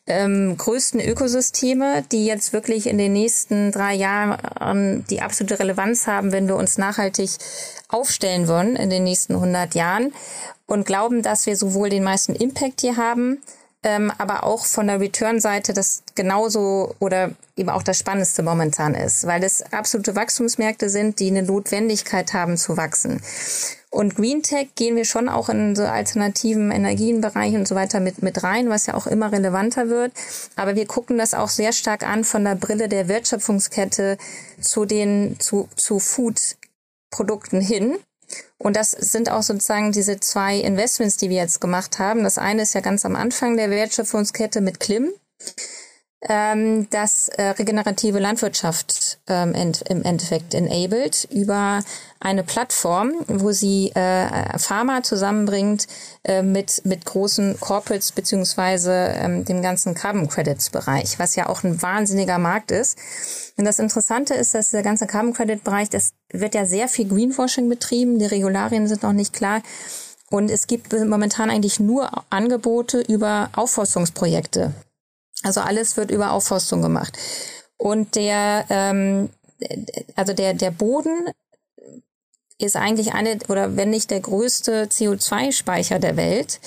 ähm, 0.09 0.57
größten 0.57 1.01
Ökosysteme, 1.01 2.05
die 2.13 2.27
jetzt 2.27 2.53
wirklich 2.53 2.87
in 2.87 2.99
den 2.99 3.13
nächsten 3.13 3.73
drei 3.73 3.95
Jahren 3.95 5.05
die 5.11 5.21
absolute 5.21 5.59
Relevanz 5.59 6.07
haben, 6.07 6.31
wenn 6.31 6.47
wir 6.47 6.55
uns 6.55 6.79
nachhaltig 6.79 7.31
aufstellen 7.89 8.47
wollen 8.47 8.77
in 8.77 8.89
den 8.89 9.03
nächsten 9.03 9.35
100 9.35 9.75
Jahren 9.75 10.13
und 10.67 10.87
glauben, 10.87 11.23
dass 11.23 11.47
wir 11.47 11.57
sowohl 11.57 11.91
den 11.91 12.05
meisten 12.05 12.35
Impact 12.35 12.83
hier 12.83 12.97
haben, 12.97 13.43
ähm, 13.87 14.13
aber 14.19 14.43
auch 14.43 14.67
von 14.67 14.89
der 14.89 15.01
Return-Seite 15.01 15.73
das 15.73 16.03
genauso 16.17 16.97
oder 16.99 17.31
eben 17.57 17.71
auch 17.71 17.85
das 17.85 17.99
Spannendste 17.99 18.43
momentan 18.43 18.95
ist, 18.95 19.29
weil 19.29 19.45
es 19.45 19.63
absolute 19.73 20.17
Wachstumsmärkte 20.17 20.91
sind, 20.91 21.21
die 21.21 21.29
eine 21.29 21.45
Notwendigkeit 21.45 22.33
haben 22.33 22.57
zu 22.57 22.77
wachsen. 22.77 23.23
Und 23.91 24.17
Green 24.17 24.43
Tech 24.43 24.71
gehen 24.75 24.97
wir 24.97 25.05
schon 25.05 25.29
auch 25.29 25.49
in 25.49 25.77
so 25.77 25.85
alternativen 25.85 26.73
Energienbereich 26.73 27.55
und 27.55 27.69
so 27.69 27.77
weiter 27.77 28.01
mit, 28.01 28.23
mit 28.23 28.43
rein, 28.43 28.69
was 28.69 28.87
ja 28.87 28.95
auch 28.95 29.07
immer 29.07 29.31
relevanter 29.31 29.89
wird. 29.89 30.13
Aber 30.57 30.75
wir 30.75 30.87
gucken 30.87 31.17
das 31.17 31.33
auch 31.33 31.49
sehr 31.49 31.73
stark 31.73 32.03
an 32.03 32.25
von 32.25 32.43
der 32.43 32.57
Brille 32.57 32.89
der 32.89 33.07
Wertschöpfungskette 33.07 34.19
zu 34.61 34.85
den, 34.85 35.39
zu, 35.39 35.69
zu 35.77 36.01
Food-Produkten 36.01 37.61
hin 37.61 37.97
und 38.59 38.77
das 38.77 38.91
sind 38.91 39.31
auch 39.31 39.43
sozusagen 39.43 39.93
diese 39.93 40.19
zwei 40.21 40.57
Investments, 40.57 41.17
die 41.17 41.31
wir 41.31 41.37
jetzt 41.37 41.61
gemacht 41.61 41.99
haben. 41.99 42.25
Das 42.25 42.39
eine 42.39 42.63
ist 42.63 42.75
ja 42.75 42.81
ganz 42.81 43.05
am 43.05 43.17
Anfang 43.17 43.57
der 43.57 43.71
Wertschöpfungskette 43.71 44.61
mit 44.61 44.81
Klim 44.81 45.13
ähm, 46.29 46.89
das 46.91 47.29
äh, 47.29 47.51
regenerative 47.51 48.19
Landwirtschaft 48.19 49.19
ähm, 49.29 49.55
ent, 49.55 49.83
im 49.89 50.03
Endeffekt 50.03 50.55
enabled 50.55 51.29
über 51.31 51.83
eine 52.21 52.43
Plattform, 52.43 53.13
wo 53.29 53.53
sie 53.53 53.93
äh, 53.95 54.59
Pharma 54.59 55.03
zusammenbringt 55.03 55.87
äh, 56.25 56.43
mit, 56.43 56.83
mit 56.85 57.05
großen 57.05 57.61
Corporates 57.61 58.13
beziehungsweise 58.13 58.93
ähm, 59.17 59.45
dem 59.45 59.63
ganzen 59.63 59.95
Carbon 59.95 60.29
Credits 60.29 60.71
Bereich, 60.71 61.19
was 61.19 61.37
ja 61.37 61.49
auch 61.49 61.63
ein 61.63 61.81
wahnsinniger 61.83 62.39
Markt 62.39 62.71
ist. 62.71 62.99
Und 63.57 63.65
das 63.65 63.79
Interessante 63.79 64.35
ist, 64.35 64.55
dass 64.55 64.71
der 64.71 64.83
ganze 64.83 65.07
Carbon 65.07 65.33
Credit 65.33 65.63
Bereich, 65.63 65.91
das 65.91 66.13
wird 66.31 66.55
ja 66.55 66.65
sehr 66.65 66.89
viel 66.89 67.09
Greenwashing 67.09 67.69
betrieben, 67.69 68.19
die 68.19 68.27
Regularien 68.27 68.87
sind 68.89 69.03
noch 69.03 69.13
nicht 69.13 69.33
klar. 69.33 69.63
Und 70.31 70.51
es 70.51 70.67
gibt 70.67 70.93
momentan 70.93 71.51
eigentlich 71.51 71.79
nur 71.79 72.11
Angebote 72.31 73.01
über 73.01 73.51
Aufforstungsprojekte. 73.55 74.73
Also 75.43 75.61
alles 75.61 75.97
wird 75.97 76.11
über 76.11 76.33
Aufforstung 76.33 76.83
gemacht. 76.83 77.17
Und 77.77 78.15
der, 78.15 78.65
ähm, 78.71 79.31
also 80.15 80.33
der, 80.33 80.55
der 80.55 80.71
Boden 80.71 81.31
ist 82.59 82.77
eigentlich 82.77 83.13
eine 83.13 83.39
oder 83.49 83.77
wenn 83.77 83.91
nicht 83.91 84.11
der 84.11 84.21
größte 84.21 84.85
CO2-Speicher 84.87 85.99
der 85.99 86.17
Welt. 86.17 86.61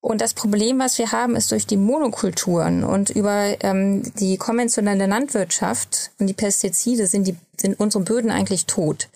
Und 0.00 0.20
das 0.20 0.34
Problem, 0.34 0.80
was 0.80 0.98
wir 0.98 1.12
haben, 1.12 1.36
ist 1.36 1.52
durch 1.52 1.64
die 1.66 1.76
Monokulturen 1.76 2.82
und 2.82 3.10
über 3.10 3.54
ähm, 3.62 4.02
die 4.18 4.36
konventionelle 4.36 5.06
Landwirtschaft 5.06 6.10
und 6.18 6.26
die 6.26 6.34
Pestizide 6.34 7.06
sind, 7.06 7.26
die, 7.28 7.36
sind 7.56 7.78
unsere 7.78 8.02
Böden 8.02 8.32
eigentlich 8.32 8.66
tot. 8.66 9.08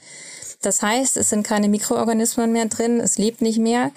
Das 0.62 0.82
heißt, 0.82 1.16
es 1.16 1.28
sind 1.28 1.44
keine 1.44 1.68
Mikroorganismen 1.68 2.52
mehr 2.52 2.66
drin, 2.66 3.00
es 3.00 3.18
lebt 3.18 3.42
nicht 3.42 3.58
mehr. 3.58 3.90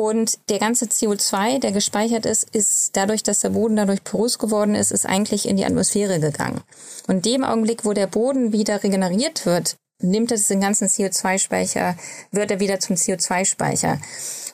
Und 0.00 0.38
der 0.48 0.58
ganze 0.58 0.86
CO2, 0.86 1.58
der 1.58 1.72
gespeichert 1.72 2.24
ist, 2.24 2.48
ist 2.54 2.96
dadurch, 2.96 3.22
dass 3.22 3.40
der 3.40 3.50
Boden 3.50 3.76
dadurch 3.76 4.02
porös 4.02 4.38
geworden 4.38 4.74
ist, 4.74 4.92
ist 4.92 5.04
eigentlich 5.04 5.46
in 5.46 5.58
die 5.58 5.66
Atmosphäre 5.66 6.20
gegangen. 6.20 6.62
Und 7.06 7.26
dem 7.26 7.44
Augenblick, 7.44 7.84
wo 7.84 7.92
der 7.92 8.06
Boden 8.06 8.50
wieder 8.50 8.82
regeneriert 8.82 9.44
wird, 9.44 9.76
nimmt 10.00 10.32
es 10.32 10.48
den 10.48 10.62
ganzen 10.62 10.88
CO2-Speicher, 10.88 11.98
wird 12.30 12.50
er 12.50 12.60
wieder 12.60 12.80
zum 12.80 12.96
CO2-Speicher. 12.96 14.00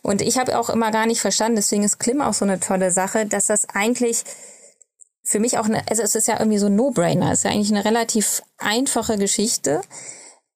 Und 0.03 0.21
ich 0.21 0.37
habe 0.37 0.59
auch 0.59 0.69
immer 0.69 0.91
gar 0.91 1.07
nicht 1.07 1.21
verstanden, 1.21 1.55
deswegen 1.55 1.85
ist 1.85 2.01
Klim 2.01 2.21
auch 2.21 2.35
so 2.35 2.45
eine 2.45 2.59
tolle 2.59 2.91
Sache, 2.91 3.25
dass 3.25 3.47
das 3.47 3.69
eigentlich 3.69 4.25
für 5.23 5.39
mich 5.39 5.59
auch 5.59 5.67
eine, 5.67 5.89
also 5.89 6.03
es 6.03 6.17
ist 6.17 6.27
ja 6.27 6.41
irgendwie 6.41 6.59
so 6.59 6.67
ein 6.67 6.75
No-Brainer, 6.75 7.31
es 7.31 7.39
ist 7.39 7.45
ja 7.45 7.53
eigentlich 7.53 7.71
eine 7.71 7.85
relativ 7.85 8.43
einfache 8.59 9.17
Geschichte. 9.17 9.81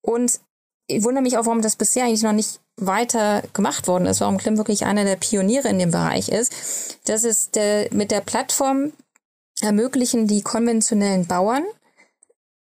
Und 0.02 0.40
ich 0.88 1.04
wundere 1.04 1.22
mich 1.22 1.38
auch, 1.38 1.46
warum 1.46 1.62
das 1.62 1.76
bisher 1.76 2.06
eigentlich 2.06 2.24
noch 2.24 2.32
nicht 2.32 2.58
weiter 2.80 3.42
gemacht 3.52 3.86
worden 3.88 4.06
ist, 4.06 4.20
warum 4.20 4.38
Klim 4.38 4.56
wirklich 4.56 4.84
einer 4.84 5.04
der 5.04 5.16
Pioniere 5.16 5.68
in 5.68 5.78
dem 5.78 5.90
Bereich 5.90 6.28
ist. 6.28 6.98
Das 7.04 7.24
ist 7.24 7.54
der, 7.56 7.88
mit 7.92 8.10
der 8.10 8.20
Plattform 8.20 8.92
ermöglichen 9.60 10.26
die 10.26 10.42
konventionellen 10.42 11.26
Bauern 11.26 11.64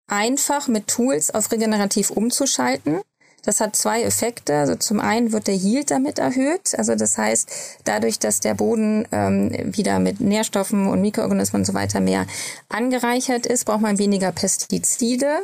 einfach 0.07 0.67
mit 0.67 0.87
Tools 0.87 1.31
auf 1.31 1.51
regenerativ 1.51 2.11
umzuschalten. 2.11 3.01
Das 3.45 3.59
hat 3.59 3.75
zwei 3.75 4.03
Effekte. 4.03 4.55
Also 4.55 4.75
zum 4.75 4.99
einen 4.99 5.31
wird 5.33 5.47
der 5.47 5.55
Yield 5.55 5.91
damit 5.91 6.17
erhöht. 6.17 6.77
Also 6.77 6.95
das 6.95 7.17
heißt, 7.17 7.49
dadurch, 7.83 8.19
dass 8.19 8.39
der 8.39 8.53
Boden 8.53 9.05
ähm, 9.11 9.51
wieder 9.75 9.99
mit 9.99 10.21
Nährstoffen 10.21 10.87
und 10.87 11.01
Mikroorganismen 11.01 11.61
und 11.61 11.65
so 11.65 11.73
weiter 11.73 11.99
mehr 11.99 12.25
angereichert 12.69 13.45
ist, 13.45 13.65
braucht 13.65 13.81
man 13.81 13.97
weniger 13.97 14.31
Pestizide. 14.31 15.43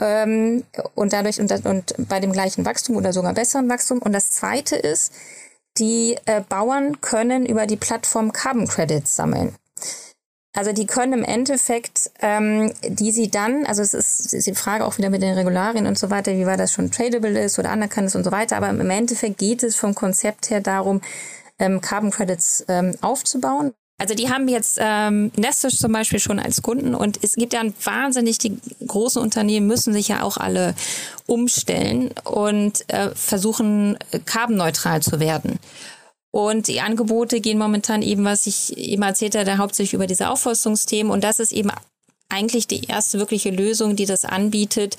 Ähm, 0.00 0.64
und 0.94 1.12
dadurch 1.12 1.40
und, 1.40 1.52
und 1.66 1.94
bei 2.08 2.20
dem 2.20 2.32
gleichen 2.32 2.64
Wachstum 2.64 2.96
oder 2.96 3.12
sogar 3.12 3.34
besseren 3.34 3.68
Wachstum. 3.68 4.00
Und 4.00 4.12
das 4.12 4.30
zweite 4.32 4.76
ist, 4.76 5.12
die 5.78 6.16
äh, 6.26 6.40
Bauern 6.40 7.00
können 7.00 7.46
über 7.46 7.66
die 7.66 7.76
Plattform 7.76 8.32
Carbon 8.32 8.68
Credits 8.68 9.14
sammeln. 9.14 9.56
Also 10.56 10.72
die 10.72 10.86
können 10.86 11.12
im 11.12 11.24
Endeffekt, 11.24 12.12
ähm, 12.20 12.72
die 12.86 13.10
sie 13.10 13.28
dann, 13.28 13.66
also 13.66 13.82
es 13.82 13.92
ist, 13.92 14.32
ist 14.32 14.46
die 14.46 14.54
Frage 14.54 14.84
auch 14.84 14.98
wieder 14.98 15.10
mit 15.10 15.20
den 15.20 15.34
Regularien 15.34 15.86
und 15.86 15.98
so 15.98 16.10
weiter, 16.10 16.32
wie 16.32 16.46
weit 16.46 16.60
das 16.60 16.72
schon 16.72 16.92
tradable 16.92 17.40
ist 17.40 17.58
oder 17.58 17.70
anerkannt 17.70 18.06
ist 18.06 18.14
und 18.14 18.22
so 18.22 18.30
weiter, 18.30 18.56
aber 18.56 18.70
im 18.70 18.88
Endeffekt 18.88 19.38
geht 19.38 19.64
es 19.64 19.74
vom 19.74 19.96
Konzept 19.96 20.50
her 20.50 20.60
darum, 20.60 21.00
ähm, 21.58 21.80
Carbon 21.80 22.12
Credits 22.12 22.64
ähm, 22.68 22.94
aufzubauen. 23.00 23.74
Also 23.98 24.14
die 24.14 24.28
haben 24.28 24.48
jetzt 24.48 24.78
ähm, 24.80 25.30
Nestisch 25.36 25.78
zum 25.78 25.92
Beispiel 25.92 26.18
schon 26.18 26.40
als 26.40 26.62
Kunden 26.62 26.94
und 26.94 27.22
es 27.22 27.36
gibt 27.36 27.52
ja 27.52 27.60
ein 27.60 27.74
wahnsinnig, 27.84 28.38
die 28.38 28.58
großen 28.86 29.22
Unternehmen 29.22 29.68
müssen 29.68 29.92
sich 29.92 30.08
ja 30.08 30.22
auch 30.22 30.36
alle 30.36 30.74
umstellen 31.26 32.10
und 32.24 32.88
äh, 32.92 33.10
versuchen, 33.14 33.96
carbonneutral 34.26 35.00
zu 35.00 35.20
werden. 35.20 35.60
Und 36.32 36.66
die 36.66 36.80
Angebote 36.80 37.40
gehen 37.40 37.58
momentan 37.58 38.02
eben, 38.02 38.24
was 38.24 38.48
ich 38.48 38.76
eben 38.76 39.02
erzählt 39.02 39.36
habe, 39.36 39.58
hauptsächlich 39.58 39.94
über 39.94 40.08
diese 40.08 40.28
Aufforstungsthemen. 40.28 41.12
Und 41.12 41.22
das 41.22 41.38
ist 41.38 41.52
eben 41.52 41.70
eigentlich 42.28 42.66
die 42.66 42.86
erste 42.86 43.20
wirkliche 43.20 43.50
Lösung, 43.50 43.94
die 43.94 44.06
das 44.06 44.24
anbietet 44.24 44.96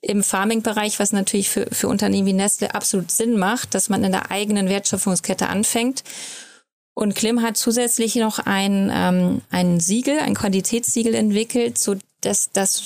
im 0.00 0.22
Farming-Bereich, 0.22 1.00
was 1.00 1.10
natürlich 1.10 1.50
für, 1.50 1.66
für 1.72 1.88
Unternehmen 1.88 2.28
wie 2.28 2.32
Nestle 2.32 2.72
absolut 2.72 3.10
Sinn 3.10 3.36
macht, 3.36 3.74
dass 3.74 3.88
man 3.88 4.04
in 4.04 4.12
der 4.12 4.30
eigenen 4.30 4.68
Wertschöpfungskette 4.68 5.48
anfängt 5.48 6.04
und 6.96 7.14
Klim 7.14 7.42
hat 7.42 7.58
zusätzlich 7.58 8.16
noch 8.16 8.38
ein, 8.38 8.90
ähm, 8.92 9.42
ein 9.50 9.80
Siegel, 9.80 10.18
ein 10.18 10.34
Qualitätssiegel 10.34 11.14
entwickelt, 11.14 11.76
so 11.76 11.96
dass 12.22 12.50
das 12.52 12.82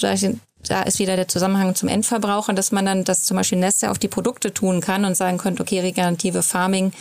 da 0.66 0.82
ist 0.82 0.98
wieder 0.98 1.14
der 1.14 1.28
Zusammenhang 1.28 1.76
zum 1.76 1.88
Endverbraucher, 1.88 2.52
dass 2.52 2.72
man 2.72 2.84
dann 2.84 3.04
das 3.04 3.22
zum 3.22 3.36
Beispiel 3.36 3.58
Neste 3.58 3.88
auf 3.88 4.00
die 4.00 4.08
Produkte 4.08 4.52
tun 4.52 4.80
kann 4.80 5.04
und 5.04 5.16
sagen 5.16 5.38
könnte, 5.38 5.62
okay, 5.62 5.78
regenerative 5.78 6.42
Farming 6.42 6.92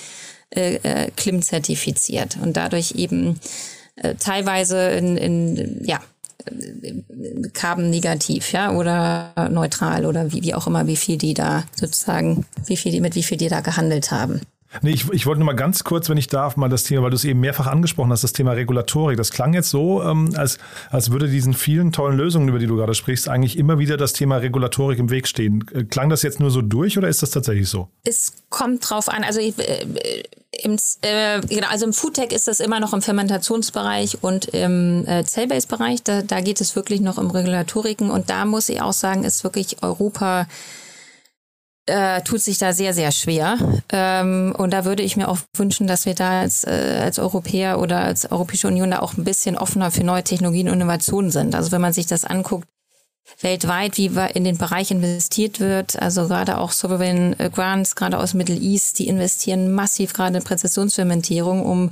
äh, 0.51 0.76
äh, 0.76 1.12
Klim 1.18 1.41
zertifiziert 1.41 2.38
und 2.41 2.55
dadurch 2.55 2.91
eben 2.91 3.39
äh, 3.95 4.14
teilweise 4.14 4.91
in, 4.91 5.18
in 5.18 5.84
ja 5.84 5.99
Carbon 7.53 7.89
negativ, 7.89 8.53
ja, 8.53 8.72
oder 8.72 9.34
neutral 9.49 10.05
oder 10.05 10.32
wie, 10.32 10.43
wie 10.43 10.53
auch 10.53 10.68
immer, 10.68 10.86
wie 10.86 10.95
viel 10.95 11.18
die 11.18 11.34
da 11.34 11.64
sozusagen, 11.76 12.45
wie 12.68 12.78
viel 12.78 12.91
die, 12.91 13.01
mit 13.01 13.16
wie 13.16 13.24
viel 13.24 13.38
die 13.38 13.49
da 13.49 13.62
gehandelt 13.62 14.12
haben. 14.12 14.41
Nee, 14.82 14.91
ich, 14.91 15.09
ich 15.11 15.26
wollte 15.26 15.39
nur 15.39 15.47
mal 15.47 15.53
ganz 15.53 15.84
kurz, 15.84 16.09
wenn 16.09 16.17
ich 16.17 16.28
darf, 16.28 16.55
mal 16.55 16.70
das 16.70 16.84
Thema, 16.84 17.03
weil 17.03 17.09
du 17.09 17.15
es 17.15 17.24
eben 17.24 17.39
mehrfach 17.39 17.67
angesprochen 17.67 18.11
hast, 18.11 18.24
das 18.24 18.34
Thema 18.34 18.51
Regulatorik. 18.51 19.17
Das 19.17 19.32
klang 19.32 19.53
jetzt 19.53 19.70
so, 19.70 20.03
ähm, 20.03 20.30
als, 20.36 20.59
als 20.91 21.11
würde 21.11 21.28
diesen 21.28 21.53
vielen 21.53 21.91
tollen 21.91 22.17
Lösungen, 22.17 22.47
über 22.49 22.59
die 22.59 22.67
du 22.67 22.76
gerade 22.76 22.93
sprichst, 22.93 23.30
eigentlich 23.30 23.57
immer 23.57 23.80
wieder 23.80 23.97
das 23.97 24.13
Thema 24.13 24.38
Regulatorik 24.38 24.99
im 24.99 25.09
Weg 25.09 25.28
stehen. 25.28 25.65
Äh, 25.74 25.86
klang 25.86 26.09
das 26.09 26.22
jetzt 26.22 26.39
nur 26.39 26.51
so 26.51 26.61
durch 26.61 26.97
oder 26.97 27.07
ist 27.07 27.24
das 27.24 27.32
tatsächlich 27.32 27.67
so? 27.67 27.89
Es 28.03 28.34
kommt 28.49 28.88
drauf 28.88 29.09
an. 29.09 29.24
Also, 29.24 29.39
äh, 29.39 29.53
im, 30.51 30.78
äh, 31.01 31.41
genau, 31.41 31.67
also 31.70 31.86
im 31.86 31.93
Foodtech 31.93 32.32
ist 32.32 32.47
das 32.47 32.59
immer 32.59 32.80
noch 32.80 32.93
im 32.93 33.01
Fermentationsbereich 33.01 34.20
und 34.22 34.45
im 34.45 35.05
äh, 35.07 35.24
Cell-Based-Bereich. 35.24 36.03
Da, 36.03 36.22
da 36.22 36.41
geht 36.41 36.61
es 36.61 36.76
wirklich 36.76 37.01
noch 37.01 37.17
um 37.17 37.32
Regulatoriken 37.32 38.11
und 38.11 38.30
da 38.30 38.45
muss 38.45 38.70
ich 38.70 38.82
auch 38.82 38.93
sagen, 38.93 39.24
ist 39.24 39.43
wirklich 39.43 39.82
Europa 39.82 40.47
äh, 41.90 42.22
tut 42.22 42.42
sich 42.42 42.58
da 42.58 42.72
sehr, 42.74 42.94
sehr 42.94 43.12
schwer. 43.12 43.58
Ähm, 43.92 44.54
und 44.58 44.72
da 44.72 44.86
würde 44.86 45.04
ich 45.04 45.18
mir 45.18 45.28
auch 45.28 45.40
wünschen, 45.56 45.88
dass 45.88 46.06
wir 46.06 46.16
da 46.16 46.42
als, 46.42 46.64
äh, 46.64 47.00
als 47.02 47.20
Europäer 47.20 47.80
oder 47.80 48.00
als 48.00 48.32
Europäische 48.32 48.68
Union 48.68 48.92
da 48.92 49.00
auch 49.00 49.18
ein 49.18 49.24
bisschen 49.24 49.58
offener 49.58 49.92
für 49.92 50.04
neue 50.04 50.24
Technologien 50.24 50.70
und 50.70 50.76
Innovationen 50.76 51.32
sind. 51.32 51.56
Also 51.56 51.72
wenn 51.72 51.82
man 51.82 51.94
sich 51.94 52.08
das 52.08 52.24
anguckt, 52.24 52.68
weltweit, 53.42 53.98
wie 53.98 54.10
in 54.34 54.44
den 54.44 54.58
Bereich 54.58 54.92
investiert 54.92 55.60
wird, 55.60 56.02
also 56.02 56.28
gerade 56.28 56.58
auch 56.58 56.72
Sovereign 56.72 57.40
äh, 57.40 57.50
Grants, 57.50 57.96
gerade 57.96 58.18
aus 58.18 58.34
Middle 58.34 58.58
East, 58.58 59.00
die 59.00 59.08
investieren 59.08 59.72
massiv 59.72 60.14
gerade 60.14 60.38
in 60.38 60.44
Präzisionsfermentierung, 60.44 61.66
um 61.66 61.92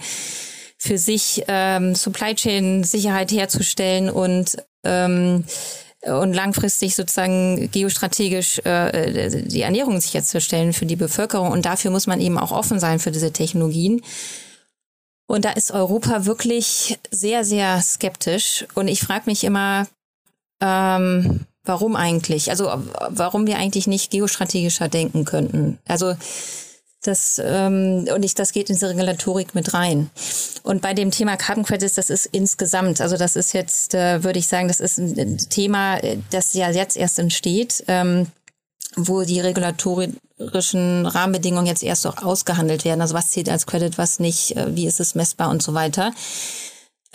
für 0.78 0.98
sich 0.98 1.44
ähm, 1.48 1.96
Supply 1.96 2.36
Chain 2.36 2.84
Sicherheit 2.84 3.32
herzustellen 3.32 4.10
und 4.10 4.58
ähm, 4.84 5.44
und 6.04 6.34
langfristig 6.34 6.96
sozusagen 6.96 7.72
geostrategisch 7.72 8.60
äh, 8.60 9.44
die 9.44 9.62
Ernährung 9.62 10.00
sicherzustellen 10.00 10.74
für 10.74 10.86
die 10.86 10.96
Bevölkerung. 10.96 11.52
Und 11.52 11.66
dafür 11.66 11.92
muss 11.92 12.08
man 12.08 12.22
eben 12.22 12.38
auch 12.38 12.52
offen 12.52 12.80
sein 12.80 13.00
für 13.00 13.12
diese 13.12 13.34
Technologien. 13.34 14.02
Und 15.28 15.44
da 15.44 15.52
ist 15.52 15.72
Europa 15.72 16.26
wirklich 16.26 17.00
sehr, 17.12 17.44
sehr 17.44 17.82
skeptisch. 17.82 18.66
Und 18.76 18.88
ich 18.88 19.02
frage 19.02 19.24
mich 19.26 19.44
immer, 19.44 19.88
ähm, 20.62 21.42
warum 21.64 21.96
eigentlich? 21.96 22.50
Also 22.50 22.72
warum 23.10 23.46
wir 23.46 23.58
eigentlich 23.58 23.88
nicht 23.88 24.12
geostrategischer 24.12 24.88
denken 24.88 25.26
könnten. 25.26 25.80
Also 25.88 26.16
das, 27.08 27.42
ähm, 27.44 28.08
und 28.14 28.24
ich, 28.24 28.36
das 28.36 28.52
geht 28.52 28.70
in 28.70 28.76
diese 28.76 28.90
Regulatorik 28.90 29.56
mit 29.56 29.74
rein. 29.74 30.10
Und 30.64 30.82
bei 30.82 30.94
dem 30.94 31.12
Thema 31.12 31.38
Carbon 31.38 31.64
Credits, 31.64 31.96
das 31.96 32.10
ist 32.10 32.26
insgesamt, 32.28 33.02
also 33.02 33.18
das 33.18 33.36
ist 33.36 33.54
jetzt, 33.54 33.94
äh, 33.94 34.24
würde 34.24 34.40
ich 34.40 34.48
sagen, 34.48 34.68
das 34.68 34.80
ist 34.80 34.98
ein 34.98 35.38
Thema, 35.50 35.98
äh, 35.98 36.18
das 36.32 36.54
ja 36.54 36.70
jetzt 36.70 36.98
erst 36.98 37.20
entsteht, 37.20 37.84
ähm, 37.88 38.28
wo 38.96 39.24
die 39.24 39.40
regulatorischen 39.40 41.06
Rahmenbedingungen 41.06 41.68
jetzt 41.68 41.84
erst 41.84 42.06
auch 42.08 42.24
ausgehandelt 42.24 42.84
werden. 42.84 43.02
Also 43.02 43.14
was 43.14 43.30
zählt 43.30 43.50
als 43.50 43.66
Credit, 43.66 43.98
was 43.98 44.20
nicht, 44.20 44.58
äh, 44.58 44.76
wie 44.76 44.88
ist 44.88 45.00
es 45.00 45.16
messbar 45.16 45.50
und 45.50 45.62
so 45.62 45.74
weiter. 45.74 46.14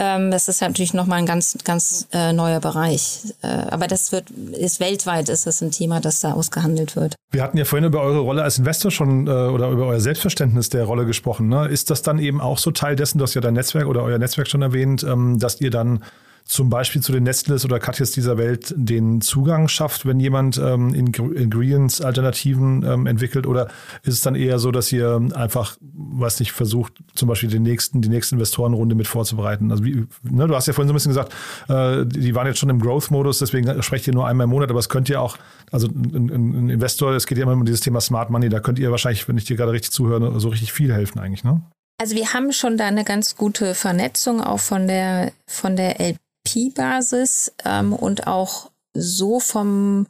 Ähm, 0.02 0.32
das 0.32 0.48
ist 0.48 0.60
natürlich 0.60 0.94
nochmal 0.94 1.20
ein 1.20 1.26
ganz, 1.26 1.56
ganz 1.62 2.08
äh, 2.12 2.32
neuer 2.32 2.58
Bereich. 2.58 3.20
Äh, 3.42 3.46
aber 3.46 3.86
das 3.86 4.10
wird, 4.10 4.30
ist 4.30 4.80
weltweit 4.80 5.28
ist 5.28 5.46
das 5.46 5.62
ein 5.62 5.70
Thema, 5.70 6.00
das 6.00 6.18
da 6.18 6.32
ausgehandelt 6.32 6.96
wird. 6.96 7.14
Wir 7.30 7.40
hatten 7.40 7.56
ja 7.56 7.64
vorhin 7.64 7.86
über 7.86 8.00
eure 8.00 8.18
Rolle 8.18 8.42
als 8.42 8.58
Investor 8.58 8.90
schon 8.90 9.28
äh, 9.28 9.30
oder 9.30 9.70
über 9.70 9.86
euer 9.86 10.00
Selbstverständnis 10.00 10.70
der 10.70 10.86
Rolle 10.86 11.06
gesprochen. 11.06 11.48
Ne? 11.48 11.68
Ist 11.68 11.88
das 11.90 12.02
dann 12.02 12.18
eben 12.18 12.40
auch 12.40 12.58
so 12.58 12.72
Teil 12.72 12.96
dessen, 12.96 13.22
hast 13.22 13.34
ja 13.34 13.40
dein 13.40 13.54
Netzwerk 13.54 13.86
oder 13.86 14.02
euer 14.02 14.18
Netzwerk 14.18 14.48
schon 14.48 14.62
erwähnt, 14.62 15.04
ähm, 15.04 15.38
dass 15.38 15.60
ihr 15.60 15.70
dann 15.70 16.02
zum 16.44 16.68
Beispiel 16.68 17.02
zu 17.02 17.12
den 17.12 17.22
Nestles 17.22 17.64
oder 17.64 17.78
Katjes 17.78 18.10
dieser 18.10 18.38
Welt 18.38 18.74
den 18.76 19.20
Zugang 19.20 19.68
schafft, 19.68 20.06
wenn 20.06 20.20
jemand 20.20 20.58
ähm, 20.58 20.94
Ingredients-Alternativen 20.94 22.84
ähm, 22.84 23.06
entwickelt? 23.06 23.46
Oder 23.46 23.68
ist 24.02 24.14
es 24.14 24.20
dann 24.20 24.34
eher 24.34 24.58
so, 24.58 24.70
dass 24.70 24.92
ihr 24.92 25.20
einfach, 25.34 25.76
weiß 25.80 26.40
nicht, 26.40 26.52
versucht, 26.52 26.94
zum 27.14 27.28
Beispiel 27.28 27.48
den 27.48 27.62
nächsten, 27.62 28.02
die 28.02 28.08
nächste 28.08 28.34
Investorenrunde 28.34 28.94
mit 28.94 29.06
vorzubereiten? 29.06 29.70
Also 29.70 29.84
wie, 29.84 30.06
ne, 30.22 30.46
du 30.46 30.54
hast 30.54 30.66
ja 30.66 30.72
vorhin 30.72 30.88
so 30.88 30.92
ein 30.92 30.96
bisschen 30.96 31.10
gesagt, 31.10 31.34
äh, 31.68 32.04
die 32.06 32.34
waren 32.34 32.46
jetzt 32.46 32.58
schon 32.58 32.70
im 32.70 32.80
Growth-Modus, 32.80 33.38
deswegen 33.38 33.82
sprecht 33.82 34.06
ihr 34.06 34.14
nur 34.14 34.26
einmal 34.26 34.44
im 34.44 34.50
Monat, 34.50 34.70
aber 34.70 34.78
es 34.78 34.88
könnt 34.88 35.08
ihr 35.08 35.20
auch, 35.20 35.36
also 35.70 35.88
ein, 35.88 36.30
ein 36.30 36.68
Investor, 36.68 37.12
es 37.12 37.26
geht 37.26 37.38
ja 37.38 37.44
immer 37.44 37.52
um 37.52 37.64
dieses 37.64 37.80
Thema 37.80 38.00
Smart 38.00 38.30
Money, 38.30 38.48
da 38.48 38.60
könnt 38.60 38.78
ihr 38.78 38.90
wahrscheinlich, 38.90 39.26
wenn 39.28 39.38
ich 39.38 39.44
dir 39.44 39.56
gerade 39.56 39.72
richtig 39.72 39.92
zuhöre, 39.92 40.38
so 40.40 40.48
richtig 40.48 40.72
viel 40.72 40.92
helfen 40.92 41.18
eigentlich, 41.18 41.44
ne? 41.44 41.62
Also 42.02 42.16
wir 42.16 42.32
haben 42.32 42.52
schon 42.52 42.76
da 42.76 42.86
eine 42.86 43.04
ganz 43.04 43.36
gute 43.36 43.76
Vernetzung 43.76 44.40
auch 44.40 44.58
von 44.58 44.88
der 44.88 45.30
von 45.46 45.76
der 45.76 46.00
LP 46.42 46.52
Pi-Basis 46.52 47.52
ähm, 47.64 47.92
und 47.92 48.26
auch 48.26 48.70
so 48.94 49.40
vom 49.40 50.06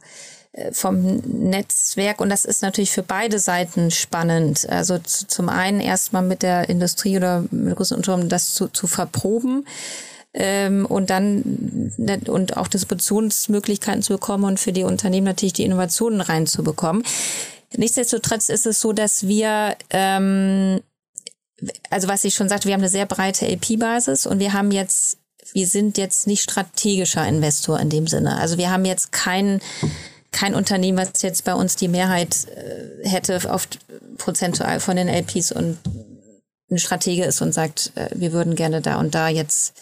äh, 0.51 0.71
vom 0.71 1.17
Netzwerk 1.25 2.21
und 2.21 2.29
das 2.29 2.45
ist 2.45 2.61
natürlich 2.61 2.91
für 2.91 3.03
beide 3.03 3.39
Seiten 3.39 3.91
spannend. 3.91 4.67
Also 4.69 4.99
zum 4.99 5.49
einen 5.49 5.79
erstmal 5.79 6.23
mit 6.23 6.43
der 6.43 6.69
Industrie 6.69 7.17
oder 7.17 7.45
mit 7.51 7.75
großen 7.75 7.97
Unternehmen 7.97 8.29
das 8.29 8.53
zu, 8.53 8.67
zu 8.67 8.87
verproben 8.87 9.65
ähm, 10.33 10.85
und 10.85 11.09
dann 11.09 11.91
ne, 11.97 12.19
und 12.27 12.57
auch 12.57 12.67
Distributionsmöglichkeiten 12.67 14.03
zu 14.03 14.13
bekommen 14.13 14.43
und 14.43 14.59
für 14.59 14.73
die 14.73 14.83
Unternehmen 14.83 15.25
natürlich 15.25 15.53
die 15.53 15.63
Innovationen 15.63 16.21
reinzubekommen. 16.21 17.03
Nichtsdestotrotz 17.75 18.49
ist 18.49 18.67
es 18.67 18.79
so, 18.79 18.93
dass 18.93 19.27
wir 19.27 19.75
ähm, 19.89 20.81
also 21.89 22.07
was 22.07 22.23
ich 22.25 22.35
schon 22.35 22.49
sagte, 22.49 22.67
wir 22.67 22.73
haben 22.73 22.81
eine 22.81 22.89
sehr 22.89 23.05
breite 23.05 23.47
LP-Basis 23.47 24.25
und 24.25 24.39
wir 24.39 24.53
haben 24.53 24.71
jetzt 24.71 25.17
wir 25.51 25.67
sind 25.67 25.97
jetzt 25.97 26.27
nicht 26.27 26.43
strategischer 26.43 27.27
Investor 27.27 27.79
in 27.79 27.89
dem 27.89 28.07
Sinne. 28.07 28.37
Also 28.37 28.57
wir 28.57 28.71
haben 28.71 28.85
jetzt 28.85 29.11
kein, 29.11 29.61
kein 30.31 30.55
Unternehmen, 30.55 30.97
was 30.97 31.21
jetzt 31.21 31.43
bei 31.43 31.53
uns 31.53 31.75
die 31.75 31.87
Mehrheit 31.87 32.47
äh, 32.55 33.07
hätte 33.07 33.39
auf 33.51 33.67
prozentual 34.17 34.79
von 34.79 34.95
den 34.95 35.09
LPs 35.09 35.51
und 35.51 35.77
ein 36.71 36.79
Stratege 36.79 37.25
ist 37.25 37.41
und 37.41 37.53
sagt, 37.53 37.91
äh, 37.95 38.09
wir 38.13 38.31
würden 38.31 38.55
gerne 38.55 38.81
da 38.81 38.99
und 38.99 39.15
da 39.15 39.27
jetzt 39.29 39.73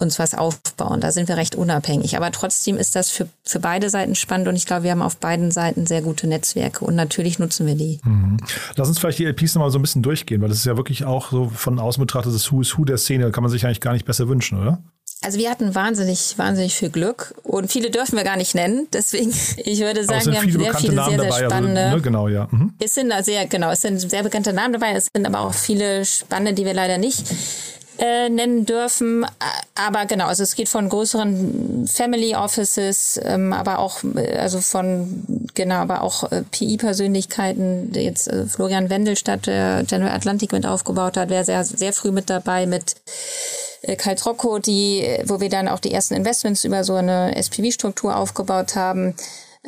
uns 0.00 0.18
was 0.18 0.34
aufbauen. 0.34 1.00
Da 1.00 1.10
sind 1.10 1.28
wir 1.28 1.36
recht 1.36 1.56
unabhängig. 1.56 2.16
Aber 2.16 2.30
trotzdem 2.30 2.76
ist 2.76 2.94
das 2.94 3.10
für, 3.10 3.28
für 3.42 3.58
beide 3.58 3.90
Seiten 3.90 4.14
spannend 4.14 4.46
und 4.48 4.56
ich 4.56 4.64
glaube, 4.64 4.84
wir 4.84 4.92
haben 4.92 5.02
auf 5.02 5.16
beiden 5.16 5.50
Seiten 5.50 5.86
sehr 5.86 6.02
gute 6.02 6.28
Netzwerke 6.28 6.84
und 6.84 6.94
natürlich 6.94 7.38
nutzen 7.38 7.66
wir 7.66 7.74
die. 7.74 8.00
Mhm. 8.04 8.36
Lass 8.76 8.88
uns 8.88 8.98
vielleicht 8.98 9.18
die 9.18 9.24
LPs 9.24 9.54
nochmal 9.54 9.70
so 9.70 9.78
ein 9.78 9.82
bisschen 9.82 10.02
durchgehen, 10.02 10.40
weil 10.40 10.48
das 10.48 10.58
ist 10.58 10.66
ja 10.66 10.76
wirklich 10.76 11.04
auch 11.04 11.30
so 11.30 11.48
von 11.48 11.78
außen 11.78 12.00
betrachtet 12.00 12.32
das 12.32 12.52
Who 12.52 12.60
is 12.60 12.78
Who 12.78 12.84
der 12.84 12.98
Szene. 12.98 13.30
Kann 13.32 13.42
man 13.42 13.50
sich 13.50 13.66
eigentlich 13.66 13.80
gar 13.80 13.92
nicht 13.92 14.04
besser 14.04 14.28
wünschen, 14.28 14.60
oder? 14.60 14.78
Also 15.20 15.36
wir 15.38 15.50
hatten 15.50 15.74
wahnsinnig, 15.74 16.34
wahnsinnig 16.38 16.76
viel 16.76 16.90
Glück 16.90 17.34
und 17.42 17.72
viele 17.72 17.90
dürfen 17.90 18.16
wir 18.16 18.22
gar 18.22 18.36
nicht 18.36 18.54
nennen. 18.54 18.86
Deswegen, 18.92 19.30
ich 19.56 19.80
würde 19.80 20.04
sagen, 20.04 20.26
wir 20.26 20.40
haben 20.40 20.52
sehr 20.52 20.74
viele 20.74 20.94
Namen 20.94 21.18
sehr, 21.18 21.32
sehr 21.32 21.46
spannende. 21.46 21.80
Also, 21.80 21.96
ne, 21.96 22.02
genau, 22.02 22.28
ja. 22.28 22.46
Mhm. 22.52 22.72
Es 22.78 22.94
sind 22.94 23.12
sehr, 23.24 23.46
genau, 23.46 23.72
es 23.72 23.80
sind 23.80 23.98
sehr 23.98 24.22
bekannte 24.22 24.52
Namen 24.52 24.74
dabei. 24.74 24.92
Es 24.92 25.08
sind 25.12 25.26
aber 25.26 25.40
auch 25.40 25.54
viele 25.54 26.04
spannende, 26.04 26.54
die 26.54 26.64
wir 26.64 26.74
leider 26.74 26.98
nicht 26.98 27.24
äh, 27.98 28.28
nennen 28.28 28.64
dürfen. 28.64 29.26
Aber 29.74 30.06
genau, 30.06 30.26
also 30.26 30.42
es 30.42 30.54
geht 30.54 30.68
von 30.68 30.88
größeren 30.88 31.86
Family 31.86 32.34
Offices, 32.34 33.20
ähm, 33.24 33.52
aber 33.52 33.78
auch, 33.78 34.02
äh, 34.14 34.36
also 34.36 34.60
von, 34.60 35.24
genau, 35.54 35.76
aber 35.76 36.02
auch 36.02 36.30
äh, 36.30 36.42
PI-Persönlichkeiten, 36.50 37.92
jetzt 37.94 38.28
äh, 38.28 38.46
Florian 38.46 38.90
Wendelstadt, 38.90 39.46
der 39.46 39.84
General 39.84 40.14
Atlantic 40.14 40.52
mit 40.52 40.66
aufgebaut 40.66 41.16
hat, 41.16 41.30
wäre 41.30 41.44
sehr, 41.44 41.64
sehr 41.64 41.92
früh 41.92 42.12
mit 42.12 42.30
dabei 42.30 42.66
mit 42.66 42.94
äh, 43.82 43.96
Kalt 43.96 44.24
Rocco, 44.24 44.58
die, 44.58 45.04
wo 45.24 45.40
wir 45.40 45.48
dann 45.48 45.68
auch 45.68 45.80
die 45.80 45.92
ersten 45.92 46.14
Investments 46.14 46.64
über 46.64 46.84
so 46.84 46.94
eine 46.94 47.36
SPV-Struktur 47.36 48.16
aufgebaut 48.16 48.76
haben. 48.76 49.14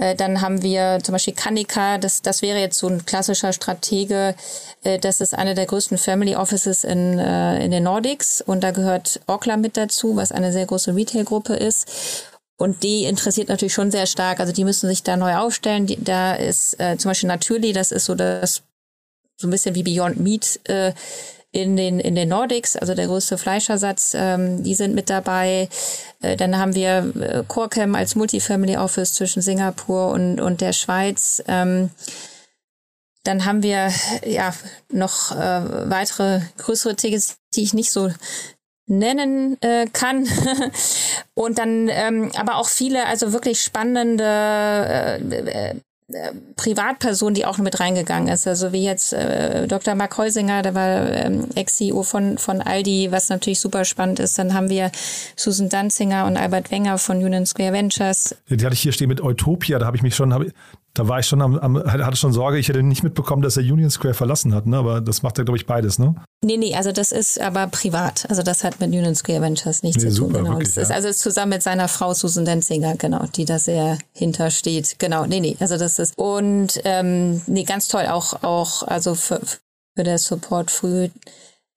Äh, 0.01 0.17
dann 0.17 0.41
haben 0.41 0.63
wir 0.63 0.99
zum 1.03 1.13
Beispiel 1.13 1.35
Kanika, 1.35 1.99
das, 1.99 2.23
das 2.23 2.43
wäre 2.43 2.59
jetzt 2.59 2.79
so 2.79 2.89
ein 2.89 3.05
klassischer 3.05 3.53
Stratege. 3.53 4.35
Äh, 4.83 4.99
das 4.99 5.21
ist 5.21 5.35
eine 5.35 5.55
der 5.55 5.67
größten 5.67 5.99
Family 5.99 6.35
Offices 6.35 6.85
in, 6.85 7.19
in 7.19 7.71
den 7.71 7.85
Nordics 7.85 8.41
und 8.41 8.63
da 8.63 8.71
gehört 8.71 9.21
Orkla 9.27 9.57
mit 9.57 9.77
dazu, 9.77 10.17
was 10.17 10.33
eine 10.33 10.53
sehr 10.53 10.67
große 10.67 10.95
Retail-Gruppe 10.95 11.55
ist. 11.55 12.27
Und 12.57 12.83
die 12.83 13.05
interessiert 13.05 13.49
natürlich 13.49 13.73
schon 13.73 13.91
sehr 13.91 14.07
stark. 14.07 14.39
Also 14.39 14.53
die 14.53 14.65
müssen 14.65 14.89
sich 14.89 15.03
da 15.03 15.17
neu 15.17 15.37
aufstellen. 15.37 15.87
Die, 15.87 16.03
da 16.03 16.35
ist 16.35 16.79
äh, 16.79 16.99
zum 16.99 17.11
Beispiel 17.11 17.29
Naturally, 17.29 17.73
das 17.73 17.91
ist 17.91 18.05
so 18.05 18.15
das 18.15 18.63
so 19.37 19.47
ein 19.47 19.51
bisschen 19.51 19.75
wie 19.75 19.83
Beyond 19.83 20.21
Meat 20.21 20.61
äh, 20.65 20.93
in 21.53 21.77
den, 21.77 21.99
in 21.99 22.15
den 22.15 22.29
Nordics, 22.29 22.77
also 22.77 22.95
der 22.95 23.07
größte 23.07 23.37
Fleischersatz, 23.37 24.13
ähm, 24.15 24.63
die 24.63 24.75
sind 24.75 24.95
mit 24.95 25.11
dabei. 25.11 25.69
Äh, 26.21 26.37
dann 26.37 26.57
haben 26.57 26.75
wir 26.75 27.13
äh, 27.21 27.43
Corcam 27.47 27.95
als 27.95 28.15
Multifamily 28.15 28.77
Office 28.77 29.15
zwischen 29.15 29.43
Singapur 29.43 30.11
und, 30.11 30.41
und 30.41 30.61
der 30.61 30.73
Schweiz. 30.73 31.43
Ähm, 31.49 31.91
dann 33.25 33.45
haben 33.45 33.63
wir 33.63 33.93
ja 34.25 34.55
noch 34.91 35.33
äh, 35.33 35.91
weitere 35.91 36.41
größere 36.59 36.97
Tickets, 36.97 37.37
die 37.55 37.63
ich 37.63 37.75
nicht 37.75 37.91
so 37.91 38.11
nennen 38.87 39.61
äh, 39.61 39.87
kann. 39.87 40.29
und 41.35 41.59
dann 41.59 41.89
ähm, 41.89 42.31
aber 42.37 42.57
auch 42.57 42.69
viele, 42.69 43.07
also 43.07 43.33
wirklich 43.33 43.63
spannende 43.63 44.25
äh 44.25 45.71
äh, 45.71 45.75
Privatperson, 46.57 47.35
die 47.35 47.47
auch 47.47 47.59
mit 47.59 47.81
reingegangen 47.81 48.29
ist. 48.29 48.47
Also 48.47 48.73
wie 48.73 48.85
jetzt 48.85 49.13
äh, 49.13 49.67
Dr. 49.67 49.95
Mark 49.95 50.17
Heusinger, 50.19 50.63
der 50.63 50.75
war 50.75 51.11
ähm, 51.13 51.49
Ex-CEO 51.55 52.03
von, 52.03 52.39
von 52.39 52.61
Aldi, 52.61 53.13
was 53.13 53.29
natürlich 53.29 53.61
super 53.61 53.85
spannend 53.85 54.21
ist. 54.21 54.39
Dann 54.39 54.55
haben 54.55 54.69
wir 54.69 54.91
Susan 55.37 55.69
Danzinger 55.69 56.27
und 56.27 56.37
Albert 56.37 56.71
Wenger 56.71 56.99
von 56.99 57.19
Union 57.19 57.47
Square 57.47 57.73
Ventures. 57.73 58.35
Die 58.49 58.65
hatte 58.65 58.75
ich 58.75 58.81
hier 58.81 58.93
stehen 58.93 59.09
mit 59.09 59.23
Utopia, 59.23 59.79
da 59.79 59.87
habe 59.87 59.97
ich 59.97 60.03
mich 60.03 60.15
schon, 60.15 60.35
hab, 60.35 60.43
da 60.95 61.07
war 61.07 61.21
ich 61.21 61.27
schon 61.27 61.41
am, 61.41 61.57
am, 61.59 61.77
hatte 61.85 62.17
schon 62.17 62.33
Sorge, 62.33 62.59
ich 62.59 62.69
hätte 62.69 62.83
nicht 62.83 63.03
mitbekommen, 63.03 63.43
dass 63.43 63.57
er 63.57 63.63
Union 63.63 63.91
Square 63.91 64.15
verlassen 64.15 64.55
hat, 64.55 64.67
ne? 64.67 64.77
Aber 64.77 65.01
das 65.01 65.23
macht 65.23 65.39
er, 65.39 65.45
glaube 65.45 65.57
ich, 65.57 65.67
beides, 65.67 65.99
ne? 65.99 66.15
Nee, 66.45 66.57
nee, 66.57 66.75
also 66.75 66.91
das 66.91 67.13
ist 67.13 67.41
aber 67.41 67.69
privat. 67.69 68.27
Also 68.29 68.43
das 68.43 68.65
hat 68.65 68.81
mit 68.81 68.89
Union 68.89 69.15
Square 69.15 69.43
Ventures 69.43 69.83
nichts 69.83 70.03
nee, 70.03 70.11
zu 70.11 70.17
tun. 70.17 70.29
Super, 70.29 70.39
genau. 70.41 70.51
Wirklich, 70.53 70.75
das 70.75 70.85
ist, 70.85 70.91
also 70.91 71.09
ist 71.09 71.21
zusammen 71.21 71.51
mit 71.51 71.63
seiner 71.63 71.87
Frau 71.87 72.13
Susan 72.13 72.45
Denzinger, 72.45 72.97
genau, 72.97 73.25
die 73.37 73.45
da 73.45 73.59
sehr 73.59 73.99
hintersteht. 74.13 74.99
Genau, 74.99 75.27
nee, 75.27 75.41
nee, 75.41 75.57
also 75.61 75.77
das 75.77 75.99
ist 75.99 76.19
und 76.19 76.81
ähm, 76.85 77.43
nee, 77.47 77.65
ganz 77.65 77.89
toll, 77.89 78.07
auch, 78.07 78.43
auch, 78.43 78.83
also 78.83 79.15
für, 79.15 79.41
für 79.97 80.05
der 80.05 80.19
Support 80.19 80.71
früh 80.71 81.09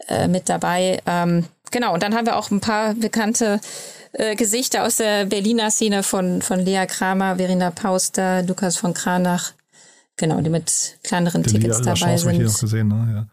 äh, 0.08 0.28
mit 0.28 0.50
dabei. 0.50 1.02
Ähm, 1.06 1.46
genau, 1.72 1.94
und 1.94 2.02
dann 2.02 2.16
haben 2.16 2.26
wir 2.26 2.38
auch 2.38 2.50
ein 2.50 2.62
paar 2.62 2.94
bekannte 2.96 3.60
äh, 4.14 4.36
Gesichter 4.36 4.86
aus 4.86 4.98
der 4.98 5.26
Berliner 5.26 5.72
Szene 5.72 6.04
von, 6.04 6.42
von 6.42 6.60
Lea 6.60 6.86
Kramer, 6.88 7.38
Verena 7.38 7.72
Pauster, 7.72 8.44
Lukas 8.44 8.78
von 8.78 8.94
Kranach, 8.94 9.54
genau, 10.18 10.42
die 10.42 10.50
mit 10.50 10.98
kleineren 11.04 11.44
der 11.44 11.54
Tickets 11.54 11.80
Lea, 11.80 11.86
dabei 11.86 12.18
sind. 12.18 12.34
Ich 12.34 12.48
noch 12.48 12.60
gesehen, 12.60 12.88
ne? 12.88 13.14
ja. 13.14 13.28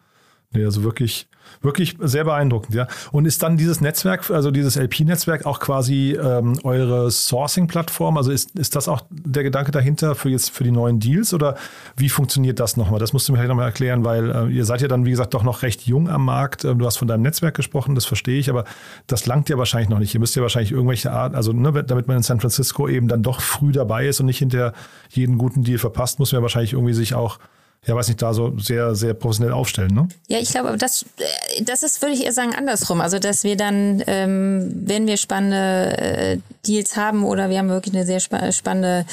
Nee, 0.52 0.64
also 0.64 0.82
wirklich 0.82 1.28
wirklich 1.62 1.96
sehr 2.00 2.24
beeindruckend, 2.24 2.74
ja. 2.74 2.86
Und 3.12 3.26
ist 3.26 3.42
dann 3.42 3.56
dieses 3.56 3.80
Netzwerk, 3.80 4.30
also 4.30 4.50
dieses 4.50 4.76
LP-Netzwerk 4.76 5.44
auch 5.44 5.60
quasi 5.60 6.12
ähm, 6.20 6.58
eure 6.64 7.10
Sourcing-Plattform? 7.10 8.16
Also 8.16 8.30
ist, 8.30 8.58
ist 8.58 8.76
das 8.76 8.88
auch 8.88 9.02
der 9.10 9.42
Gedanke 9.42 9.70
dahinter 9.70 10.14
für 10.14 10.30
jetzt 10.30 10.50
für 10.50 10.64
die 10.64 10.70
neuen 10.70 11.00
Deals 11.00 11.34
oder 11.34 11.56
wie 11.96 12.08
funktioniert 12.08 12.60
das 12.60 12.76
nochmal? 12.76 12.98
Das 12.98 13.12
musst 13.12 13.28
du 13.28 13.32
mir 13.32 13.38
vielleicht 13.38 13.50
nochmal 13.50 13.66
erklären, 13.66 14.04
weil 14.04 14.30
äh, 14.30 14.46
ihr 14.48 14.64
seid 14.64 14.80
ja 14.80 14.88
dann, 14.88 15.04
wie 15.04 15.10
gesagt, 15.10 15.34
doch 15.34 15.42
noch 15.42 15.62
recht 15.62 15.82
jung 15.82 16.08
am 16.08 16.24
Markt. 16.24 16.64
Ähm, 16.64 16.78
du 16.78 16.86
hast 16.86 16.96
von 16.96 17.08
deinem 17.08 17.22
Netzwerk 17.22 17.54
gesprochen, 17.54 17.94
das 17.94 18.06
verstehe 18.06 18.38
ich, 18.38 18.48
aber 18.48 18.64
das 19.06 19.26
langt 19.26 19.48
ja 19.50 19.58
wahrscheinlich 19.58 19.90
noch 19.90 19.98
nicht. 19.98 20.14
Ihr 20.14 20.20
müsst 20.20 20.36
ja 20.36 20.42
wahrscheinlich 20.42 20.72
irgendwelche 20.72 21.12
Art, 21.12 21.34
also 21.34 21.52
ne, 21.52 21.84
damit 21.84 22.08
man 22.08 22.18
in 22.18 22.22
San 22.22 22.40
Francisco 22.40 22.88
eben 22.88 23.08
dann 23.08 23.22
doch 23.22 23.40
früh 23.40 23.72
dabei 23.72 24.06
ist 24.06 24.20
und 24.20 24.26
nicht 24.26 24.38
hinter 24.38 24.72
jeden 25.10 25.36
guten 25.36 25.62
Deal 25.62 25.78
verpasst, 25.78 26.18
muss 26.18 26.32
man 26.32 26.40
ja 26.40 26.42
wahrscheinlich 26.42 26.72
irgendwie 26.72 26.94
sich 26.94 27.14
auch 27.14 27.38
ja, 27.86 27.96
weiß 27.96 28.08
nicht, 28.08 28.20
da 28.20 28.34
so 28.34 28.58
sehr, 28.58 28.94
sehr 28.94 29.14
professionell 29.14 29.54
aufstellen, 29.54 29.94
ne? 29.94 30.08
Ja, 30.28 30.38
ich 30.38 30.50
glaube, 30.50 30.76
das, 30.76 31.06
äh, 31.18 31.62
das 31.62 31.82
ist, 31.82 32.02
würde 32.02 32.14
ich 32.14 32.24
eher 32.24 32.32
sagen, 32.32 32.54
andersrum. 32.54 33.00
Also, 33.00 33.18
dass 33.18 33.42
wir 33.42 33.56
dann, 33.56 34.02
ähm, 34.06 34.70
wenn 34.84 35.06
wir 35.06 35.16
spannende 35.16 35.96
äh, 35.98 36.38
Deals 36.66 36.96
haben 36.96 37.24
oder 37.24 37.48
wir 37.48 37.58
haben 37.58 37.70
wirklich 37.70 37.94
eine 37.94 38.04
sehr 38.04 38.20
spa 38.20 38.52
spannende 38.52 39.06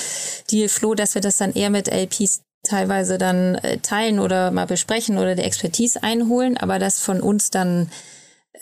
Dealflow, 0.51 0.95
dass 0.95 1.15
wir 1.15 1.21
das 1.21 1.37
dann 1.37 1.53
eher 1.53 1.69
mit 1.69 1.87
LPs 1.87 2.41
teilweise 2.63 3.17
dann 3.17 3.55
äh, 3.55 3.77
teilen 3.77 4.19
oder 4.19 4.51
mal 4.51 4.67
besprechen 4.67 5.17
oder 5.17 5.35
die 5.35 5.43
Expertise 5.43 6.03
einholen, 6.03 6.57
aber 6.57 6.77
dass 6.77 6.99
von 6.99 7.21
uns 7.21 7.49
dann 7.49 7.89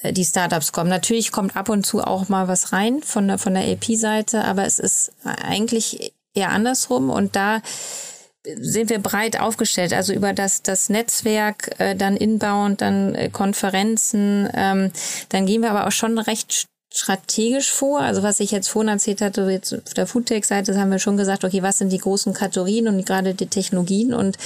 äh, 0.02 0.14
die 0.14 0.26
Startups 0.26 0.72
kommen. 0.72 0.90
Natürlich 0.90 1.32
kommt 1.32 1.56
ab 1.56 1.68
und 1.70 1.84
zu 1.84 2.02
auch 2.02 2.30
mal 2.30 2.48
was 2.48 2.74
rein 2.74 3.02
von 3.02 3.28
der, 3.28 3.40
von 3.40 3.56
der 3.56 3.68
LP-Seite, 3.68 4.44
aber 4.44 4.66
es 4.66 4.78
ist 4.78 5.14
eigentlich 5.24 6.14
eher 6.36 6.52
andersrum 6.52 7.10
und 7.10 7.36
da 7.36 7.62
sind 8.60 8.90
wir 8.90 9.00
breit 9.00 9.40
aufgestellt, 9.40 9.94
also 9.94 10.14
über 10.14 10.34
das, 10.34 10.62
das 10.62 10.90
Netzwerk, 10.90 11.80
äh, 11.80 11.96
dann 11.96 12.18
Inbound, 12.18 12.82
dann 12.82 13.16
äh, 13.16 13.30
Konferenzen, 13.30 14.50
ähm, 14.54 14.92
dann 15.30 15.46
gehen 15.46 15.62
wir 15.62 15.72
aber 15.72 15.88
auch 15.88 15.92
schon 15.92 16.18
recht 16.18 16.68
strategisch 16.96 17.72
vor. 17.72 18.00
Also 18.00 18.24
was 18.24 18.40
ich 18.40 18.52
jetzt 18.52 18.70
vorhin 18.70 18.90
erzählt 18.90 19.22
hatte, 19.22 19.50
jetzt 19.50 19.74
auf 19.74 19.94
der 19.94 20.08
Foodtech-Seite 20.08 20.80
haben 20.80 20.92
wir 20.92 21.00
schon 21.00 21.18
gesagt, 21.18 21.44
okay, 21.44 21.62
was 21.62 21.78
sind 21.78 21.92
die 21.92 21.98
großen 21.98 22.34
Kategorien 22.34 22.88
und 22.88 23.06
gerade 23.06 23.34
die 23.34 23.48
Technologien 23.48 24.14
und 24.14 24.38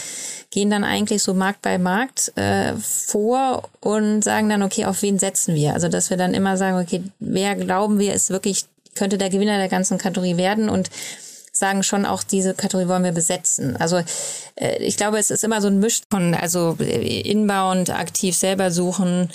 gehen 0.49 0.71
dann 0.71 0.83
eigentlich 0.83 1.21
so 1.21 1.35
Markt 1.35 1.61
bei 1.61 1.77
Markt 1.77 2.31
äh, 2.37 2.73
vor 2.75 3.69
und 3.81 4.23
sagen 4.23 4.49
dann, 4.49 4.63
okay, 4.63 4.85
auf 4.85 5.03
wen 5.03 5.19
setzen 5.19 5.53
wir? 5.53 5.73
Also 5.73 5.89
dass 5.89 6.09
wir 6.09 6.17
dann 6.17 6.33
immer 6.33 6.57
sagen, 6.57 6.79
okay, 6.79 7.03
wer 7.19 7.55
glauben 7.55 7.99
wir 7.99 8.13
ist 8.13 8.31
wirklich, 8.31 8.65
könnte 8.95 9.19
der 9.19 9.29
Gewinner 9.29 9.57
der 9.57 9.69
ganzen 9.69 9.99
Kategorie 9.99 10.37
werden 10.37 10.69
und 10.69 10.89
sagen 11.59 11.83
schon 11.83 12.05
auch, 12.05 12.23
diese 12.23 12.53
Kategorie 12.53 12.87
wollen 12.87 13.03
wir 13.03 13.11
besetzen. 13.11 13.75
Also 13.77 14.01
äh, 14.55 14.77
ich 14.81 14.97
glaube, 14.97 15.19
es 15.19 15.29
ist 15.29 15.43
immer 15.43 15.61
so 15.61 15.67
ein 15.67 15.79
Misch 15.79 16.01
von, 16.09 16.33
also 16.33 16.77
äh, 16.79 17.21
inbound, 17.21 17.89
aktiv 17.89 18.35
selber 18.35 18.71
suchen, 18.71 19.29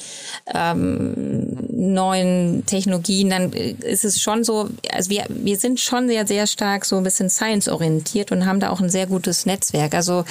ähm, 0.52 1.56
neuen 1.70 2.64
Technologien, 2.66 3.30
dann 3.30 3.52
äh, 3.52 3.72
ist 3.72 4.04
es 4.04 4.20
schon 4.20 4.42
so, 4.44 4.70
also 4.90 5.10
wir, 5.10 5.24
wir 5.28 5.56
sind 5.56 5.80
schon 5.80 6.08
sehr, 6.08 6.26
sehr 6.26 6.46
stark 6.46 6.84
so 6.84 6.96
ein 6.96 7.04
bisschen 7.04 7.30
science-orientiert 7.30 8.32
und 8.32 8.46
haben 8.46 8.60
da 8.60 8.70
auch 8.70 8.80
ein 8.80 8.90
sehr 8.90 9.06
gutes 9.06 9.46
Netzwerk. 9.46 9.94
Also 9.94 10.24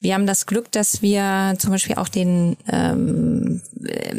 wir 0.00 0.14
haben 0.14 0.26
das 0.26 0.46
Glück, 0.46 0.70
dass 0.72 1.02
wir 1.02 1.54
zum 1.58 1.70
Beispiel 1.70 1.96
auch 1.96 2.08
den 2.08 2.56
ähm, 2.68 3.62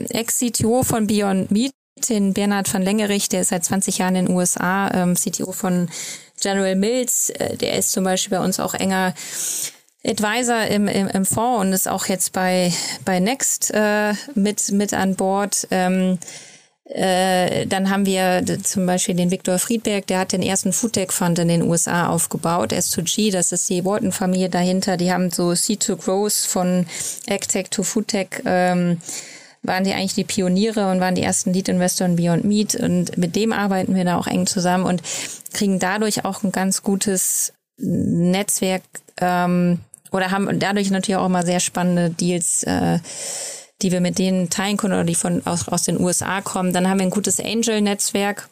Ex-CTO 0.09 0.83
von 0.83 1.07
Beyond 1.07 1.51
Meat, 1.51 1.71
den 2.09 2.33
Bernhard 2.33 2.67
von 2.67 2.81
Längerich, 2.81 3.29
der 3.29 3.41
ist 3.41 3.49
seit 3.49 3.63
20 3.63 3.97
Jahren 3.97 4.15
in 4.15 4.25
den 4.25 4.35
USA 4.35 4.91
ähm, 4.93 5.15
CTO 5.15 5.51
von 5.51 5.89
General 6.41 6.75
Mills, 6.75 7.29
äh, 7.31 7.57
der 7.57 7.77
ist 7.77 7.91
zum 7.91 8.03
Beispiel 8.03 8.37
bei 8.37 8.43
uns 8.43 8.59
auch 8.59 8.73
enger 8.73 9.13
Advisor 10.05 10.63
im, 10.67 10.87
im, 10.87 11.07
im 11.07 11.25
Fonds 11.25 11.61
und 11.61 11.73
ist 11.73 11.87
auch 11.87 12.05
jetzt 12.05 12.31
bei, 12.31 12.71
bei 13.03 13.19
Next 13.19 13.71
äh, 13.73 14.13
mit, 14.35 14.71
mit 14.71 14.93
an 14.93 15.15
Bord. 15.15 15.67
Ähm, 15.71 16.19
äh, 16.89 17.65
dann 17.65 17.89
haben 17.89 18.05
wir 18.05 18.45
zum 18.63 18.85
Beispiel 18.85 19.15
den 19.15 19.29
Viktor 19.29 19.59
Friedberg, 19.59 20.07
der 20.07 20.19
hat 20.19 20.31
den 20.31 20.41
ersten 20.41 20.71
Foodtech 20.71 21.11
Fund 21.11 21.37
in 21.39 21.49
den 21.49 21.63
USA 21.63 22.07
aufgebaut. 22.07 22.71
S2G, 22.71 23.31
das 23.31 23.51
ist 23.51 23.69
die 23.69 23.83
Walton-Familie 23.83 24.49
dahinter. 24.49 24.95
Die 24.95 25.11
haben 25.11 25.29
so 25.29 25.49
C2 25.49 25.97
Growth 25.97 26.45
von 26.47 26.85
AgTech 27.29 27.69
to 27.69 27.83
Foodtech 27.83 28.41
ähm, 28.45 29.01
waren 29.63 29.83
die 29.83 29.93
eigentlich 29.93 30.13
die 30.13 30.23
Pioniere 30.23 30.89
und 30.91 30.99
waren 30.99 31.15
die 31.15 31.23
ersten 31.23 31.53
Lead-Investor 31.53 32.07
in 32.07 32.15
Beyond 32.15 32.45
Meat. 32.45 32.75
Und 32.75 33.17
mit 33.17 33.35
dem 33.35 33.53
arbeiten 33.53 33.95
wir 33.95 34.05
da 34.05 34.17
auch 34.17 34.27
eng 34.27 34.47
zusammen 34.47 34.85
und 34.85 35.01
kriegen 35.53 35.79
dadurch 35.79 36.25
auch 36.25 36.43
ein 36.43 36.51
ganz 36.51 36.83
gutes 36.83 37.53
Netzwerk 37.79 38.83
ähm, 39.19 39.79
oder 40.11 40.31
haben 40.31 40.59
dadurch 40.59 40.89
natürlich 40.89 41.17
auch 41.17 41.25
immer 41.25 41.45
sehr 41.45 41.59
spannende 41.59 42.09
Deals, 42.09 42.63
äh, 42.63 42.99
die 43.81 43.91
wir 43.91 44.01
mit 44.01 44.17
denen 44.17 44.49
teilen 44.49 44.77
können 44.77 44.93
oder 44.93 45.03
die 45.03 45.15
von 45.15 45.45
aus, 45.45 45.67
aus 45.67 45.83
den 45.83 45.99
USA 45.99 46.41
kommen. 46.41 46.73
Dann 46.73 46.89
haben 46.89 46.99
wir 46.99 47.05
ein 47.05 47.11
gutes 47.11 47.39
Angel-Netzwerk, 47.39 48.49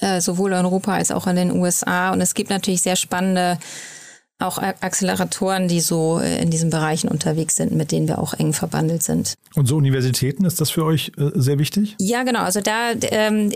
äh, 0.00 0.20
sowohl 0.20 0.52
in 0.52 0.64
Europa 0.64 0.94
als 0.94 1.10
auch 1.10 1.26
in 1.26 1.36
den 1.36 1.52
USA. 1.52 2.12
Und 2.12 2.20
es 2.20 2.34
gibt 2.34 2.50
natürlich 2.50 2.82
sehr 2.82 2.96
spannende 2.96 3.58
auch 4.42 4.58
Acceleratoren, 4.58 5.68
die 5.68 5.80
so 5.80 6.18
äh, 6.18 6.42
in 6.42 6.50
diesen 6.50 6.70
Bereichen 6.70 7.08
unterwegs 7.08 7.56
sind, 7.56 7.72
mit 7.72 7.92
denen 7.92 8.08
wir 8.08 8.18
auch 8.18 8.34
eng 8.34 8.52
verbandelt 8.52 9.02
sind. 9.02 9.34
Und 9.54 9.66
so 9.66 9.76
Universitäten, 9.76 10.44
ist 10.44 10.60
das 10.60 10.70
für 10.70 10.84
euch 10.84 11.12
äh, 11.16 11.30
sehr 11.34 11.58
wichtig? 11.58 11.96
Ja, 11.98 12.22
genau. 12.22 12.40
Also 12.40 12.60
da 12.60 12.92
ähm, 13.10 13.52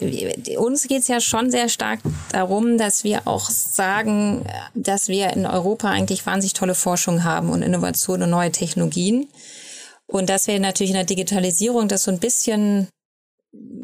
uns 0.59 0.89
geht 0.89 1.03
es 1.03 1.09
ja 1.09 1.21
schon 1.21 1.51
sehr 1.51 1.69
stark 1.69 2.01
darum, 2.31 2.79
dass 2.79 3.05
wir 3.05 3.27
auch 3.27 3.49
sagen, 3.51 4.45
dass 4.75 5.09
wir 5.09 5.33
in 5.33 5.47
Europa 5.47 5.91
eigentlich 5.91 6.25
wahnsinnig 6.27 6.55
tolle 6.55 6.75
Forschung 6.75 7.25
haben 7.25 7.51
und 7.51 7.63
Innovation 7.63 8.23
und 8.23 8.31
neue 8.31 8.53
Technologien. 8.53 9.29
Und 10.07 10.31
dass 10.31 10.47
wir 10.47 10.59
natürlich 10.61 10.91
in 10.91 10.97
der 10.97 11.05
Digitalisierung 11.05 11.89
das 11.89 12.05
so 12.05 12.13
ein 12.13 12.21
bisschen 12.21 12.89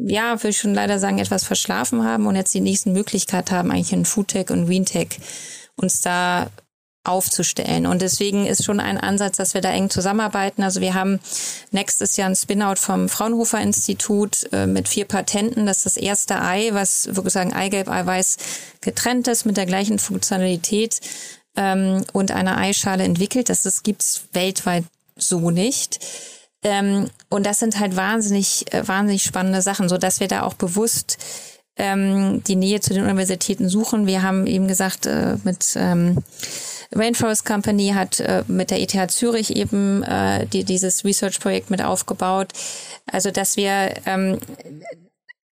ja, 0.05 0.39
würde 0.39 0.49
ich 0.49 0.59
schon 0.59 0.75
leider 0.75 0.99
sagen, 0.99 1.19
etwas 1.19 1.45
verschlafen 1.45 2.05
haben 2.05 2.27
und 2.27 2.37
jetzt 2.37 2.55
die 2.55 2.61
nächsten 2.61 2.93
Möglichkeit 2.93 3.51
haben, 3.51 3.71
eigentlich 3.71 3.93
in 3.93 4.05
Foodtech 4.05 4.51
und 4.51 4.67
Greentech 4.67 5.19
uns 5.77 6.01
da 6.01 6.51
aufzustellen. 7.05 7.87
Und 7.87 8.01
deswegen 8.01 8.47
ist 8.47 8.65
schon 8.65 8.79
ein 8.79 8.99
Ansatz, 8.99 9.37
dass 9.37 9.55
wir 9.55 9.61
da 9.61 9.71
eng 9.71 9.91
zusammenarbeiten. 9.91 10.63
Also 10.63 10.81
wir 10.81 10.95
haben 10.95 11.19
nächstes 11.73 12.17
Jahr 12.17 12.29
ein 12.29 12.37
Spin-out 12.37 12.79
vom 12.79 13.09
Fraunhofer 13.09 13.61
Institut 13.61 14.49
äh, 14.53 14.67
mit 14.67 14.89
vier 14.89 15.07
Patenten. 15.07 15.67
Das 15.67 15.79
ist 15.79 15.87
das 15.87 15.97
erste 15.97 16.41
Ei, 16.41 16.71
was 16.73 17.09
wirklich 17.15 17.33
sagen 17.33 17.53
Eigelb, 17.53 17.89
Eiweiß 17.89 18.37
getrennt 18.81 19.27
ist 19.29 19.45
mit 19.45 19.57
der 19.57 19.67
gleichen 19.67 19.99
Funktionalität 19.99 21.01
ähm, 21.57 22.05
und 22.13 22.31
einer 22.31 22.59
Eischale 22.59 23.03
entwickelt. 23.03 23.49
Das, 23.49 23.63
das 23.63 23.83
gibt's 23.83 24.23
weltweit 24.33 24.85
so 25.17 25.51
nicht. 25.51 25.99
Ähm, 26.63 27.11
und 27.29 27.45
das 27.45 27.59
sind 27.59 27.81
halt 27.81 27.97
wahnsinnig, 27.97 28.73
äh, 28.73 28.87
wahnsinnig 28.87 29.25
spannende 29.25 29.63
Sachen, 29.63 29.89
so 29.89 29.99
dass 29.99 30.21
wir 30.21 30.29
da 30.29 30.43
auch 30.43 30.55
bewusst 30.55 31.19
ähm, 31.77 32.45
die 32.45 32.57
Nähe 32.57 32.81
zu 32.81 32.95
den 32.95 33.03
Universitäten 33.05 33.69
suchen. 33.69 34.07
Wir 34.07 34.23
haben 34.23 34.47
eben 34.47 34.69
gesagt, 34.69 35.07
äh, 35.07 35.37
mit 35.43 35.75
ähm, 35.75 36.19
Rainforest 36.95 37.45
Company 37.45 37.93
hat 37.95 38.21
äh, 38.21 38.45
mit 38.49 38.71
der 38.71 38.81
ETH 38.81 39.11
Zürich 39.11 39.57
eben 39.57 40.03
äh, 40.03 40.47
die, 40.47 40.65
dieses 40.65 41.05
Research-Projekt 41.05 41.71
mit 41.71 41.83
aufgebaut. 41.83 42.53
Also 43.07 43.31
dass 43.31 43.57
wir 43.57 43.95
ähm, 44.07 44.39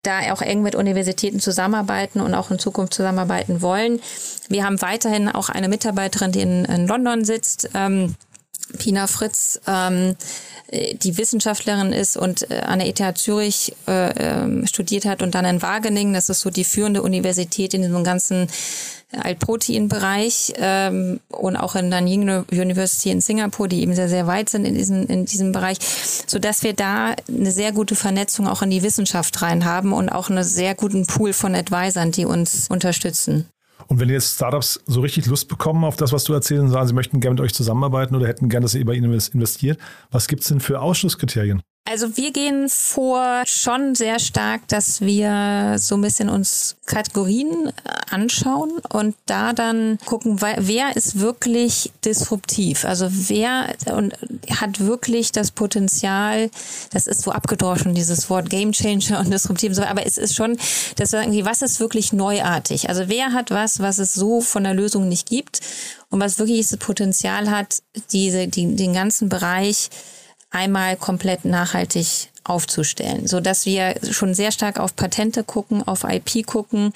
da 0.02 0.32
auch 0.32 0.42
eng 0.42 0.62
mit 0.62 0.74
Universitäten 0.74 1.40
zusammenarbeiten 1.40 2.20
und 2.20 2.34
auch 2.34 2.50
in 2.50 2.58
Zukunft 2.58 2.94
zusammenarbeiten 2.94 3.60
wollen. 3.60 4.00
Wir 4.48 4.64
haben 4.64 4.80
weiterhin 4.80 5.28
auch 5.28 5.48
eine 5.48 5.68
Mitarbeiterin, 5.68 6.32
die 6.32 6.40
in, 6.40 6.64
in 6.64 6.86
London 6.86 7.24
sitzt. 7.24 7.68
Ähm, 7.74 8.14
Pina 8.78 9.06
Fritz, 9.06 9.60
ähm, 9.66 10.16
die 10.72 11.18
Wissenschaftlerin 11.18 11.92
ist 11.92 12.16
und 12.16 12.50
äh, 12.50 12.60
an 12.60 12.78
der 12.78 12.88
ETH 12.88 13.18
Zürich 13.18 13.74
äh, 13.88 14.10
äh, 14.10 14.66
studiert 14.66 15.04
hat 15.04 15.22
und 15.22 15.34
dann 15.34 15.44
in 15.44 15.62
Wageningen, 15.62 16.14
das 16.14 16.28
ist 16.28 16.40
so 16.40 16.50
die 16.50 16.64
führende 16.64 17.02
Universität 17.02 17.74
in 17.74 17.82
diesem 17.82 18.04
ganzen 18.04 18.48
Altproteinbereich 19.12 20.54
ähm, 20.56 21.20
und 21.28 21.56
auch 21.56 21.74
in 21.74 21.88
Nanying 21.88 22.44
University 22.50 23.10
in 23.10 23.20
Singapur, 23.20 23.66
die 23.68 23.82
eben 23.82 23.94
sehr, 23.94 24.08
sehr 24.08 24.26
weit 24.26 24.48
sind 24.48 24.64
in 24.64 24.74
diesem, 24.74 25.06
in 25.06 25.24
diesem 25.24 25.52
Bereich, 25.52 25.78
so 26.26 26.38
dass 26.38 26.62
wir 26.62 26.74
da 26.74 27.14
eine 27.28 27.50
sehr 27.50 27.72
gute 27.72 27.96
Vernetzung 27.96 28.46
auch 28.46 28.62
in 28.62 28.70
die 28.70 28.82
Wissenschaft 28.82 29.42
rein 29.42 29.64
haben 29.64 29.92
und 29.92 30.08
auch 30.10 30.30
einen 30.30 30.44
sehr 30.44 30.74
guten 30.74 31.06
Pool 31.06 31.32
von 31.32 31.54
Advisern, 31.54 32.12
die 32.12 32.24
uns 32.24 32.68
unterstützen. 32.68 33.46
Und 33.88 33.98
wenn 33.98 34.08
jetzt 34.08 34.34
Startups 34.34 34.80
so 34.86 35.00
richtig 35.00 35.26
Lust 35.26 35.48
bekommen 35.48 35.84
auf 35.84 35.96
das, 35.96 36.12
was 36.12 36.22
du 36.22 36.32
erzählst 36.32 36.62
und 36.62 36.70
sagen, 36.70 36.86
sie 36.86 36.94
möchten 36.94 37.18
gerne 37.18 37.34
mit 37.34 37.40
euch 37.40 37.54
zusammenarbeiten 37.54 38.14
oder 38.14 38.28
hätten 38.28 38.48
gerne, 38.48 38.64
dass 38.64 38.74
ihr 38.74 38.84
bei 38.84 38.94
ihnen 38.94 39.12
investiert, 39.12 39.80
was 40.12 40.28
gibt 40.28 40.42
es 40.42 40.48
denn 40.48 40.60
für 40.60 40.80
Ausschlusskriterien? 40.80 41.60
Also 41.86 42.16
wir 42.16 42.30
gehen 42.30 42.68
vor 42.68 43.42
schon 43.46 43.94
sehr 43.96 44.20
stark, 44.20 44.68
dass 44.68 45.00
wir 45.00 45.76
so 45.78 45.96
ein 45.96 46.02
bisschen 46.02 46.28
uns 46.28 46.76
Kategorien 46.86 47.68
äh, 47.68 47.72
anschauen 48.10 48.70
und 48.92 49.16
da 49.26 49.52
dann 49.52 49.98
gucken, 50.04 50.40
wer 50.40 50.94
ist 50.94 51.18
wirklich 51.18 51.90
disruptiv? 52.04 52.84
Also 52.84 53.08
wer 53.10 53.74
und 53.92 54.14
hat 54.60 54.78
wirklich 54.80 55.32
das 55.32 55.50
Potenzial, 55.50 56.50
das 56.92 57.06
ist 57.06 57.22
so 57.22 57.32
abgedroschen, 57.32 57.94
dieses 57.94 58.30
Wort 58.30 58.50
Game 58.50 58.72
Changer 58.72 59.18
und 59.18 59.32
disruptiv, 59.32 59.76
aber 59.78 60.06
es 60.06 60.18
ist 60.18 60.36
schon, 60.36 60.58
dass 60.96 61.12
wir 61.12 61.22
sagen, 61.22 61.44
was 61.44 61.62
ist 61.62 61.80
wirklich 61.80 62.12
neuartig? 62.12 62.88
Also 62.88 63.08
wer 63.08 63.32
hat 63.32 63.50
was, 63.50 63.80
was 63.80 63.98
es 63.98 64.12
so 64.12 64.40
von 64.40 64.64
der 64.64 64.74
Lösung 64.74 65.08
nicht 65.08 65.28
gibt 65.28 65.60
und 66.10 66.20
was 66.20 66.38
wirklich 66.38 66.68
das 66.68 66.76
Potenzial 66.76 67.50
hat, 67.50 67.82
diese, 68.12 68.48
die, 68.48 68.76
den 68.76 68.92
ganzen 68.92 69.28
Bereich 69.28 69.88
einmal 70.50 70.96
komplett 70.96 71.44
nachhaltig 71.44 72.30
aufzustellen, 72.44 73.26
so 73.26 73.40
dass 73.40 73.66
wir 73.66 73.94
schon 74.10 74.34
sehr 74.34 74.50
stark 74.50 74.80
auf 74.80 74.96
Patente 74.96 75.44
gucken, 75.44 75.86
auf 75.86 76.04
IP 76.04 76.46
gucken, 76.46 76.92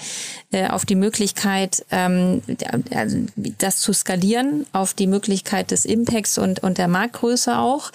äh, 0.50 0.68
auf 0.68 0.84
die 0.84 0.94
Möglichkeit, 0.96 1.84
ähm, 1.90 2.42
also 2.90 3.18
das 3.59 3.78
zu 3.78 3.92
skalieren, 3.92 4.66
auf 4.72 4.94
die 4.94 5.07
Möglichkeit 5.07 5.70
des 5.70 5.84
Impacts 5.84 6.38
und 6.38 6.61
und 6.62 6.78
der 6.78 6.88
Marktgröße 6.88 7.59
auch. 7.59 7.92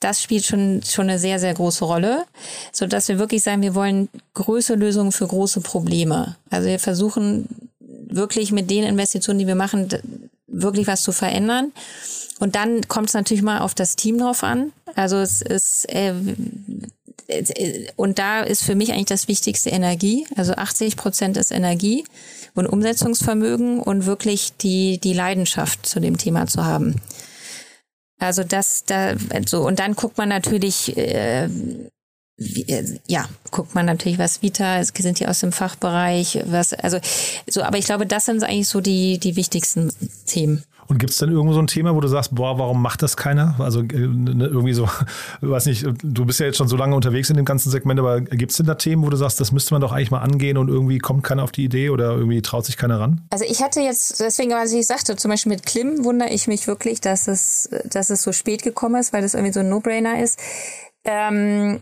Das 0.00 0.22
spielt 0.22 0.44
schon 0.44 0.82
schon 0.84 1.08
eine 1.08 1.18
sehr 1.18 1.38
sehr 1.38 1.54
große 1.54 1.84
Rolle, 1.84 2.24
so 2.72 2.86
dass 2.86 3.08
wir 3.08 3.18
wirklich 3.18 3.42
sagen, 3.42 3.62
wir 3.62 3.74
wollen 3.74 4.08
größere 4.34 4.76
Lösungen 4.76 5.12
für 5.12 5.26
große 5.26 5.62
Probleme. 5.62 6.36
Also 6.50 6.68
wir 6.68 6.78
versuchen 6.78 7.48
wirklich 7.80 8.52
mit 8.52 8.70
den 8.70 8.84
Investitionen, 8.84 9.38
die 9.38 9.46
wir 9.46 9.54
machen, 9.54 9.88
wirklich 10.52 10.86
was 10.86 11.02
zu 11.02 11.12
verändern. 11.12 11.72
Und 12.38 12.54
dann 12.54 12.86
kommt 12.88 13.08
es 13.08 13.14
natürlich 13.14 13.42
mal 13.42 13.60
auf 13.60 13.74
das 13.74 13.96
Team 13.96 14.18
drauf 14.18 14.42
an. 14.44 14.72
Also 14.94 15.18
es 15.18 15.42
ist 15.42 15.86
äh, 15.88 16.14
und 17.96 18.18
da 18.18 18.42
ist 18.42 18.62
für 18.62 18.74
mich 18.74 18.92
eigentlich 18.92 19.06
das 19.06 19.28
Wichtigste 19.28 19.70
Energie. 19.70 20.26
Also 20.36 20.54
80 20.54 20.96
Prozent 20.96 21.36
ist 21.36 21.50
Energie 21.50 22.04
und 22.54 22.66
Umsetzungsvermögen 22.66 23.80
und 23.80 24.06
wirklich 24.06 24.56
die, 24.56 24.98
die 24.98 25.14
Leidenschaft 25.14 25.86
zu 25.86 26.00
dem 26.00 26.18
Thema 26.18 26.46
zu 26.46 26.64
haben. 26.64 26.96
Also 28.18 28.44
das, 28.44 28.84
da, 28.84 29.14
so, 29.46 29.66
und 29.66 29.78
dann 29.78 29.94
guckt 29.94 30.18
man 30.18 30.28
natürlich, 30.28 30.96
äh, 30.96 31.44
äh, 31.44 31.48
ja, 33.06 33.28
guckt 33.50 33.74
man 33.74 33.86
natürlich, 33.86 34.18
was 34.18 34.42
Vita, 34.42 34.78
es 34.78 34.92
sind 34.96 35.20
die 35.20 35.28
aus 35.28 35.40
dem 35.40 35.52
Fachbereich, 35.52 36.40
was, 36.46 36.72
also, 36.72 36.98
so, 37.48 37.62
aber 37.62 37.78
ich 37.78 37.84
glaube, 37.84 38.06
das 38.06 38.26
sind 38.26 38.42
eigentlich 38.42 38.68
so 38.68 38.80
die, 38.80 39.18
die 39.18 39.36
wichtigsten 39.36 39.92
Themen. 40.26 40.64
Und 40.92 40.98
gibt 40.98 41.12
es 41.12 41.18
dann 41.18 41.30
irgendwo 41.30 41.54
so 41.54 41.60
ein 41.60 41.68
Thema, 41.68 41.94
wo 41.94 42.00
du 42.00 42.08
sagst, 42.08 42.34
boah, 42.34 42.58
warum 42.58 42.82
macht 42.82 43.02
das 43.02 43.16
keiner? 43.16 43.54
Also 43.60 43.80
äh, 43.80 43.84
ne, 43.84 44.46
irgendwie 44.46 44.74
so, 44.74 44.86
weiß 45.40 45.64
nicht, 45.64 45.86
du 46.02 46.26
bist 46.26 46.38
ja 46.38 46.44
jetzt 46.44 46.58
schon 46.58 46.68
so 46.68 46.76
lange 46.76 46.94
unterwegs 46.94 47.30
in 47.30 47.36
dem 47.36 47.46
ganzen 47.46 47.70
Segment, 47.70 47.98
aber 47.98 48.20
gibt 48.20 48.50
es 48.50 48.58
denn 48.58 48.66
da 48.66 48.74
Themen, 48.74 49.02
wo 49.02 49.08
du 49.08 49.16
sagst, 49.16 49.40
das 49.40 49.52
müsste 49.52 49.72
man 49.72 49.80
doch 49.80 49.92
eigentlich 49.92 50.10
mal 50.10 50.20
angehen 50.20 50.58
und 50.58 50.68
irgendwie 50.68 50.98
kommt 50.98 51.22
keiner 51.22 51.44
auf 51.44 51.52
die 51.52 51.64
Idee 51.64 51.88
oder 51.88 52.10
irgendwie 52.12 52.42
traut 52.42 52.66
sich 52.66 52.76
keiner 52.76 53.00
ran? 53.00 53.22
Also 53.30 53.46
ich 53.48 53.62
hatte 53.62 53.80
jetzt, 53.80 54.20
deswegen, 54.20 54.50
was 54.50 54.70
ich 54.72 54.86
sagte, 54.86 55.16
zum 55.16 55.30
Beispiel 55.30 55.52
mit 55.52 55.64
Klim 55.64 56.04
wundere 56.04 56.28
ich 56.28 56.46
mich 56.46 56.66
wirklich, 56.66 57.00
dass 57.00 57.26
es, 57.26 57.70
dass 57.84 58.10
es 58.10 58.22
so 58.22 58.32
spät 58.32 58.62
gekommen 58.62 59.00
ist, 59.00 59.14
weil 59.14 59.22
das 59.22 59.32
irgendwie 59.32 59.54
so 59.54 59.60
ein 59.60 59.70
No-Brainer 59.70 60.22
ist. 60.22 60.38
Ähm, 61.04 61.80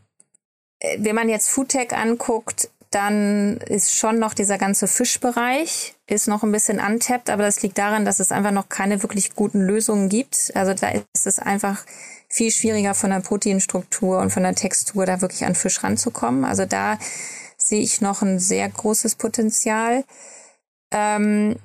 wenn 0.99 1.15
man 1.15 1.29
jetzt 1.29 1.49
Foodtech 1.51 1.93
anguckt, 1.93 2.69
dann 2.91 3.59
ist 3.59 3.95
schon 3.95 4.19
noch 4.19 4.35
dieser 4.35 4.59
ganze 4.59 4.89
Fischbereich 4.89 5.95
ist 6.09 6.27
noch 6.27 6.43
ein 6.43 6.51
bisschen 6.51 6.81
untappt, 6.81 7.31
aber 7.31 7.45
das 7.45 7.63
liegt 7.63 7.79
daran, 7.79 8.05
dass 8.05 8.19
es 8.19 8.33
einfach 8.33 8.51
noch 8.51 8.69
keine 8.69 9.03
wirklich 9.03 9.37
guten 9.37 9.61
Lösungen 9.61 10.09
gibt. 10.09 10.51
Also 10.55 10.75
da 10.75 10.89
ist 10.89 11.27
es 11.27 11.39
einfach 11.39 11.85
viel 12.29 12.51
schwieriger 12.51 12.95
von 12.95 13.11
der 13.11 13.21
Proteinstruktur 13.21 14.19
und 14.19 14.31
von 14.31 14.43
der 14.43 14.57
Textur 14.57 15.07
da 15.07 15.21
wirklich 15.21 15.45
an 15.45 15.55
Fisch 15.55 15.85
ranzukommen. 15.85 16.45
Also 16.45 16.65
da 16.65 16.99
sehe 17.57 17.81
ich 17.81 18.01
noch 18.01 18.23
ein 18.23 18.41
sehr 18.41 18.69
großes 18.69 19.15
Potenzial. 19.15 20.05
Ähm, 20.93 21.57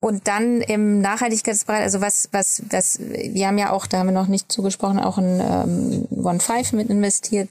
und 0.00 0.26
dann 0.26 0.62
im 0.62 1.00
Nachhaltigkeitsbereich, 1.00 1.82
also 1.82 2.00
was, 2.00 2.28
was, 2.32 2.62
was, 2.70 2.98
wir 2.98 3.46
haben 3.46 3.58
ja 3.58 3.70
auch, 3.70 3.86
da 3.86 3.98
haben 3.98 4.06
wir 4.06 4.12
noch 4.12 4.28
nicht 4.28 4.50
zugesprochen, 4.50 4.98
auch 4.98 5.18
in 5.18 5.40
ähm, 5.40 6.08
One 6.10 6.40
Five 6.40 6.72
mit 6.72 6.88
investiert 6.88 7.50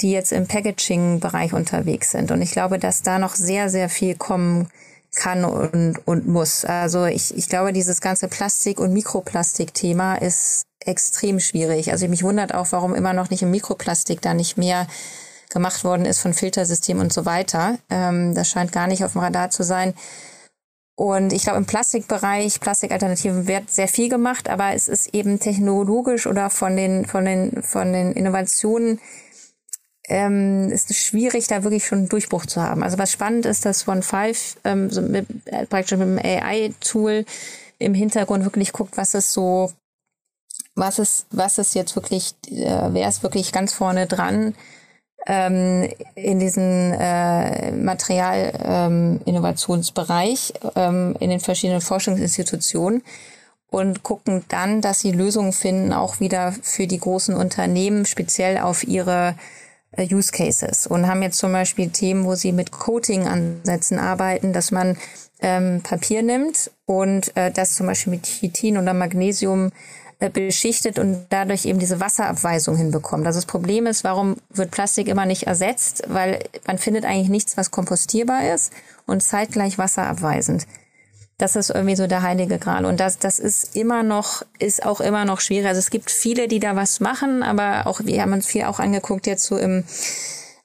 die 0.00 0.12
jetzt 0.12 0.32
im 0.32 0.46
Packaging-Bereich 0.46 1.52
unterwegs 1.52 2.10
sind. 2.10 2.30
Und 2.30 2.42
ich 2.42 2.52
glaube, 2.52 2.78
dass 2.78 3.02
da 3.02 3.18
noch 3.18 3.34
sehr, 3.34 3.68
sehr 3.68 3.88
viel 3.88 4.14
kommen 4.14 4.68
kann 5.14 5.44
und, 5.44 5.98
und 6.06 6.28
muss. 6.28 6.64
Also 6.64 7.06
ich, 7.06 7.36
ich 7.36 7.48
glaube, 7.48 7.72
dieses 7.72 8.00
ganze 8.00 8.28
Plastik- 8.28 8.80
und 8.80 8.92
Mikroplastik-Thema 8.92 10.16
ist 10.16 10.64
extrem 10.80 11.40
schwierig. 11.40 11.90
Also 11.90 12.08
mich 12.08 12.22
wundert 12.22 12.54
auch, 12.54 12.68
warum 12.70 12.94
immer 12.94 13.12
noch 13.12 13.30
nicht 13.30 13.42
im 13.42 13.50
Mikroplastik 13.50 14.22
da 14.22 14.34
nicht 14.34 14.56
mehr 14.56 14.86
gemacht 15.50 15.84
worden 15.84 16.06
ist 16.06 16.20
von 16.20 16.32
Filtersystemen 16.32 17.02
und 17.02 17.12
so 17.12 17.26
weiter. 17.26 17.78
Ähm, 17.90 18.34
das 18.34 18.48
scheint 18.48 18.72
gar 18.72 18.86
nicht 18.86 19.04
auf 19.04 19.12
dem 19.12 19.20
Radar 19.20 19.50
zu 19.50 19.64
sein. 19.64 19.94
Und 20.94 21.32
ich 21.32 21.44
glaube, 21.44 21.58
im 21.58 21.64
Plastikbereich, 21.66 22.60
Plastikalternativen 22.60 23.48
wird 23.48 23.70
sehr 23.70 23.88
viel 23.88 24.10
gemacht, 24.10 24.50
aber 24.50 24.74
es 24.74 24.86
ist 24.86 25.14
eben 25.14 25.40
technologisch 25.40 26.26
oder 26.26 26.50
von 26.50 26.76
den, 26.76 27.06
von 27.06 27.24
den, 27.24 27.62
von 27.62 27.92
den 27.92 28.12
Innovationen 28.12 29.00
ähm, 30.10 30.70
ist 30.70 30.90
es 30.90 30.98
schwierig, 30.98 31.46
da 31.46 31.62
wirklich 31.62 31.86
schon 31.86 31.98
einen 31.98 32.08
Durchbruch 32.08 32.44
zu 32.44 32.60
haben. 32.60 32.82
Also 32.82 32.98
was 32.98 33.12
spannend 33.12 33.46
ist, 33.46 33.64
dass 33.64 33.86
One 33.86 34.02
Five 34.02 34.56
ähm, 34.64 34.90
so 34.90 35.02
mit, 35.02 35.28
äh, 35.46 35.66
praktisch 35.66 35.96
mit 35.96 36.08
dem 36.08 36.18
AI-Tool 36.18 37.24
im 37.78 37.94
Hintergrund 37.94 38.42
wirklich 38.44 38.72
guckt, 38.72 38.96
was 38.96 39.14
ist 39.14 39.30
so, 39.32 39.70
was 40.74 40.98
ist, 40.98 41.26
was 41.30 41.58
ist 41.58 41.76
jetzt 41.76 41.94
wirklich, 41.94 42.34
äh, 42.50 42.88
wer 42.90 43.08
ist 43.08 43.22
wirklich 43.22 43.52
ganz 43.52 43.72
vorne 43.72 44.08
dran 44.08 44.56
ähm, 45.26 45.88
in 46.16 46.40
diesem 46.40 46.92
äh, 46.92 47.70
Materialinnovationsbereich 47.70 50.54
ähm, 50.74 51.14
in 51.20 51.30
den 51.30 51.40
verschiedenen 51.40 51.80
Forschungsinstitutionen 51.80 53.04
und 53.70 54.02
gucken 54.02 54.44
dann, 54.48 54.80
dass 54.80 54.98
sie 55.00 55.12
Lösungen 55.12 55.52
finden, 55.52 55.92
auch 55.92 56.18
wieder 56.18 56.52
für 56.62 56.88
die 56.88 56.98
großen 56.98 57.36
Unternehmen, 57.36 58.06
speziell 58.06 58.58
auf 58.58 58.82
ihre 58.82 59.36
Use 59.98 60.32
Cases 60.32 60.86
und 60.86 61.06
haben 61.06 61.22
jetzt 61.22 61.38
zum 61.38 61.52
Beispiel 61.52 61.90
Themen, 61.90 62.24
wo 62.24 62.34
sie 62.34 62.52
mit 62.52 62.70
Coating-Ansätzen 62.70 63.98
arbeiten, 63.98 64.52
dass 64.52 64.70
man 64.70 64.96
ähm, 65.40 65.80
Papier 65.82 66.22
nimmt 66.22 66.70
und 66.86 67.36
äh, 67.36 67.50
das 67.50 67.74
zum 67.74 67.86
Beispiel 67.86 68.12
mit 68.12 68.22
Chitin 68.22 68.78
oder 68.78 68.94
Magnesium 68.94 69.72
äh, 70.20 70.30
beschichtet 70.30 70.98
und 70.98 71.26
dadurch 71.30 71.64
eben 71.64 71.78
diese 71.78 71.98
Wasserabweisung 71.98 72.76
hinbekommt. 72.76 73.26
Also 73.26 73.38
das 73.38 73.46
Problem 73.46 73.86
ist, 73.86 74.04
warum 74.04 74.36
wird 74.50 74.70
Plastik 74.70 75.08
immer 75.08 75.26
nicht 75.26 75.44
ersetzt? 75.44 76.02
Weil 76.08 76.40
man 76.66 76.78
findet 76.78 77.04
eigentlich 77.04 77.30
nichts, 77.30 77.56
was 77.56 77.70
kompostierbar 77.70 78.52
ist 78.54 78.72
und 79.06 79.22
zeitgleich 79.22 79.78
wasserabweisend. 79.78 80.66
Das 81.40 81.56
ist 81.56 81.70
irgendwie 81.70 81.96
so 81.96 82.06
der 82.06 82.20
heilige 82.20 82.58
Gral. 82.58 82.84
Und 82.84 83.00
das, 83.00 83.18
das 83.18 83.38
ist 83.38 83.74
immer 83.74 84.02
noch, 84.02 84.42
ist 84.58 84.84
auch 84.84 85.00
immer 85.00 85.24
noch 85.24 85.40
schwierig. 85.40 85.66
Also 85.66 85.78
es 85.78 85.88
gibt 85.88 86.10
viele, 86.10 86.48
die 86.48 86.60
da 86.60 86.76
was 86.76 87.00
machen, 87.00 87.42
aber 87.42 87.86
auch, 87.86 88.00
wir 88.04 88.20
haben 88.20 88.34
uns 88.34 88.46
viel 88.46 88.64
auch 88.64 88.78
angeguckt 88.78 89.26
jetzt 89.26 89.44
so 89.44 89.56
im 89.56 89.84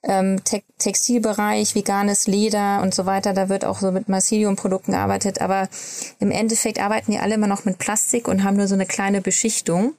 ähm, 0.04 0.44
Te 0.44 0.64
Textilbereich, 0.78 1.76
veganes 1.76 2.28
Leder 2.28 2.82
und 2.82 2.94
so 2.94 3.06
weiter. 3.06 3.32
Da 3.32 3.48
wird 3.48 3.64
auch 3.64 3.80
so 3.80 3.94
mit 3.94 4.10
Massilium-Produkten 4.10 4.92
gearbeitet. 4.92 5.40
Aber 5.40 5.70
im 6.20 6.30
Endeffekt 6.30 6.82
arbeiten 6.82 7.12
die 7.12 7.20
alle 7.20 7.36
immer 7.36 7.48
noch 7.48 7.64
mit 7.64 7.78
Plastik 7.78 8.28
und 8.28 8.44
haben 8.44 8.58
nur 8.58 8.68
so 8.68 8.76
eine 8.76 8.86
kleine 8.86 9.22
Beschichtung, 9.22 9.94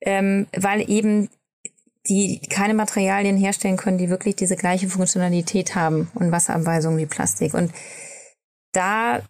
ähm, 0.00 0.48
weil 0.56 0.90
eben 0.90 1.28
die 2.08 2.40
keine 2.50 2.74
Materialien 2.74 3.36
herstellen 3.36 3.76
können, 3.76 3.98
die 3.98 4.10
wirklich 4.10 4.34
diese 4.34 4.56
gleiche 4.56 4.88
Funktionalität 4.88 5.76
haben 5.76 6.10
und 6.14 6.32
Wasserabweisung 6.32 6.96
wie 6.96 7.06
Plastik. 7.06 7.54
Und 7.54 7.70
da 8.72 9.20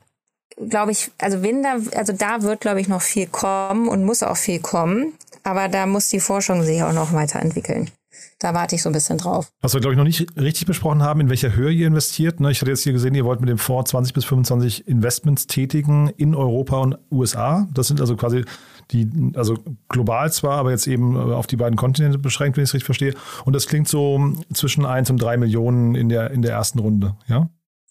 glaube 0.69 0.93
ich, 0.93 1.11
also 1.19 1.43
wenn 1.43 1.63
da, 1.63 1.77
also 1.97 2.13
da 2.13 2.43
wird, 2.43 2.61
glaube 2.61 2.81
ich, 2.81 2.89
noch 2.89 3.03
viel 3.03 3.27
kommen 3.27 3.89
und 3.89 4.05
muss 4.05 4.23
auch 4.23 4.37
viel 4.37 4.61
kommen. 4.61 5.13
Aber 5.43 5.69
da 5.69 5.87
muss 5.87 6.09
die 6.09 6.21
Forschung 6.21 6.63
sich 6.63 6.83
auch 6.83 6.93
noch 6.93 7.13
weiterentwickeln. 7.13 7.91
Da 8.39 8.55
warte 8.55 8.75
ich 8.75 8.83
so 8.83 8.89
ein 8.89 8.93
bisschen 8.93 9.19
drauf. 9.19 9.51
Was 9.61 9.75
wir, 9.75 9.81
glaube 9.81 9.95
ich, 9.95 9.99
noch 9.99 10.05
nicht 10.05 10.27
richtig 10.39 10.67
besprochen 10.67 11.03
haben, 11.03 11.21
in 11.21 11.29
welcher 11.29 11.55
Höhe 11.55 11.71
ihr 11.71 11.87
investiert. 11.87 12.41
Ne? 12.41 12.51
Ich 12.51 12.61
hatte 12.61 12.71
jetzt 12.71 12.83
hier 12.83 12.93
gesehen, 12.93 13.15
ihr 13.15 13.25
wollt 13.25 13.41
mit 13.41 13.51
dem 13.51 13.59
Fonds 13.59 13.91
20 13.91 14.15
bis 14.15 14.25
25 14.25 14.89
Investments 14.89 15.47
tätigen 15.47 16.09
in 16.17 16.35
Europa 16.35 16.79
und 16.79 16.99
USA. 17.11 17.69
Das 17.73 17.89
sind 17.89 18.01
also 18.01 18.17
quasi 18.17 18.45
die, 18.91 19.09
also 19.35 19.59
global 19.89 20.33
zwar, 20.33 20.59
aber 20.59 20.71
jetzt 20.71 20.87
eben 20.87 21.17
auf 21.17 21.47
die 21.47 21.57
beiden 21.57 21.77
Kontinente 21.77 22.19
beschränkt, 22.19 22.57
wenn 22.57 22.65
ich 22.65 22.71
es 22.71 22.75
richtig 22.75 22.87
verstehe. 22.87 23.15
Und 23.45 23.55
das 23.55 23.67
klingt 23.67 23.89
so 23.89 24.33
zwischen 24.53 24.87
1 24.87 25.11
und 25.11 25.19
3 25.23 25.37
Millionen 25.37 25.95
in 25.95 26.09
der, 26.09 26.31
in 26.31 26.43
der 26.43 26.53
ersten 26.53 26.79
Runde, 26.79 27.17
ja? 27.29 27.49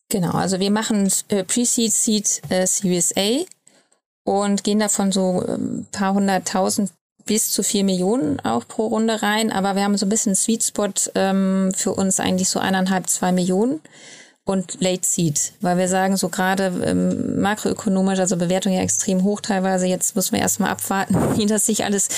Genau, 0.10 0.32
also 0.32 0.60
wir 0.60 0.72
machen 0.72 1.12
äh, 1.30 1.44
Pre-Seed, 1.44 1.94
Seed, 1.94 2.42
äh, 2.50 2.66
Series 2.66 3.14
A 3.16 3.46
und 4.24 4.64
gehen 4.64 4.80
davon 4.80 5.12
so 5.12 5.42
ein 5.42 5.56
ähm, 5.56 5.88
paar 5.92 6.14
hunderttausend 6.16 6.92
bis 7.26 7.52
zu 7.52 7.62
vier 7.62 7.84
Millionen 7.84 8.40
auch 8.40 8.68
pro 8.68 8.88
Runde 8.88 9.22
rein. 9.22 9.52
Aber 9.52 9.76
wir 9.76 9.84
haben 9.84 9.98
so 9.98 10.08
ein 10.08 10.10
bisschen 10.10 10.34
Sweet 10.36 10.64
Spot 10.64 10.90
ähm, 11.14 11.72
für 11.76 11.94
uns 11.94 12.20
eigentlich 12.20 12.50
so 12.50 12.60
eineinhalb, 12.60 13.08
zwei 13.08 13.32
Millionen 13.32 13.82
und 14.46 14.82
Late 14.82 15.06
Seed, 15.06 15.54
weil 15.62 15.78
wir 15.78 15.88
sagen, 15.88 16.18
so 16.18 16.30
gerade 16.30 16.74
ähm, 16.84 17.40
makroökonomisch, 17.40 18.18
also 18.18 18.36
Bewertung 18.36 18.74
ja 18.74 18.82
extrem 18.82 19.24
hoch 19.24 19.42
teilweise. 19.42 19.86
Jetzt 19.86 20.16
müssen 20.16 20.34
wir 20.34 20.40
erstmal 20.40 20.72
abwarten, 20.72 21.16
wie 21.38 21.46
das 21.46 21.68
sich 21.68 21.84
alles 21.84 22.10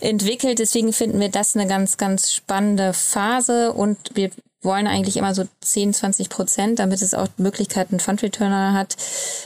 entwickelt. 0.00 0.58
Deswegen 0.58 0.92
finden 0.92 1.20
wir 1.20 1.28
das 1.28 1.54
eine 1.54 1.68
ganz, 1.68 1.96
ganz 1.96 2.32
spannende 2.32 2.92
Phase 2.92 3.72
und 3.72 3.98
wir 4.14 4.30
wollen 4.66 4.86
eigentlich 4.86 5.16
immer 5.16 5.34
so 5.34 5.44
10, 5.62 5.94
20 5.94 6.28
Prozent, 6.28 6.78
damit 6.78 7.00
es 7.00 7.14
auch 7.14 7.28
Möglichkeiten, 7.38 8.00
Fund 8.00 8.22
Returner 8.22 8.74
hat, 8.74 8.96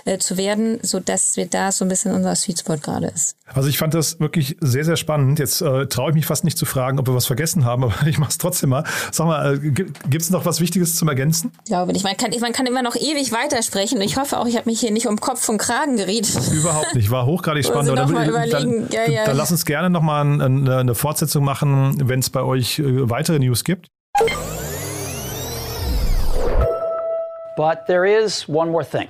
äh, 0.04 0.18
zu 0.18 0.36
werden, 0.36 0.80
so 0.82 0.98
dass 0.98 1.36
wir 1.36 1.46
da 1.46 1.70
so 1.70 1.84
ein 1.84 1.88
bisschen 1.88 2.12
unser 2.12 2.34
Sweet 2.34 2.58
Spot 2.58 2.76
gerade 2.76 3.06
ist. 3.06 3.36
Also 3.52 3.68
ich 3.68 3.78
fand 3.78 3.94
das 3.94 4.20
wirklich 4.20 4.56
sehr, 4.60 4.84
sehr 4.84 4.96
spannend. 4.96 5.38
Jetzt 5.38 5.60
äh, 5.60 5.86
traue 5.86 6.10
ich 6.10 6.14
mich 6.14 6.26
fast 6.26 6.44
nicht 6.44 6.56
zu 6.56 6.66
fragen, 6.66 6.98
ob 6.98 7.08
wir 7.08 7.14
was 7.14 7.26
vergessen 7.26 7.64
haben, 7.64 7.84
aber 7.84 8.06
ich 8.06 8.18
mache 8.18 8.30
es 8.30 8.38
trotzdem 8.38 8.70
mal. 8.70 8.84
Sag 9.12 9.26
mal, 9.26 9.54
äh, 9.54 9.58
gibt 9.58 10.22
es 10.22 10.30
noch 10.30 10.44
was 10.44 10.60
Wichtiges 10.60 10.96
zum 10.96 11.08
Ergänzen? 11.08 11.52
Ich 11.64 11.70
glaube 11.70 11.92
nicht. 11.92 12.04
Man 12.04 12.16
kann, 12.16 12.30
man 12.40 12.52
kann 12.52 12.66
immer 12.66 12.82
noch 12.82 12.96
ewig 12.96 13.32
weitersprechen. 13.32 14.00
Ich 14.00 14.16
hoffe 14.16 14.38
auch, 14.38 14.46
ich 14.46 14.56
habe 14.56 14.68
mich 14.68 14.80
hier 14.80 14.90
nicht 14.90 15.06
um 15.06 15.20
Kopf 15.20 15.48
und 15.48 15.58
Kragen 15.58 15.96
geredet. 15.96 16.30
Überhaupt 16.52 16.94
nicht. 16.94 17.10
War 17.10 17.26
hochgradig 17.26 17.64
spannend. 17.66 17.96
Dann, 17.96 18.50
dann, 18.50 18.88
ja, 18.90 19.08
ja. 19.08 19.24
dann 19.24 19.36
lass 19.36 19.50
uns 19.50 19.64
gerne 19.64 19.90
nochmal 19.90 20.20
eine, 20.20 20.78
eine 20.78 20.94
Fortsetzung 20.94 21.44
machen, 21.44 22.08
wenn 22.08 22.20
es 22.20 22.30
bei 22.30 22.42
euch 22.42 22.78
äh, 22.78 23.10
weitere 23.10 23.38
News 23.38 23.64
gibt. 23.64 23.88
But 27.60 27.84
there 27.86 28.06
is 28.06 28.48
one 28.48 28.70
more 28.70 28.82
thing. 28.82 29.06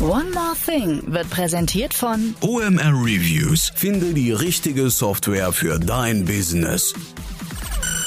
One 0.00 0.28
More 0.32 0.56
Thing 0.66 1.00
wird 1.06 1.30
präsentiert 1.30 1.94
von 1.94 2.34
OMR 2.40 2.92
Reviews. 2.92 3.70
Finde 3.72 4.12
die 4.12 4.32
richtige 4.32 4.90
Software 4.90 5.52
für 5.52 5.78
dein 5.78 6.24
Business. 6.24 6.92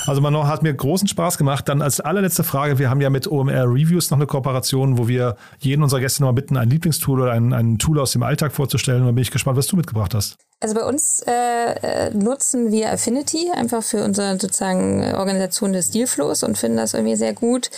Also 0.05 0.19
Manon 0.19 0.45
hat 0.45 0.61
mir 0.61 0.73
großen 0.73 1.07
Spaß 1.07 1.37
gemacht. 1.37 1.69
Dann 1.69 1.81
als 1.81 2.01
allerletzte 2.01 2.43
Frage, 2.43 2.79
wir 2.79 2.89
haben 2.89 2.99
ja 2.99 3.09
mit 3.09 3.31
OMR 3.31 3.63
Reviews 3.63 4.11
noch 4.11 4.17
eine 4.17 4.27
Kooperation, 4.27 4.97
wo 4.97 5.07
wir 5.07 5.37
jeden 5.59 5.83
unserer 5.83 6.01
Gäste 6.01 6.21
nochmal 6.21 6.33
bitten, 6.33 6.57
ein 6.57 6.69
Lieblingstool 6.69 7.21
oder 7.21 7.31
ein, 7.31 7.53
ein 7.53 7.77
Tool 7.77 8.01
aus 8.01 8.11
dem 8.11 8.23
Alltag 8.23 8.51
vorzustellen. 8.51 9.03
Und 9.03 9.07
da 9.07 9.11
bin 9.13 9.21
ich 9.21 9.31
gespannt, 9.31 9.55
was 9.55 9.67
du 9.67 9.77
mitgebracht 9.77 10.13
hast. 10.13 10.35
Also 10.59 10.75
bei 10.75 10.83
uns 10.83 11.23
äh, 11.25 12.09
nutzen 12.13 12.73
wir 12.73 12.91
Affinity 12.91 13.51
einfach 13.55 13.83
für 13.83 14.03
unsere 14.03 14.37
sozusagen 14.37 15.15
Organisation 15.15 15.71
des 15.71 15.91
Dealflows 15.91 16.43
und 16.43 16.57
finden 16.57 16.75
das 16.75 16.93
irgendwie 16.93 17.15
sehr 17.15 17.31
gut. 17.31 17.69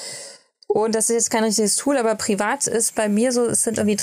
Und 0.71 0.93
das 0.93 1.09
ist 1.09 1.15
jetzt 1.15 1.31
kein 1.31 1.43
richtiges 1.43 1.77
Tool, 1.77 1.97
aber 1.97 2.13
privat 2.13 2.67
ist 2.67 2.93
bei 2.93 3.09
mir 3.09 3.31
so, 3.31 3.45
es 3.45 3.63
sind 3.63 3.79
irgendwie 3.79 3.97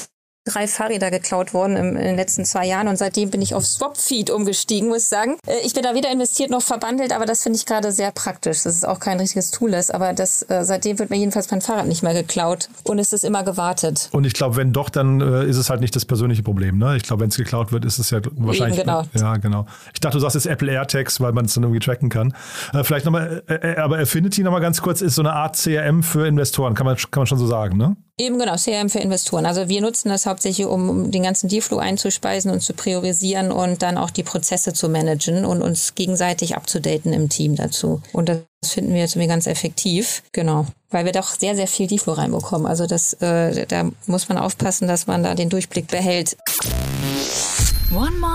drei 0.46 0.66
Fahrräder 0.66 1.10
geklaut 1.10 1.52
worden 1.52 1.76
im, 1.76 1.96
in 1.96 2.04
den 2.04 2.16
letzten 2.16 2.44
zwei 2.44 2.66
Jahren 2.66 2.88
und 2.88 2.96
seitdem 2.96 3.30
bin 3.30 3.42
ich 3.42 3.54
auf 3.54 3.66
Swapfeed 3.66 4.30
umgestiegen, 4.30 4.88
muss 4.88 5.02
ich 5.02 5.08
sagen. 5.08 5.36
Äh, 5.46 5.58
ich 5.64 5.74
bin 5.74 5.82
da 5.82 5.94
weder 5.94 6.10
investiert 6.10 6.50
noch 6.50 6.62
verbandelt, 6.62 7.12
aber 7.12 7.26
das 7.26 7.42
finde 7.42 7.58
ich 7.58 7.66
gerade 7.66 7.92
sehr 7.92 8.12
praktisch, 8.12 8.62
dass 8.62 8.76
es 8.76 8.84
auch 8.84 9.00
kein 9.00 9.18
richtiges 9.20 9.50
Tool 9.50 9.74
ist, 9.74 9.92
aber 9.92 10.12
das, 10.12 10.42
äh, 10.42 10.64
seitdem 10.64 10.98
wird 10.98 11.10
mir 11.10 11.16
jedenfalls 11.16 11.50
mein 11.50 11.60
Fahrrad 11.60 11.86
nicht 11.86 12.02
mehr 12.02 12.14
geklaut 12.14 12.68
und 12.84 12.98
es 12.98 13.12
ist 13.12 13.24
immer 13.24 13.42
gewartet. 13.42 14.08
Und 14.12 14.24
ich 14.24 14.32
glaube, 14.34 14.56
wenn 14.56 14.72
doch, 14.72 14.88
dann 14.88 15.20
äh, 15.20 15.44
ist 15.46 15.56
es 15.56 15.68
halt 15.68 15.80
nicht 15.80 15.96
das 15.96 16.04
persönliche 16.04 16.42
Problem. 16.42 16.78
Ne? 16.78 16.96
Ich 16.96 17.02
glaube, 17.02 17.22
wenn 17.22 17.30
es 17.30 17.36
geklaut 17.36 17.72
wird, 17.72 17.84
ist 17.84 17.98
es 17.98 18.10
ja 18.10 18.20
wahrscheinlich. 18.36 18.78
Eben, 18.78 18.86
genau. 18.86 19.04
Ja, 19.14 19.36
genau. 19.36 19.66
Ich 19.92 20.00
dachte, 20.00 20.16
du 20.16 20.20
sagst 20.20 20.34
jetzt 20.36 20.46
Apple 20.46 20.70
AirTags, 20.70 21.20
weil 21.20 21.32
man 21.32 21.46
es 21.46 21.54
dann 21.54 21.64
irgendwie 21.64 21.80
tracken 21.80 22.08
kann. 22.08 22.34
Vielleicht 22.82 23.04
nochmal, 23.04 23.42
aber 23.76 23.98
Affinity 23.98 24.42
nochmal 24.42 24.60
ganz 24.60 24.80
kurz 24.80 25.00
ist 25.00 25.16
so 25.16 25.22
eine 25.22 25.32
Art 25.32 25.56
CRM 25.56 26.02
für 26.02 26.26
Investoren, 26.26 26.74
kann 26.74 26.86
man, 26.86 26.96
kann 26.96 27.20
man 27.22 27.26
schon 27.26 27.38
so 27.38 27.46
sagen, 27.46 27.76
ne? 27.76 27.96
Eben 28.18 28.38
genau, 28.38 28.56
CRM 28.56 28.88
für 28.88 29.00
Investoren. 29.00 29.44
Also 29.44 29.68
wir 29.68 29.82
nutzen 29.82 30.08
das 30.08 30.24
hauptsächlich, 30.24 30.66
um 30.66 31.10
den 31.10 31.22
ganzen 31.22 31.48
Dealflow 31.48 31.76
einzuspeisen 31.76 32.50
und 32.50 32.60
zu 32.60 32.72
priorisieren 32.72 33.52
und 33.52 33.82
dann 33.82 33.98
auch 33.98 34.08
die 34.08 34.22
Prozesse 34.22 34.72
zu 34.72 34.88
managen 34.88 35.44
und 35.44 35.60
uns 35.60 35.94
gegenseitig 35.94 36.56
abzudaten 36.56 37.12
im 37.12 37.28
Team 37.28 37.56
dazu. 37.56 38.00
Und 38.14 38.30
das 38.30 38.40
finden 38.64 38.94
wir 38.94 39.00
jetzt 39.00 39.16
irgendwie 39.16 39.28
ganz 39.28 39.46
effektiv. 39.46 40.22
Genau. 40.32 40.64
Weil 40.88 41.04
wir 41.04 41.12
doch 41.12 41.38
sehr, 41.38 41.56
sehr 41.56 41.66
viel 41.66 41.88
Dealflow 41.88 42.14
reinbekommen. 42.14 42.66
Also 42.66 42.86
das, 42.86 43.12
äh, 43.14 43.66
da 43.66 43.90
muss 44.06 44.30
man 44.30 44.38
aufpassen, 44.38 44.88
dass 44.88 45.06
man 45.06 45.22
da 45.22 45.34
den 45.34 45.50
Durchblick 45.50 45.88
behält. 45.88 46.38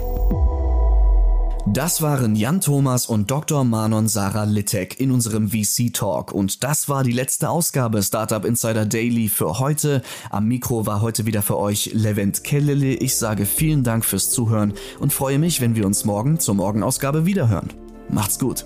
Das 1.68 2.02
waren 2.02 2.36
Jan 2.36 2.62
Thomas 2.62 3.06
und 3.06 3.30
Dr. 3.30 3.64
Manon 3.64 4.08
Sarah 4.08 4.46
Littek 4.46 5.00
in 5.00 5.12
unserem 5.12 5.50
VC 5.50 5.94
Talk. 5.94 6.32
Und 6.32 6.64
das 6.64 6.90
war 6.90 7.04
die 7.04 7.12
letzte 7.12 7.50
Ausgabe 7.50 8.02
Startup 8.02 8.44
Insider 8.44 8.88
Daily 8.88 9.30
für 9.30 9.60
heute. 9.60 10.02
Am 10.32 10.48
Mikro 10.48 10.88
war 10.88 11.02
heute 11.02 11.28
wieder 11.28 11.44
für 11.44 11.58
euch 11.58 11.92
Levent 11.94 12.44
Kellele. 12.44 12.96
Ich 12.96 13.18
sage 13.18 13.46
vielen 13.46 13.84
Dank 13.84 14.04
fürs 14.04 14.32
Zuhören 14.32 14.74
und 15.00 15.14
freue 15.14 15.38
mich, 15.38 15.62
wenn 15.62 15.76
wir 15.76 15.86
uns 15.86 16.06
morgen 16.06 16.40
zur 16.40 16.56
Morgenausgabe 16.56 17.28
wiederhören. 17.28 17.70
Macht's 18.10 18.40
gut. 18.40 18.66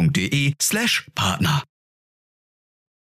slash 0.59 1.05
Partner. 1.15 1.61